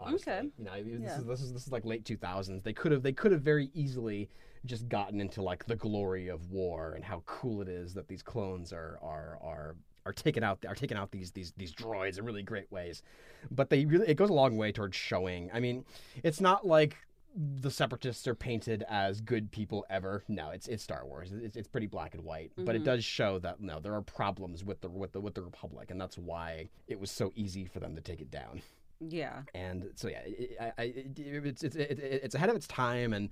Honestly. 0.00 0.32
Okay. 0.32 0.48
you 0.58 0.64
know, 0.64 0.72
this 0.82 1.00
Yeah. 1.02 1.18
is 1.18 1.24
this 1.24 1.40
is 1.42 1.52
this 1.52 1.66
is 1.66 1.72
like 1.72 1.84
late 1.84 2.04
two 2.04 2.16
thousands. 2.16 2.62
They 2.62 2.72
could 2.72 2.90
have 2.90 3.02
they 3.02 3.12
could 3.12 3.32
have 3.32 3.42
very 3.42 3.70
easily 3.74 4.28
just 4.64 4.88
gotten 4.88 5.20
into 5.20 5.42
like 5.42 5.66
the 5.66 5.76
glory 5.76 6.28
of 6.28 6.50
war 6.50 6.94
and 6.94 7.04
how 7.04 7.22
cool 7.26 7.60
it 7.60 7.68
is 7.68 7.92
that 7.94 8.08
these 8.08 8.22
clones 8.22 8.72
are 8.72 8.98
are 9.02 9.38
are 9.42 9.76
are 10.06 10.12
taking 10.12 10.42
out 10.42 10.64
are 10.66 10.74
taking 10.74 10.96
out 10.96 11.10
these 11.12 11.30
these 11.32 11.52
these 11.58 11.72
droids 11.72 12.18
in 12.18 12.24
really 12.24 12.42
great 12.42 12.72
ways. 12.72 13.02
But 13.50 13.68
they 13.70 13.84
really 13.84 14.08
it 14.08 14.16
goes 14.16 14.30
a 14.30 14.34
long 14.34 14.56
way 14.56 14.72
towards 14.72 14.96
showing. 14.96 15.50
I 15.52 15.60
mean, 15.60 15.84
it's 16.22 16.40
not 16.40 16.66
like 16.66 16.96
the 17.36 17.70
separatists 17.70 18.28
are 18.28 18.34
painted 18.34 18.84
as 18.88 19.20
good 19.20 19.50
people 19.50 19.84
ever. 19.90 20.22
No, 20.28 20.50
it's 20.50 20.68
it's 20.68 20.82
Star 20.84 21.04
Wars. 21.04 21.32
It's, 21.32 21.56
it's 21.56 21.68
pretty 21.68 21.86
black 21.88 22.14
and 22.14 22.24
white, 22.24 22.52
but 22.56 22.76
it 22.76 22.82
Mhm. 22.82 22.86
does 22.86 23.04
show 23.04 23.38
that 23.40 23.60
no, 23.60 23.80
there 23.80 23.94
are 23.94 24.02
problems 24.02 24.64
with 24.64 24.80
the 24.80 24.88
with 24.88 25.12
the 25.12 25.20
with 25.20 25.34
the 25.34 25.42
Republic, 25.42 25.90
and 25.90 26.00
that's 26.00 26.16
why 26.16 26.68
it 26.86 26.98
was 27.00 27.10
so 27.10 27.32
easy 27.34 27.64
for 27.64 27.80
them 27.80 27.94
to 27.96 28.00
take 28.00 28.20
it 28.20 28.30
down. 28.30 28.62
Yeah. 29.00 29.42
And 29.54 29.90
so 29.96 30.08
yeah, 30.08 30.20
it, 30.24 30.56
I, 30.60 30.72
I, 30.78 30.82
it, 30.84 31.18
it's 31.18 31.62
it's 31.64 31.76
it, 31.76 31.98
it's 31.98 32.34
ahead 32.36 32.50
of 32.50 32.56
its 32.56 32.68
time, 32.68 33.12
and 33.12 33.30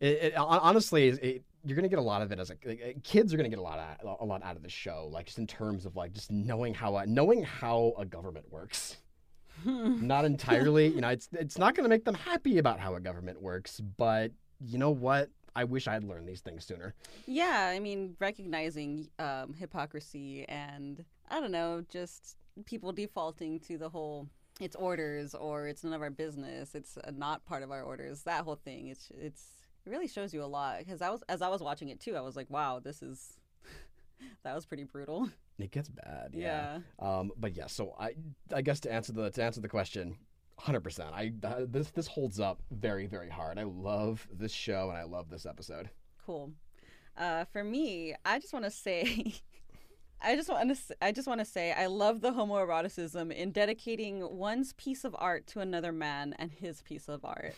it, 0.00 0.06
it, 0.06 0.36
honestly, 0.36 1.08
it, 1.08 1.42
you're 1.66 1.76
gonna 1.76 1.88
get 1.88 1.98
a 1.98 2.02
lot 2.02 2.22
of 2.22 2.32
it 2.32 2.38
as 2.40 2.50
a 2.50 2.56
like, 2.64 2.96
kids 3.04 3.32
are 3.32 3.36
gonna 3.36 3.48
get 3.50 3.58
a 3.58 3.62
lot 3.62 3.78
of, 4.00 4.18
a 4.20 4.24
lot 4.24 4.42
out 4.42 4.56
of 4.56 4.62
the 4.62 4.70
show, 4.70 5.08
like 5.12 5.26
just 5.26 5.38
in 5.38 5.46
terms 5.46 5.84
of 5.84 5.96
like 5.96 6.12
just 6.14 6.32
knowing 6.32 6.72
how 6.72 6.96
a, 6.96 7.06
knowing 7.06 7.42
how 7.42 7.92
a 7.98 8.04
government 8.06 8.50
works 8.50 8.96
not 9.64 10.24
entirely. 10.24 10.88
You 10.88 11.00
know, 11.00 11.08
it's 11.08 11.28
it's 11.32 11.58
not 11.58 11.74
going 11.74 11.84
to 11.84 11.88
make 11.88 12.04
them 12.04 12.14
happy 12.14 12.58
about 12.58 12.80
how 12.80 12.94
a 12.94 13.00
government 13.00 13.40
works, 13.40 13.80
but 13.80 14.32
you 14.60 14.78
know 14.78 14.90
what? 14.90 15.30
I 15.56 15.64
wish 15.64 15.86
I'd 15.86 16.04
learned 16.04 16.28
these 16.28 16.40
things 16.40 16.64
sooner. 16.64 16.94
Yeah, 17.26 17.70
I 17.72 17.78
mean, 17.78 18.16
recognizing 18.18 19.08
um, 19.18 19.54
hypocrisy 19.54 20.44
and 20.48 21.04
I 21.30 21.40
don't 21.40 21.52
know, 21.52 21.84
just 21.88 22.36
people 22.64 22.92
defaulting 22.92 23.60
to 23.60 23.78
the 23.78 23.88
whole 23.88 24.28
it's 24.60 24.76
orders 24.76 25.34
or 25.34 25.66
it's 25.66 25.82
none 25.82 25.92
of 25.92 26.02
our 26.02 26.10
business. 26.10 26.74
It's 26.74 26.96
uh, 26.96 27.10
not 27.16 27.44
part 27.44 27.62
of 27.62 27.70
our 27.70 27.82
orders. 27.82 28.22
That 28.22 28.44
whole 28.44 28.56
thing. 28.56 28.88
It's 28.88 29.10
it's 29.18 29.44
it 29.84 29.90
really 29.90 30.08
shows 30.08 30.32
you 30.32 30.42
a 30.42 30.46
lot 30.46 30.78
because 30.78 31.02
I 31.02 31.10
was 31.10 31.22
as 31.28 31.42
I 31.42 31.48
was 31.48 31.60
watching 31.60 31.88
it 31.88 32.00
too. 32.00 32.16
I 32.16 32.20
was 32.20 32.36
like, 32.36 32.50
wow, 32.50 32.80
this 32.80 33.02
is 33.02 33.36
that 34.44 34.54
was 34.54 34.66
pretty 34.66 34.84
brutal. 34.84 35.28
It 35.58 35.70
gets 35.70 35.88
bad. 35.88 36.30
Yeah. 36.32 36.78
Um, 36.98 37.32
but 37.36 37.56
yeah, 37.56 37.66
so 37.66 37.94
I 37.98 38.14
I 38.52 38.62
guess 38.62 38.80
to 38.80 38.92
answer 38.92 39.12
the 39.12 39.30
to 39.30 39.42
answer 39.42 39.60
the 39.60 39.68
question, 39.68 40.16
hundred 40.58 40.80
percent. 40.80 41.10
I 41.12 41.32
uh, 41.42 41.66
this 41.68 41.90
this 41.90 42.06
holds 42.06 42.40
up 42.40 42.62
very 42.70 43.06
very 43.06 43.30
hard. 43.30 43.58
I 43.58 43.64
love 43.64 44.26
this 44.32 44.52
show 44.52 44.88
and 44.90 44.98
I 44.98 45.04
love 45.04 45.30
this 45.30 45.46
episode. 45.46 45.90
Cool. 46.24 46.52
Uh, 47.16 47.44
for 47.44 47.62
me, 47.62 48.14
I 48.24 48.38
just 48.38 48.52
want 48.52 48.64
to 48.64 48.70
say. 48.70 49.34
I 50.26 50.36
just 50.36 50.48
want 50.48 50.74
to 50.74 50.96
I 51.02 51.12
just 51.12 51.28
want 51.28 51.40
to 51.40 51.44
say 51.44 51.72
I 51.72 51.86
love 51.86 52.22
the 52.22 52.30
homoeroticism 52.30 53.30
in 53.30 53.50
dedicating 53.50 54.38
one's 54.38 54.72
piece 54.72 55.04
of 55.04 55.14
art 55.18 55.46
to 55.48 55.60
another 55.60 55.92
man 55.92 56.34
and 56.38 56.50
his 56.50 56.80
piece 56.80 57.08
of 57.08 57.26
art. 57.26 57.54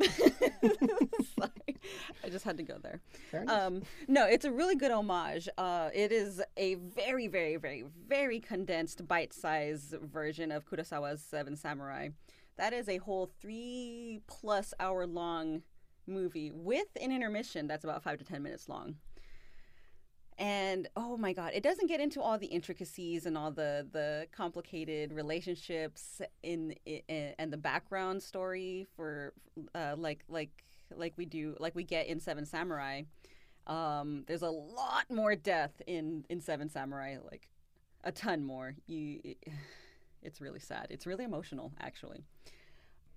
Sorry. 1.38 1.76
I 2.24 2.28
just 2.30 2.44
had 2.44 2.56
to 2.58 2.62
go 2.62 2.76
there. 2.82 3.00
Um, 3.48 3.82
no, 4.08 4.26
it's 4.26 4.44
a 4.44 4.50
really 4.50 4.74
good 4.76 4.90
homage. 4.90 5.48
Uh, 5.58 5.90
it 5.94 6.12
is 6.12 6.42
a 6.56 6.74
very, 6.74 7.26
very, 7.26 7.56
very, 7.56 7.84
very 8.08 8.40
condensed, 8.40 9.06
bite-sized 9.06 9.94
version 10.00 10.50
of 10.52 10.64
Kurosawa's 10.66 11.22
Seven 11.22 11.56
Samurai. 11.56 12.08
That 12.56 12.72
is 12.72 12.88
a 12.88 12.98
whole 12.98 13.30
three-plus 13.40 14.74
hour-long 14.78 15.62
movie 16.06 16.50
with 16.50 16.88
an 17.00 17.12
intermission 17.12 17.66
that's 17.66 17.84
about 17.84 18.02
five 18.02 18.18
to 18.18 18.24
ten 18.24 18.42
minutes 18.42 18.68
long 18.68 18.96
and 20.40 20.88
oh 20.96 21.18
my 21.18 21.34
god 21.34 21.52
it 21.54 21.62
doesn't 21.62 21.86
get 21.86 22.00
into 22.00 22.20
all 22.20 22.38
the 22.38 22.46
intricacies 22.46 23.26
and 23.26 23.36
all 23.36 23.50
the 23.50 23.86
the 23.92 24.26
complicated 24.32 25.12
relationships 25.12 26.22
in, 26.42 26.74
in 26.86 27.34
and 27.38 27.52
the 27.52 27.58
background 27.58 28.22
story 28.22 28.86
for 28.96 29.34
uh, 29.74 29.94
like 29.96 30.24
like 30.28 30.64
like 30.96 31.12
we 31.16 31.26
do 31.26 31.56
like 31.58 31.74
we 31.74 31.84
get 31.84 32.06
in 32.06 32.20
seven 32.20 32.44
samurai. 32.44 33.02
Um, 33.66 34.24
there's 34.26 34.42
a 34.42 34.50
lot 34.50 35.10
more 35.10 35.36
death 35.36 35.80
in 35.86 36.24
in 36.28 36.40
seven 36.40 36.68
samurai 36.68 37.18
like 37.30 37.48
a 38.04 38.12
ton 38.12 38.44
more. 38.44 38.74
You 38.86 39.20
it, 39.22 39.38
it's 40.22 40.40
really 40.40 40.60
sad. 40.60 40.88
It's 40.90 41.06
really 41.06 41.24
emotional 41.24 41.72
actually 41.80 42.24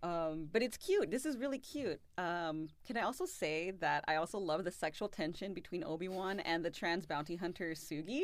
um, 0.03 0.49
but 0.51 0.61
it's 0.61 0.75
cute. 0.75 1.09
This 1.09 1.25
is 1.25 1.37
really 1.37 1.57
cute. 1.57 2.01
Um, 2.17 2.67
can 2.85 2.97
I 2.97 3.03
also 3.03 3.25
say 3.25 3.71
that 3.79 4.03
I 4.05 4.17
also 4.17 4.37
love 4.37 4.65
the 4.65 4.71
sexual 4.71 5.07
tension 5.07 5.53
between 5.53 5.81
Obi 5.85 6.09
Wan 6.09 6.41
and 6.41 6.63
the 6.63 6.69
trans 6.69 7.05
bounty 7.05 7.37
hunter 7.37 7.71
Sugi? 7.71 8.23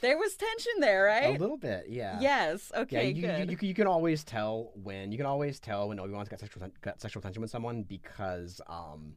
There 0.00 0.18
was 0.18 0.34
tension 0.34 0.72
there, 0.80 1.04
right? 1.04 1.36
A 1.36 1.38
little 1.38 1.56
bit, 1.56 1.86
yeah. 1.88 2.18
Yes. 2.20 2.72
Okay. 2.76 3.04
Yeah, 3.04 3.14
you, 3.14 3.22
good. 3.22 3.50
You, 3.50 3.56
you, 3.60 3.68
you, 3.68 3.74
can 3.74 3.86
always 3.86 4.24
tell 4.24 4.72
when 4.82 5.12
you 5.12 5.16
can 5.16 5.26
always 5.26 5.60
tell 5.60 5.88
when 5.88 6.00
Obi 6.00 6.12
Wan's 6.12 6.28
got 6.28 6.40
sexual 6.40 6.68
got 6.80 7.00
sexual 7.00 7.22
tension 7.22 7.40
with 7.40 7.52
someone 7.52 7.84
because 7.84 8.60
um, 8.66 9.14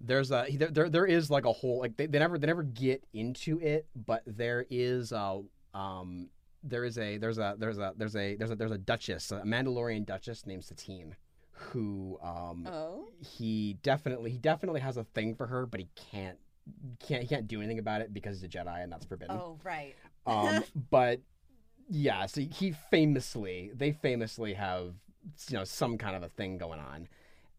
there's 0.00 0.32
a 0.32 0.46
there, 0.56 0.70
there 0.70 0.88
there 0.88 1.06
is 1.06 1.30
like 1.30 1.44
a 1.44 1.52
whole 1.52 1.78
like 1.78 1.96
they, 1.96 2.06
they 2.06 2.18
never 2.18 2.36
they 2.36 2.48
never 2.48 2.64
get 2.64 3.04
into 3.12 3.60
it, 3.60 3.86
but 3.94 4.22
there 4.26 4.66
is 4.70 5.12
a 5.12 5.40
um 5.72 6.30
there 6.64 6.84
is 6.84 6.98
a 6.98 7.16
there's 7.18 7.38
a 7.38 7.54
there's 7.58 7.78
a 7.78 7.94
there's 7.96 8.16
a 8.16 8.34
there's 8.34 8.50
a 8.50 8.56
there's 8.56 8.72
a 8.72 8.78
duchess 8.78 9.30
a 9.30 9.42
Mandalorian 9.42 10.04
duchess 10.04 10.44
named 10.44 10.64
Satine 10.64 11.14
who 11.58 12.18
um 12.22 12.66
oh 12.70 13.08
he 13.20 13.76
definitely 13.82 14.30
he 14.30 14.38
definitely 14.38 14.80
has 14.80 14.96
a 14.96 15.04
thing 15.04 15.34
for 15.34 15.46
her 15.46 15.66
but 15.66 15.80
he 15.80 15.88
can't 16.12 16.38
can't 17.00 17.22
he 17.22 17.28
can't 17.28 17.48
do 17.48 17.58
anything 17.58 17.78
about 17.78 18.00
it 18.00 18.12
because 18.12 18.40
he's 18.40 18.44
a 18.44 18.48
Jedi 18.48 18.82
and 18.82 18.92
that's 18.92 19.06
forbidden. 19.06 19.36
Oh 19.36 19.58
right. 19.64 19.94
um 20.26 20.62
but 20.90 21.20
yeah, 21.88 22.26
so 22.26 22.42
he 22.42 22.74
famously 22.90 23.70
they 23.74 23.92
famously 23.92 24.54
have 24.54 24.94
you 25.48 25.56
know 25.56 25.64
some 25.64 25.98
kind 25.98 26.16
of 26.16 26.22
a 26.22 26.28
thing 26.28 26.58
going 26.58 26.80
on 26.80 27.08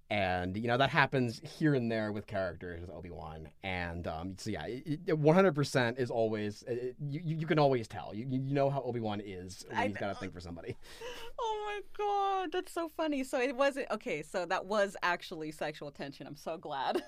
and 0.10 0.58
you 0.58 0.68
know 0.68 0.78
that 0.78 0.90
happens 0.90 1.42
here 1.44 1.76
and 1.76 1.92
there 1.92 2.12
with 2.12 2.26
characters 2.26 2.82
with 2.82 2.90
Obi-Wan 2.90 3.50
and 3.64 4.08
um, 4.08 4.36
so 4.38 4.50
yeah 4.50 4.66
it, 4.66 5.00
it, 5.06 5.22
100% 5.22 6.00
is 6.00 6.10
always 6.10 6.64
it, 6.68 6.96
you, 7.00 7.22
you 7.24 7.46
can 7.46 7.60
always 7.60 7.88
tell 7.88 8.12
you, 8.14 8.26
you 8.30 8.40
know 8.40 8.70
how 8.70 8.82
Obi-Wan 8.82 9.22
is 9.24 9.66
when 9.68 9.78
I 9.78 9.88
he's 9.88 9.98
got 9.98 10.12
a 10.12 10.16
thing 10.16 10.32
for 10.32 10.40
somebody 10.40 10.76
Oh 11.42 11.64
my 11.66 11.82
god, 11.98 12.52
that's 12.52 12.72
so 12.72 12.90
funny. 12.90 13.24
So 13.24 13.40
it 13.40 13.56
wasn't 13.56 13.90
okay. 13.92 14.22
So 14.22 14.46
that 14.46 14.66
was 14.66 14.96
actually 15.04 15.52
sexual 15.52 15.92
tension. 15.92 16.28
I'm 16.28 16.36
so 16.36 16.58
glad. 16.58 17.02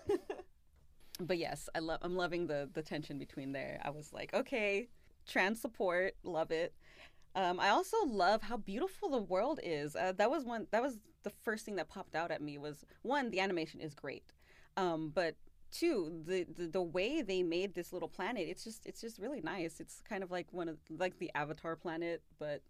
but 1.20 1.38
yes, 1.38 1.68
I 1.76 1.80
love. 1.80 2.00
I'm 2.02 2.16
loving 2.16 2.48
the 2.48 2.70
the 2.74 2.82
tension 2.82 3.18
between 3.18 3.52
there. 3.52 3.82
I 3.84 3.90
was 3.90 4.14
like, 4.14 4.34
okay, 4.34 4.90
trans 5.28 5.60
support, 5.60 6.16
love 6.24 6.52
it. 6.52 6.74
Um, 7.36 7.60
I 7.60 7.70
also 7.70 7.98
love 8.06 8.42
how 8.42 8.58
beautiful 8.58 9.10
the 9.10 9.22
world 9.22 9.60
is. 9.64 9.96
Uh, 9.96 10.14
that 10.18 10.30
was 10.30 10.44
one. 10.44 10.68
That 10.72 10.82
was 10.82 11.00
the 11.24 11.30
first 11.30 11.66
thing 11.66 11.76
that 11.78 11.88
popped 11.88 12.16
out 12.16 12.32
at 12.32 12.42
me. 12.42 12.58
Was 12.58 12.86
one, 13.04 13.30
the 13.30 13.40
animation 13.40 13.80
is 13.80 13.94
great, 13.94 14.34
um, 14.78 15.12
but 15.14 15.36
two, 15.72 16.22
the, 16.26 16.46
the 16.56 16.68
the 16.68 16.82
way 16.82 17.22
they 17.22 17.42
made 17.42 17.74
this 17.74 17.94
little 17.94 18.10
planet. 18.10 18.48
It's 18.48 18.64
just 18.64 18.86
it's 18.86 19.02
just 19.02 19.20
really 19.20 19.42
nice. 19.42 19.80
It's 19.80 20.02
kind 20.02 20.24
of 20.24 20.32
like 20.32 20.48
one 20.52 20.68
of 20.68 20.78
like 20.90 21.20
the 21.20 21.32
Avatar 21.34 21.76
planet, 21.76 22.22
but 22.38 22.62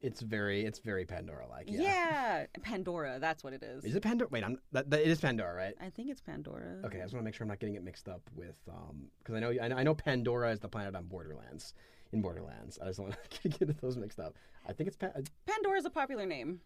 it's 0.00 0.20
very 0.20 0.64
it's 0.64 0.78
very 0.78 1.04
Pandora 1.04 1.46
like 1.48 1.66
yeah. 1.68 1.80
yeah. 1.82 2.46
Pandora. 2.62 3.18
That's 3.20 3.44
what 3.44 3.52
it 3.52 3.62
is. 3.62 3.84
Is 3.84 3.94
it 3.94 4.02
Pandora? 4.02 4.30
Wait, 4.30 4.44
I'm 4.44 4.58
that, 4.72 4.88
that 4.90 5.00
it 5.00 5.08
is 5.08 5.20
Pandora, 5.20 5.54
right? 5.54 5.74
I 5.80 5.90
think 5.90 6.10
it's 6.10 6.20
Pandora. 6.20 6.80
Okay, 6.84 6.98
I 6.98 7.02
just 7.02 7.14
want 7.14 7.22
to 7.22 7.24
make 7.24 7.34
sure 7.34 7.44
I'm 7.44 7.48
not 7.48 7.58
getting 7.58 7.74
it 7.74 7.84
mixed 7.84 8.08
up 8.08 8.22
with 8.34 8.58
um 8.68 9.08
because 9.18 9.34
I 9.34 9.40
know 9.40 9.54
I 9.60 9.68
know, 9.68 9.76
I 9.76 9.82
know 9.82 9.94
Pandora 9.94 10.52
is 10.52 10.60
the 10.60 10.68
planet 10.68 10.94
on 10.94 11.04
Borderlands 11.04 11.74
in 12.12 12.22
Borderlands. 12.22 12.78
I 12.82 12.86
just 12.86 12.98
want 12.98 13.14
to 13.42 13.48
get 13.48 13.80
those 13.80 13.96
mixed 13.96 14.20
up. 14.20 14.34
I 14.68 14.72
think 14.72 14.88
it's 14.88 14.96
pa- 14.96 15.12
Pandora 15.46 15.78
is 15.78 15.84
a 15.84 15.90
popular 15.90 16.26
name, 16.26 16.60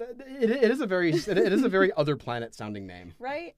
it, 0.00 0.50
it 0.50 0.70
is 0.70 0.80
a 0.80 0.86
very 0.86 1.12
it 1.12 1.28
is 1.52 1.62
a 1.62 1.68
very 1.68 1.92
other 1.94 2.16
planet 2.16 2.54
sounding 2.54 2.86
name. 2.86 3.14
right? 3.18 3.54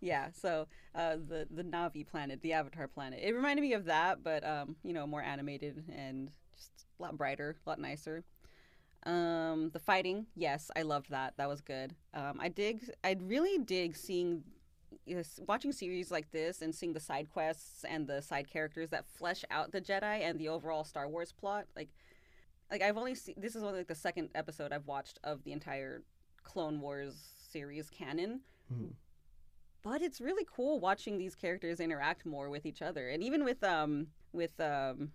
Yeah. 0.00 0.28
So 0.32 0.66
uh, 0.94 1.16
the 1.16 1.46
the 1.50 1.64
Na'vi 1.64 2.06
planet, 2.06 2.40
the 2.42 2.52
Avatar 2.52 2.88
planet, 2.88 3.20
it 3.22 3.34
reminded 3.34 3.62
me 3.62 3.72
of 3.72 3.86
that, 3.86 4.22
but 4.22 4.46
um, 4.46 4.76
you 4.82 4.92
know, 4.92 5.06
more 5.06 5.22
animated 5.22 5.84
and 5.94 6.30
just 6.56 6.70
a 6.98 7.02
lot 7.02 7.16
brighter, 7.16 7.56
a 7.66 7.68
lot 7.68 7.78
nicer. 7.78 8.24
Um, 9.06 9.70
the 9.72 9.78
fighting, 9.78 10.26
yes, 10.34 10.70
I 10.76 10.82
loved 10.82 11.10
that. 11.10 11.34
That 11.36 11.48
was 11.48 11.60
good. 11.60 11.94
Um, 12.14 12.38
I 12.40 12.48
dig. 12.48 12.82
I 13.02 13.16
really 13.20 13.58
dig 13.58 13.96
seeing. 13.96 14.44
Watching 15.46 15.72
series 15.72 16.10
like 16.10 16.30
this 16.30 16.62
and 16.62 16.74
seeing 16.74 16.92
the 16.92 17.00
side 17.00 17.28
quests 17.30 17.84
and 17.84 18.06
the 18.06 18.20
side 18.22 18.48
characters 18.50 18.90
that 18.90 19.06
flesh 19.06 19.44
out 19.50 19.72
the 19.72 19.80
Jedi 19.80 20.22
and 20.22 20.38
the 20.38 20.48
overall 20.48 20.84
Star 20.84 21.08
Wars 21.08 21.32
plot, 21.32 21.66
like 21.76 21.88
like 22.70 22.82
I've 22.82 22.96
only 22.96 23.14
seen 23.14 23.34
this 23.38 23.56
is 23.56 23.62
only 23.62 23.78
like 23.78 23.88
the 23.88 23.94
second 23.94 24.30
episode 24.34 24.72
I've 24.72 24.86
watched 24.86 25.18
of 25.24 25.44
the 25.44 25.52
entire 25.52 26.02
Clone 26.42 26.80
Wars 26.80 27.14
series 27.50 27.88
canon. 27.90 28.40
Hmm. 28.72 28.88
But 29.82 30.02
it's 30.02 30.20
really 30.20 30.46
cool 30.54 30.80
watching 30.80 31.18
these 31.18 31.34
characters 31.34 31.80
interact 31.80 32.26
more 32.26 32.50
with 32.50 32.66
each 32.66 32.82
other, 32.82 33.08
and 33.08 33.22
even 33.22 33.44
with 33.44 33.62
um 33.64 34.08
with 34.32 34.58
um 34.60 35.12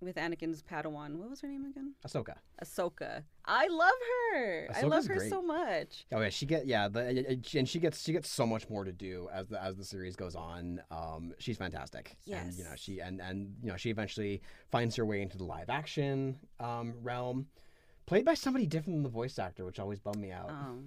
with 0.00 0.16
Anakin's 0.16 0.62
Padawan. 0.62 1.16
What 1.16 1.30
was 1.30 1.40
her 1.40 1.48
name 1.48 1.64
again? 1.64 1.94
Ahsoka. 2.06 2.34
Ahsoka. 2.62 3.22
I 3.44 3.66
love 3.68 3.92
her. 4.32 4.68
I 4.70 4.72
Ahsoka's 4.74 4.84
love 4.84 5.06
her 5.06 5.14
great. 5.16 5.30
so 5.30 5.42
much. 5.42 6.06
Oh 6.12 6.20
yeah, 6.20 6.28
she 6.28 6.46
get 6.46 6.66
yeah, 6.66 6.88
the, 6.88 7.38
and 7.54 7.68
she 7.68 7.78
gets 7.78 8.02
she 8.02 8.12
gets 8.12 8.28
so 8.28 8.46
much 8.46 8.68
more 8.68 8.84
to 8.84 8.92
do 8.92 9.28
as 9.32 9.48
the 9.48 9.62
as 9.62 9.76
the 9.76 9.84
series 9.84 10.16
goes 10.16 10.34
on. 10.34 10.80
Um, 10.90 11.32
she's 11.38 11.56
fantastic. 11.56 12.16
And 12.30 12.52
you 12.54 12.64
know 12.64 12.74
she 12.76 13.00
and 13.00 13.20
and 13.20 13.54
you 13.62 13.70
know 13.70 13.76
she 13.76 13.90
eventually 13.90 14.42
finds 14.70 14.96
her 14.96 15.04
way 15.06 15.22
into 15.22 15.36
the 15.38 15.44
live 15.44 15.70
action 15.70 16.36
um 16.60 16.94
realm, 17.02 17.46
played 18.06 18.24
by 18.24 18.34
somebody 18.34 18.66
different 18.66 18.96
than 18.96 19.02
the 19.02 19.08
voice 19.08 19.38
actor, 19.38 19.64
which 19.64 19.78
always 19.78 20.00
bummed 20.00 20.18
me 20.20 20.32
out. 20.32 20.50
Um. 20.50 20.84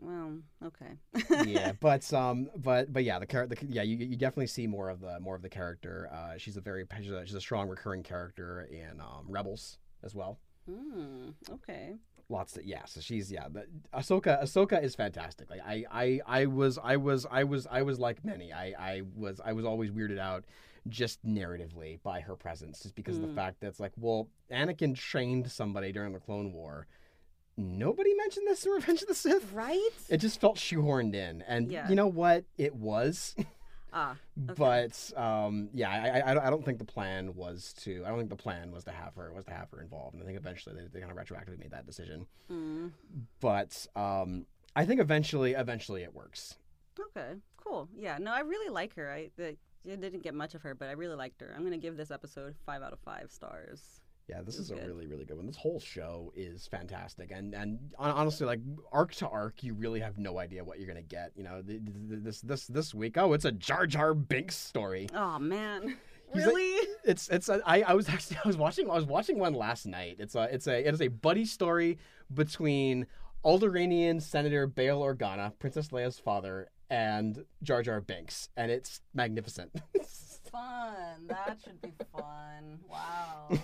Well, 0.00 0.38
okay. 0.64 1.44
yeah, 1.46 1.72
but 1.80 2.12
um, 2.12 2.48
but 2.56 2.92
but 2.92 3.04
yeah, 3.04 3.18
the 3.18 3.26
character, 3.26 3.56
yeah, 3.68 3.82
you, 3.82 3.96
you 3.98 4.16
definitely 4.16 4.46
see 4.46 4.66
more 4.66 4.88
of 4.88 5.00
the 5.00 5.20
more 5.20 5.36
of 5.36 5.42
the 5.42 5.48
character. 5.48 6.08
Uh, 6.12 6.38
she's 6.38 6.56
a 6.56 6.60
very 6.60 6.84
she's 7.00 7.10
a, 7.10 7.26
she's 7.26 7.34
a 7.34 7.40
strong 7.40 7.68
recurring 7.68 8.02
character 8.02 8.62
in 8.70 9.00
um, 9.00 9.26
Rebels 9.28 9.78
as 10.02 10.14
well. 10.14 10.38
Hmm. 10.68 11.30
Okay. 11.50 11.96
Lots 12.28 12.56
of 12.56 12.64
yeah, 12.64 12.84
so 12.84 13.00
she's 13.00 13.30
yeah, 13.30 13.48
but 13.48 13.66
Ahsoka 13.92 14.42
Ahsoka 14.42 14.82
is 14.82 14.94
fantastic. 14.94 15.50
Like 15.50 15.60
I 15.66 15.84
I 15.90 16.20
I 16.26 16.46
was 16.46 16.78
I 16.82 16.96
was 16.96 17.26
I 17.30 17.42
was 17.44 17.66
I 17.66 17.82
was 17.82 17.98
like 17.98 18.24
many. 18.24 18.52
I 18.52 18.66
I 18.78 19.02
was 19.16 19.40
I 19.44 19.52
was 19.52 19.64
always 19.64 19.90
weirded 19.90 20.18
out 20.18 20.44
just 20.88 21.22
narratively 21.26 22.00
by 22.02 22.20
her 22.20 22.36
presence, 22.36 22.80
just 22.82 22.94
because 22.94 23.16
of 23.16 23.22
the 23.22 23.28
Mm. 23.28 23.34
fact 23.34 23.60
that 23.60 23.66
it's 23.66 23.80
like, 23.80 23.92
well, 23.98 24.28
Anakin 24.50 24.94
trained 24.94 25.50
somebody 25.50 25.92
during 25.92 26.12
the 26.12 26.20
Clone 26.20 26.52
War. 26.52 26.86
Nobody 27.60 28.14
mentioned 28.14 28.46
this 28.46 28.64
in 28.64 28.72
Revenge 28.72 29.02
of 29.02 29.08
the 29.08 29.14
Sith. 29.14 29.52
Right. 29.52 29.88
It 30.08 30.18
just 30.18 30.40
felt 30.40 30.56
shoehorned 30.56 31.14
in, 31.14 31.42
and 31.42 31.70
Yeah. 31.70 31.88
you 31.88 31.94
know 31.94 32.06
what? 32.08 32.44
It 32.58 32.74
was, 32.74 33.34
ah. 33.92 34.16
Okay. 34.44 34.54
but 34.56 35.12
um, 35.16 35.68
yeah, 35.74 35.90
I, 35.90 36.32
I- 36.32 36.46
I, 36.46 36.50
don't, 36.50 36.64
think 36.64 36.78
the 36.78 36.84
plan 36.84 37.34
was 37.34 37.72
to. 37.80 38.02
I 38.04 38.08
don't 38.08 38.18
think 38.18 38.30
the 38.30 38.36
plan 38.36 38.72
was 38.72 38.84
to 38.84 38.92
have 38.92 39.14
her 39.16 39.32
was 39.32 39.44
to 39.46 39.52
have 39.52 39.70
her 39.72 39.82
involved, 39.82 40.14
and 40.14 40.22
I 40.22 40.26
think 40.26 40.38
eventually 40.38 40.74
they, 40.76 40.86
they 40.92 41.00
kind 41.04 41.10
of 41.12 41.18
retroactively 41.18 41.58
made 41.58 41.70
that 41.72 41.86
decision. 41.86 42.26
Hmm. 42.48 42.88
But 43.40 43.86
um, 43.96 44.46
I 44.74 44.84
think 44.84 45.00
eventually, 45.00 45.52
eventually 45.52 46.02
it 46.02 46.14
works. 46.14 46.56
Okay. 47.16 47.34
cool. 47.56 47.88
Yeah, 47.96 48.18
no, 48.18 48.32
I 48.32 48.40
really 48.40 48.70
like 48.70 48.94
her. 48.96 49.10
I, 49.10 49.30
the, 49.36 49.56
I 49.90 49.96
didn't 49.96 50.22
get 50.22 50.34
much 50.34 50.54
of 50.54 50.62
her, 50.62 50.74
but 50.74 50.88
I 50.88 50.92
really 50.92 51.14
liked 51.16 51.40
her. 51.40 51.52
I'm 51.56 51.62
gonna 51.64 51.76
give 51.78 51.96
this 51.96 52.10
episode 52.10 52.54
five 52.66 52.82
out 52.82 52.92
of 52.92 52.98
five 53.00 53.30
stars. 53.30 54.00
Yeah, 54.30 54.42
this 54.42 54.58
is 54.60 54.70
a 54.70 54.76
really, 54.76 55.08
really 55.08 55.24
good 55.24 55.36
one. 55.36 55.46
This 55.46 55.56
whole 55.56 55.80
show 55.80 56.32
is 56.36 56.68
fantastic, 56.68 57.32
and 57.32 57.52
and 57.52 57.80
honestly, 57.98 58.46
like 58.46 58.60
arc 58.92 59.12
to 59.16 59.28
arc, 59.28 59.64
you 59.64 59.74
really 59.74 59.98
have 59.98 60.18
no 60.18 60.38
idea 60.38 60.62
what 60.62 60.78
you're 60.78 60.86
gonna 60.86 61.02
get. 61.02 61.32
You 61.34 61.42
know, 61.42 61.62
th- 61.66 61.80
th- 61.84 62.22
this 62.22 62.40
this 62.40 62.66
this 62.68 62.94
week, 62.94 63.18
oh, 63.18 63.32
it's 63.32 63.44
a 63.44 63.50
Jar 63.50 63.88
Jar 63.88 64.14
Binks 64.14 64.56
story. 64.56 65.08
Oh 65.12 65.40
man, 65.40 65.96
He's 66.32 66.46
like- 66.46 66.54
really? 66.54 66.88
It's 67.04 67.28
it's 67.28 67.48
a, 67.48 67.60
I 67.66 67.82
I 67.82 67.94
was 67.94 68.08
actually 68.08 68.36
I 68.44 68.46
was 68.46 68.56
watching 68.56 68.88
I 68.88 68.94
was 68.94 69.04
watching 69.04 69.38
one 69.40 69.54
last 69.54 69.84
night. 69.86 70.16
It's 70.20 70.36
a 70.36 70.42
it's 70.54 70.68
a 70.68 70.86
it 70.86 70.94
is 70.94 71.02
a 71.02 71.08
buddy 71.08 71.44
story 71.44 71.98
between 72.32 73.08
Alderaanian 73.44 74.22
Senator 74.22 74.68
Bail 74.68 75.00
Organa, 75.00 75.58
Princess 75.58 75.88
Leia's 75.88 76.20
father, 76.20 76.70
and 76.88 77.44
Jar 77.64 77.82
Jar 77.82 78.00
Binks, 78.00 78.48
and 78.56 78.70
it's 78.70 79.00
magnificent. 79.12 79.72
fun. 80.50 81.26
That 81.28 81.58
should 81.62 81.80
be 81.80 81.92
fun. 82.12 82.80
Wow. 82.88 83.50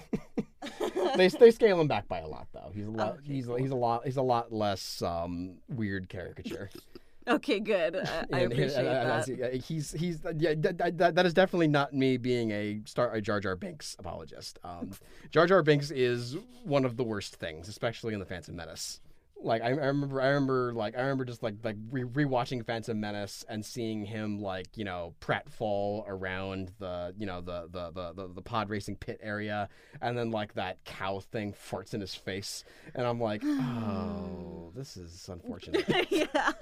they 1.16 1.28
they 1.28 1.50
scale 1.50 1.80
him 1.80 1.88
back 1.88 2.08
by 2.08 2.18
a 2.20 2.26
lot 2.26 2.46
though. 2.52 2.70
He's 2.74 2.86
a 2.86 2.90
lot 2.90 3.14
Okay, 3.18 3.20
he's 3.34 3.46
cool. 3.46 3.56
he's 3.56 3.70
a 3.70 3.76
lot 3.76 4.04
he's 4.04 4.16
a 4.16 4.22
lot 4.22 4.52
less 4.52 5.02
um 5.02 5.56
weird 5.68 6.08
caricature. 6.08 6.70
okay, 7.28 7.58
good. 7.60 7.96
I, 7.96 8.24
I 8.32 8.38
appreciate 8.40 8.76
and- 8.76 8.88
and 8.88 9.40
that. 9.40 9.54
he's 9.64 9.92
he's 9.92 10.20
yeah 10.36 10.54
that, 10.58 10.96
that, 10.98 11.14
that 11.14 11.26
is 11.26 11.34
definitely 11.34 11.68
not 11.68 11.92
me 11.92 12.16
being 12.16 12.50
a 12.50 12.80
star 12.84 13.12
a 13.14 13.20
Jar 13.20 13.40
Jar 13.40 13.56
Binks 13.56 13.96
apologist. 13.98 14.58
Um, 14.64 14.90
Jar 15.30 15.46
Jar 15.46 15.62
Binks 15.62 15.90
is 15.90 16.36
one 16.64 16.84
of 16.84 16.96
the 16.96 17.04
worst 17.04 17.36
things, 17.36 17.68
especially 17.68 18.14
in 18.14 18.20
the 18.20 18.26
Phantom 18.26 18.54
Menace. 18.54 19.00
Like 19.42 19.62
I, 19.62 19.66
I 19.66 19.70
remember, 19.70 20.20
I 20.20 20.28
remember, 20.28 20.72
like 20.72 20.96
I 20.96 21.02
remember 21.02 21.24
just 21.24 21.42
like 21.42 21.56
like 21.62 21.76
re- 21.90 22.04
rewatching 22.04 22.64
Phantom 22.64 22.98
Menace 22.98 23.44
and 23.48 23.64
seeing 23.64 24.04
him 24.04 24.40
like 24.40 24.66
you 24.76 24.84
know 24.84 25.14
pratfall 25.20 26.04
around 26.08 26.72
the 26.78 27.14
you 27.18 27.26
know 27.26 27.40
the 27.40 27.68
the, 27.70 27.90
the 27.90 28.12
the 28.14 28.34
the 28.34 28.42
pod 28.42 28.70
racing 28.70 28.96
pit 28.96 29.20
area, 29.22 29.68
and 30.00 30.16
then 30.16 30.30
like 30.30 30.54
that 30.54 30.82
cow 30.84 31.20
thing 31.20 31.52
farts 31.52 31.92
in 31.92 32.00
his 32.00 32.14
face, 32.14 32.64
and 32.94 33.06
I'm 33.06 33.20
like, 33.20 33.42
oh, 33.44 34.72
this 34.74 34.96
is 34.96 35.28
unfortunate. 35.30 35.86
yeah. 36.10 36.52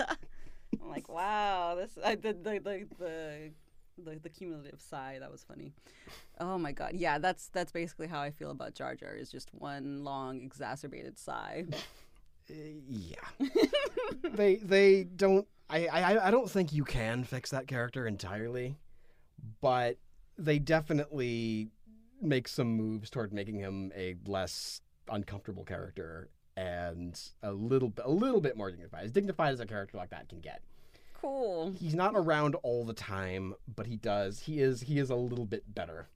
I'm 0.82 0.88
like, 0.88 1.08
wow, 1.08 1.76
this 1.76 1.96
I 2.04 2.16
the 2.16 2.32
the 2.32 2.58
the 2.58 2.86
the 2.98 3.50
the, 4.02 4.18
the 4.20 4.28
cumulative 4.28 4.80
sigh 4.80 5.18
that 5.20 5.30
was 5.30 5.44
funny. 5.44 5.72
Oh 6.40 6.58
my 6.58 6.72
god, 6.72 6.92
yeah, 6.94 7.18
that's 7.18 7.48
that's 7.48 7.72
basically 7.72 8.08
how 8.08 8.20
I 8.20 8.30
feel 8.30 8.50
about 8.50 8.74
Jar 8.74 8.94
Jar. 8.94 9.14
Is 9.14 9.30
just 9.30 9.54
one 9.54 10.02
long 10.04 10.40
exacerbated 10.40 11.18
sigh. 11.18 11.66
Uh, 12.50 12.54
yeah. 12.88 13.48
they 14.34 14.56
they 14.56 15.04
don't 15.04 15.46
I, 15.68 15.86
I 15.86 16.28
I 16.28 16.30
don't 16.30 16.50
think 16.50 16.72
you 16.72 16.84
can 16.84 17.24
fix 17.24 17.50
that 17.50 17.66
character 17.66 18.06
entirely, 18.06 18.76
but 19.60 19.96
they 20.36 20.58
definitely 20.58 21.70
make 22.20 22.48
some 22.48 22.76
moves 22.76 23.10
toward 23.10 23.32
making 23.32 23.58
him 23.58 23.92
a 23.96 24.16
less 24.26 24.80
uncomfortable 25.08 25.64
character 25.64 26.30
and 26.56 27.20
a 27.42 27.52
little 27.52 27.88
bit 27.88 28.04
a 28.04 28.10
little 28.10 28.40
bit 28.40 28.56
more 28.56 28.70
dignified. 28.70 29.04
As 29.04 29.12
dignified 29.12 29.52
as 29.52 29.60
a 29.60 29.66
character 29.66 29.96
like 29.96 30.10
that 30.10 30.28
can 30.28 30.40
get. 30.40 30.62
Cool. 31.14 31.72
He's 31.72 31.94
not 31.94 32.12
around 32.14 32.54
all 32.56 32.84
the 32.84 32.92
time, 32.92 33.54
but 33.74 33.86
he 33.86 33.96
does. 33.96 34.40
He 34.40 34.60
is 34.60 34.82
he 34.82 34.98
is 34.98 35.10
a 35.10 35.16
little 35.16 35.46
bit 35.46 35.74
better. 35.74 36.08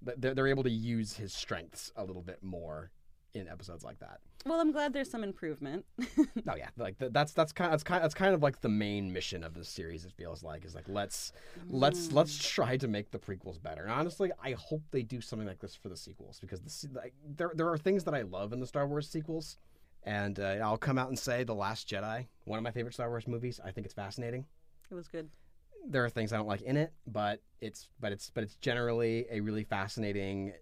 They're, 0.00 0.34
they're 0.34 0.46
able 0.46 0.62
to 0.62 0.70
use 0.70 1.16
his 1.16 1.32
strengths 1.32 1.92
a 1.96 2.04
little 2.04 2.22
bit 2.22 2.42
more 2.42 2.90
in 3.38 3.48
episodes 3.48 3.84
like 3.84 3.98
that. 4.00 4.20
Well, 4.44 4.60
I'm 4.60 4.72
glad 4.72 4.92
there's 4.92 5.10
some 5.10 5.24
improvement. 5.24 5.84
Oh 6.48 6.54
yeah, 6.54 6.68
like 6.76 6.96
th- 6.98 7.12
that's 7.12 7.32
that's 7.32 7.52
kind 7.52 7.72
that's 7.72 7.82
kind 7.82 8.04
that's 8.04 8.14
kind 8.14 8.32
of 8.32 8.40
like 8.40 8.60
the 8.60 8.68
main 8.68 9.12
mission 9.12 9.42
of 9.42 9.54
this 9.54 9.68
series. 9.68 10.04
It 10.04 10.12
feels 10.12 10.44
like 10.44 10.64
is 10.64 10.76
like 10.76 10.84
let's 10.86 11.32
let's 11.68 12.12
let's 12.12 12.38
try 12.38 12.76
to 12.76 12.86
make 12.86 13.10
the 13.10 13.18
prequels 13.18 13.60
better. 13.60 13.82
And 13.82 13.90
honestly, 13.90 14.30
I 14.42 14.52
hope 14.52 14.82
they 14.92 15.02
do 15.02 15.20
something 15.20 15.48
like 15.48 15.58
this 15.58 15.74
for 15.74 15.88
the 15.88 15.96
sequels 15.96 16.38
because 16.38 16.60
the 16.60 17.00
like, 17.00 17.14
there 17.36 17.50
there 17.54 17.68
are 17.68 17.78
things 17.78 18.04
that 18.04 18.14
I 18.14 18.22
love 18.22 18.52
in 18.52 18.60
the 18.60 18.66
Star 18.66 18.86
Wars 18.86 19.08
sequels, 19.08 19.56
and 20.04 20.38
uh, 20.38 20.58
I'll 20.62 20.76
come 20.78 20.98
out 20.98 21.08
and 21.08 21.18
say 21.18 21.42
the 21.42 21.54
Last 21.54 21.88
Jedi, 21.88 22.26
one 22.44 22.58
of 22.58 22.62
my 22.62 22.70
favorite 22.70 22.94
Star 22.94 23.08
Wars 23.08 23.26
movies. 23.26 23.58
I 23.64 23.72
think 23.72 23.86
it's 23.86 23.94
fascinating. 23.94 24.44
It 24.88 24.94
was 24.94 25.08
good. 25.08 25.28
There 25.88 26.04
are 26.04 26.10
things 26.10 26.32
I 26.32 26.36
don't 26.36 26.48
like 26.48 26.62
in 26.62 26.76
it, 26.76 26.92
but 27.08 27.40
it's 27.60 27.88
but 27.98 28.12
it's 28.12 28.30
but 28.30 28.44
it's 28.44 28.56
generally 28.56 29.26
a 29.30 29.40
really 29.40 29.64
fascinating 29.64 30.52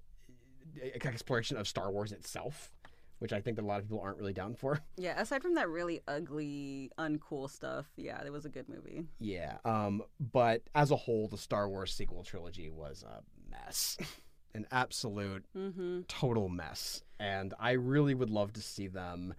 exploration 1.05 1.57
of 1.57 1.67
Star 1.69 1.91
Wars 1.91 2.13
itself, 2.13 2.73
which 3.19 3.33
I 3.33 3.41
think 3.41 3.57
that 3.57 3.63
a 3.63 3.67
lot 3.67 3.79
of 3.81 3.85
people 3.85 4.01
aren't 4.01 4.19
really 4.19 4.33
down 4.33 4.55
for. 4.55 4.81
Yeah, 4.97 5.21
aside 5.21 5.43
from 5.43 5.55
that 5.55 5.69
really 5.69 6.01
ugly, 6.09 6.91
uncool 6.99 7.49
stuff, 7.51 7.87
yeah, 7.97 8.23
it 8.25 8.31
was 8.33 8.45
a 8.45 8.49
good 8.49 8.69
movie. 8.69 9.05
Yeah. 9.19 9.59
Um, 9.65 10.03
but 10.33 10.63
as 10.75 10.91
a 10.91 10.97
whole, 10.97 11.29
the 11.29 11.39
Star 11.39 11.69
Wars 11.69 11.93
sequel 11.93 12.23
trilogy 12.25 12.69
was 12.71 13.05
a 13.07 13.23
mess. 13.51 13.97
An 14.55 14.67
absolute 14.71 15.45
Mm-hmm. 15.57 16.03
total 16.07 16.49
mess. 16.49 17.03
And 17.19 17.55
I 17.59 17.73
really 17.73 18.15
would 18.15 18.31
love 18.31 18.53
to 18.53 18.61
see 18.63 18.87
them 18.87 19.35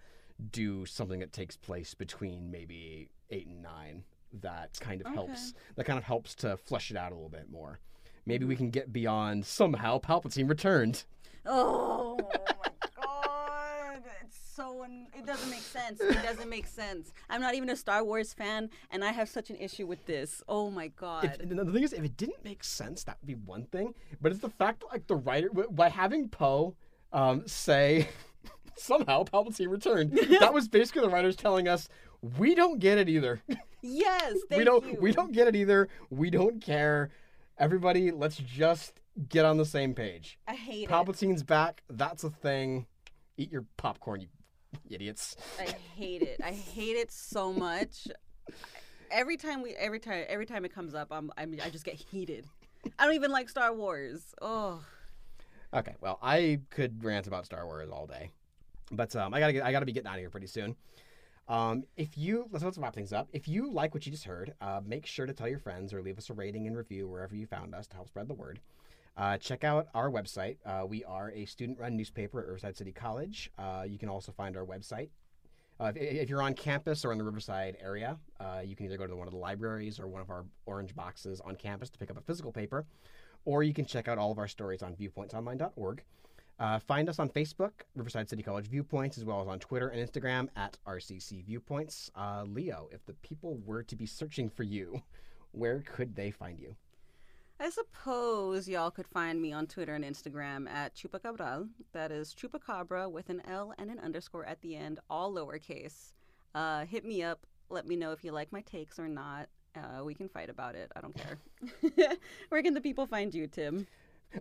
do 0.52 0.86
something 0.86 1.22
that 1.22 1.32
takes 1.32 1.56
place 1.56 1.94
between 1.94 2.52
maybe 2.52 3.08
eight 3.30 3.48
and 3.48 3.62
nine 3.62 4.04
that 4.42 4.78
kind 4.82 5.00
of 5.02 5.08
helps 5.14 5.54
that 5.78 5.86
kind 5.86 5.98
of 5.98 6.04
helps 6.04 6.36
to 6.36 6.58
flesh 6.58 6.92
it 6.92 6.98
out 6.98 7.14
a 7.14 7.16
little 7.16 7.30
bit 7.30 7.50
more. 7.50 7.80
Maybe 8.26 8.44
we 8.44 8.58
can 8.58 8.70
get 8.70 8.92
beyond 8.92 9.46
somehow 9.46 10.00
Palpatine 10.00 10.50
returned. 10.50 11.06
Oh 11.46 12.18
my 12.22 12.70
god, 13.04 14.04
it's 14.24 14.38
so 14.56 14.84
un- 14.84 15.08
it 15.18 15.26
doesn't 15.26 15.50
make 15.50 15.62
sense. 15.62 16.00
It 16.02 16.24
doesn't 16.24 16.50
make 16.50 16.66
sense. 16.68 17.12
I'm 17.30 17.42
not 17.42 17.56
even 17.56 17.70
a 17.70 17.76
Star 17.76 18.04
Wars 18.04 18.34
fan, 18.34 18.70
and 18.92 19.04
I 19.04 19.12
have 19.12 19.30
such 19.30 19.50
an 19.50 19.56
issue 19.58 19.86
with 19.86 20.06
this. 20.06 20.42
Oh 20.48 20.70
my 20.72 20.88
god. 20.88 21.38
If, 21.40 21.50
the 21.50 21.72
thing 21.72 21.84
is, 21.84 21.94
if 21.94 22.04
it 22.04 22.18
didn't 22.18 22.44
make 22.44 22.64
sense, 22.64 23.04
that 23.04 23.18
would 23.22 23.28
be 23.28 23.36
one 23.36 23.66
thing. 23.66 23.94
But 24.22 24.32
it's 24.32 24.42
the 24.42 24.50
fact, 24.50 24.82
that, 24.82 24.88
like 24.92 25.08
the 25.08 25.16
writer, 25.16 25.50
by 25.50 25.90
having 25.90 26.30
Poe 26.30 26.76
um, 27.14 27.48
say 27.48 28.10
somehow 28.76 29.24
Palpatine 29.24 29.70
returned, 29.70 30.12
that 30.40 30.54
was 30.54 30.68
basically 30.68 31.02
the 31.02 31.10
writers 31.10 31.36
telling 31.36 31.68
us 31.68 31.88
we 32.40 32.56
don't 32.56 32.80
get 32.80 32.98
it 32.98 33.08
either. 33.10 33.42
yes, 33.82 34.34
thank 34.50 34.60
we 34.60 34.64
don't. 34.64 34.86
you. 34.86 34.98
We 35.00 35.12
don't 35.12 35.32
get 35.32 35.48
it 35.48 35.56
either. 35.56 35.90
We 36.10 36.30
don't 36.30 36.62
care. 36.62 37.12
Everybody, 37.58 38.12
let's 38.12 38.36
just 38.38 39.00
get 39.30 39.46
on 39.46 39.58
the 39.58 39.66
same 39.66 39.94
page. 39.94 40.38
I 40.48 40.56
hate 40.56 40.84
it. 40.84 40.90
Palpatine's 40.90 41.44
back. 41.44 41.84
That's 41.90 42.24
a 42.24 42.30
thing. 42.30 42.86
Eat 43.38 43.52
your 43.52 43.66
popcorn, 43.78 44.22
you 44.22 44.28
idiots. 44.90 45.36
I 45.60 45.76
hate 45.96 46.22
it. 46.22 46.42
I 46.44 46.52
hate 46.52 46.96
it 46.98 47.12
so 47.12 47.54
much. 47.54 48.08
Every 49.12 49.38
time 49.38 49.62
we, 49.62 49.74
every 49.76 50.00
time, 50.00 50.26
every 50.28 50.46
time 50.46 50.66
it 50.66 50.74
comes 50.74 50.94
up, 50.94 51.08
I'm, 51.12 51.32
I'm, 51.38 51.58
I 51.64 51.70
just 51.70 51.86
get 51.86 51.96
heated. 51.96 52.46
I 53.00 53.06
don't 53.06 53.16
even 53.16 53.32
like 53.32 53.50
Star 53.50 53.74
Wars. 53.74 54.34
Oh, 54.42 54.82
Okay, 55.76 55.96
well, 56.00 56.20
I 56.22 56.62
could 56.70 57.04
rant 57.04 57.28
about 57.28 57.46
Star 57.46 57.66
Wars 57.66 57.90
all 57.90 58.08
day, 58.08 58.32
but 58.92 59.14
um, 59.18 59.34
I 59.34 59.40
gotta 59.42 59.52
get, 59.52 59.66
I 59.66 59.74
gotta 59.74 59.86
be 59.86 59.92
getting 59.92 60.08
out 60.08 60.14
of 60.14 60.22
here 60.22 60.30
pretty 60.30 60.48
soon. 60.48 60.76
Um, 61.50 61.84
if 61.98 62.18
you 62.18 62.48
let's 62.52 62.64
let's 62.64 62.78
wrap 62.78 62.96
things 62.96 63.12
up. 63.12 63.28
If 63.34 63.48
you 63.48 63.70
like 63.70 63.94
what 63.94 64.06
you 64.06 64.12
just 64.12 64.24
heard, 64.24 64.54
uh, 64.62 64.80
make 64.86 65.06
sure 65.06 65.26
to 65.26 65.34
tell 65.34 65.50
your 65.50 65.60
friends 65.60 65.94
or 65.94 66.02
leave 66.02 66.18
us 66.18 66.30
a 66.30 66.34
rating 66.34 66.66
and 66.66 66.78
review 66.78 67.10
wherever 67.10 67.36
you 67.36 67.46
found 67.46 67.76
us 67.76 67.88
to 67.88 67.96
help 67.96 68.08
spread 68.08 68.30
the 68.30 68.34
word. 68.34 68.62
Uh, 69.18 69.38
check 69.38 69.64
out 69.64 69.88
our 69.94 70.10
website. 70.10 70.58
Uh, 70.66 70.86
we 70.86 71.04
are 71.06 71.32
a 71.32 71.46
student-run 71.46 71.96
newspaper 71.96 72.42
at 72.42 72.48
Riverside 72.48 72.76
City 72.76 72.92
College. 72.92 73.50
Uh, 73.58 73.84
you 73.88 73.98
can 73.98 74.10
also 74.10 74.34
find 74.34 74.58
our 74.58 74.66
website. 74.66 75.10
Uh, 75.80 75.92
if, 75.96 75.98
if 75.98 76.30
you're 76.30 76.42
on 76.42 76.54
campus 76.54 77.06
or 77.06 77.14
in 77.14 77.18
the 77.18 77.24
Riverside 77.24 77.78
area, 77.82 78.18
uh, 78.42 78.62
you 78.64 78.76
can 78.76 78.86
either 78.86 78.98
go 78.98 79.08
to 79.08 79.16
one 79.16 79.28
of 79.28 79.34
the 79.34 79.40
libraries 79.40 80.00
or 80.00 80.08
one 80.08 80.22
of 80.22 80.30
our 80.30 80.46
orange 80.66 80.94
boxes 80.96 81.40
on 81.42 81.56
campus 81.56 81.90
to 81.90 81.98
pick 81.98 82.12
up 82.12 82.18
a 82.18 82.22
physical 82.22 82.52
paper, 82.52 82.86
or 83.46 83.64
you 83.64 83.74
can 83.74 83.86
check 83.86 84.10
out 84.10 84.18
all 84.18 84.32
of 84.32 84.38
our 84.38 84.50
stories 84.50 84.84
on 84.84 84.94
viewpointsonline.org. 84.96 86.04
Uh, 86.58 86.80
find 86.80 87.08
us 87.08 87.20
on 87.20 87.30
Facebook, 87.30 87.72
Riverside 87.96 88.30
City 88.30 88.44
College 88.44 88.68
Viewpoints, 88.68 89.18
as 89.18 89.24
well 89.24 89.42
as 89.42 89.48
on 89.48 89.60
Twitter 89.60 89.90
and 89.90 90.10
Instagram 90.10 90.50
at 90.58 90.78
RCC 90.86 91.46
Viewpoints. 91.46 92.12
Leo, 92.46 92.90
if 92.92 93.06
the 93.06 93.14
people 93.16 93.60
were 93.66 93.84
to 93.84 93.96
be 93.96 94.06
searching 94.06 94.50
for 94.50 94.64
you, 94.64 95.02
where 95.52 95.82
could 95.82 96.16
they 96.16 96.32
find 96.32 96.60
you? 96.60 96.76
I 97.60 97.70
suppose 97.70 98.68
y'all 98.68 98.92
could 98.92 99.08
find 99.08 99.42
me 99.42 99.54
on 99.54 99.68
Twitter 99.68 99.96
and 99.96 100.04
Instagram 100.04 100.70
at 100.70 100.94
Chupacabral. 100.94 101.70
That 101.94 102.12
is 102.12 102.36
Chupacabra 102.36 103.10
with 103.10 103.30
an 103.30 103.42
L 103.48 103.74
and 103.78 103.90
an 103.90 104.00
underscore 104.00 104.46
at 104.46 104.62
the 104.62 104.76
end, 104.76 105.00
all 105.10 105.34
lowercase. 105.34 106.14
Uh, 106.54 106.86
hit 106.86 107.06
me 107.06 107.24
up. 107.24 107.46
Let 107.70 107.88
me 107.88 107.96
know 107.96 108.12
if 108.12 108.24
you 108.24 108.34
like 108.34 108.52
my 108.52 108.62
takes 108.62 109.00
or 109.00 109.08
not. 109.08 109.48
Uh, 109.76 110.04
we 110.04 110.14
can 110.14 110.28
fight 110.28 110.50
about 110.50 110.76
it. 110.76 110.92
I 110.96 111.02
don't 111.02 111.16
care. 111.16 111.38
Where 112.50 112.62
can 112.62 112.74
the 112.74 112.82
people 112.82 113.08
find 113.08 113.34
you, 113.34 113.48
Tim? 113.48 113.88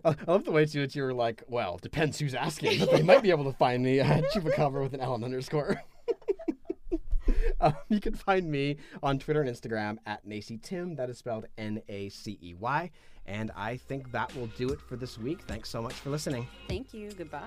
I 0.03 0.09
I 0.09 0.31
love 0.31 0.43
the 0.43 0.51
way 0.51 0.65
too 0.65 0.81
that 0.81 0.93
you 0.93 1.03
were 1.03 1.13
like, 1.13 1.43
well, 1.47 1.77
depends 1.81 2.19
who's 2.19 2.35
asking, 2.35 2.79
but 2.79 2.91
they 2.91 3.01
might 3.01 3.23
be 3.23 3.29
able 3.29 3.45
to 3.45 3.57
find 3.57 3.81
me 3.83 4.01
at 4.01 4.25
Chupacabra 4.33 4.81
with 4.83 4.93
an 4.93 4.99
L 4.99 5.15
and 5.15 5.23
underscore. 5.23 5.81
um, 7.61 7.75
you 7.89 7.99
can 7.99 8.13
find 8.13 8.49
me 8.49 8.77
on 9.03 9.19
Twitter 9.19 9.41
and 9.41 9.49
Instagram 9.49 9.97
at 10.05 10.27
Nacey 10.27 10.61
Tim. 10.61 10.95
That 10.95 11.09
is 11.09 11.17
spelled 11.17 11.45
N 11.57 11.81
A 11.89 12.09
C 12.09 12.37
E 12.41 12.53
Y. 12.53 12.91
And 13.25 13.51
I 13.55 13.77
think 13.77 14.11
that 14.11 14.35
will 14.35 14.47
do 14.57 14.69
it 14.69 14.79
for 14.79 14.95
this 14.95 15.17
week. 15.17 15.41
Thanks 15.47 15.69
so 15.69 15.81
much 15.81 15.93
for 15.93 16.09
listening. 16.11 16.47
Thank 16.67 16.93
you. 16.93 17.11
Goodbye. 17.11 17.41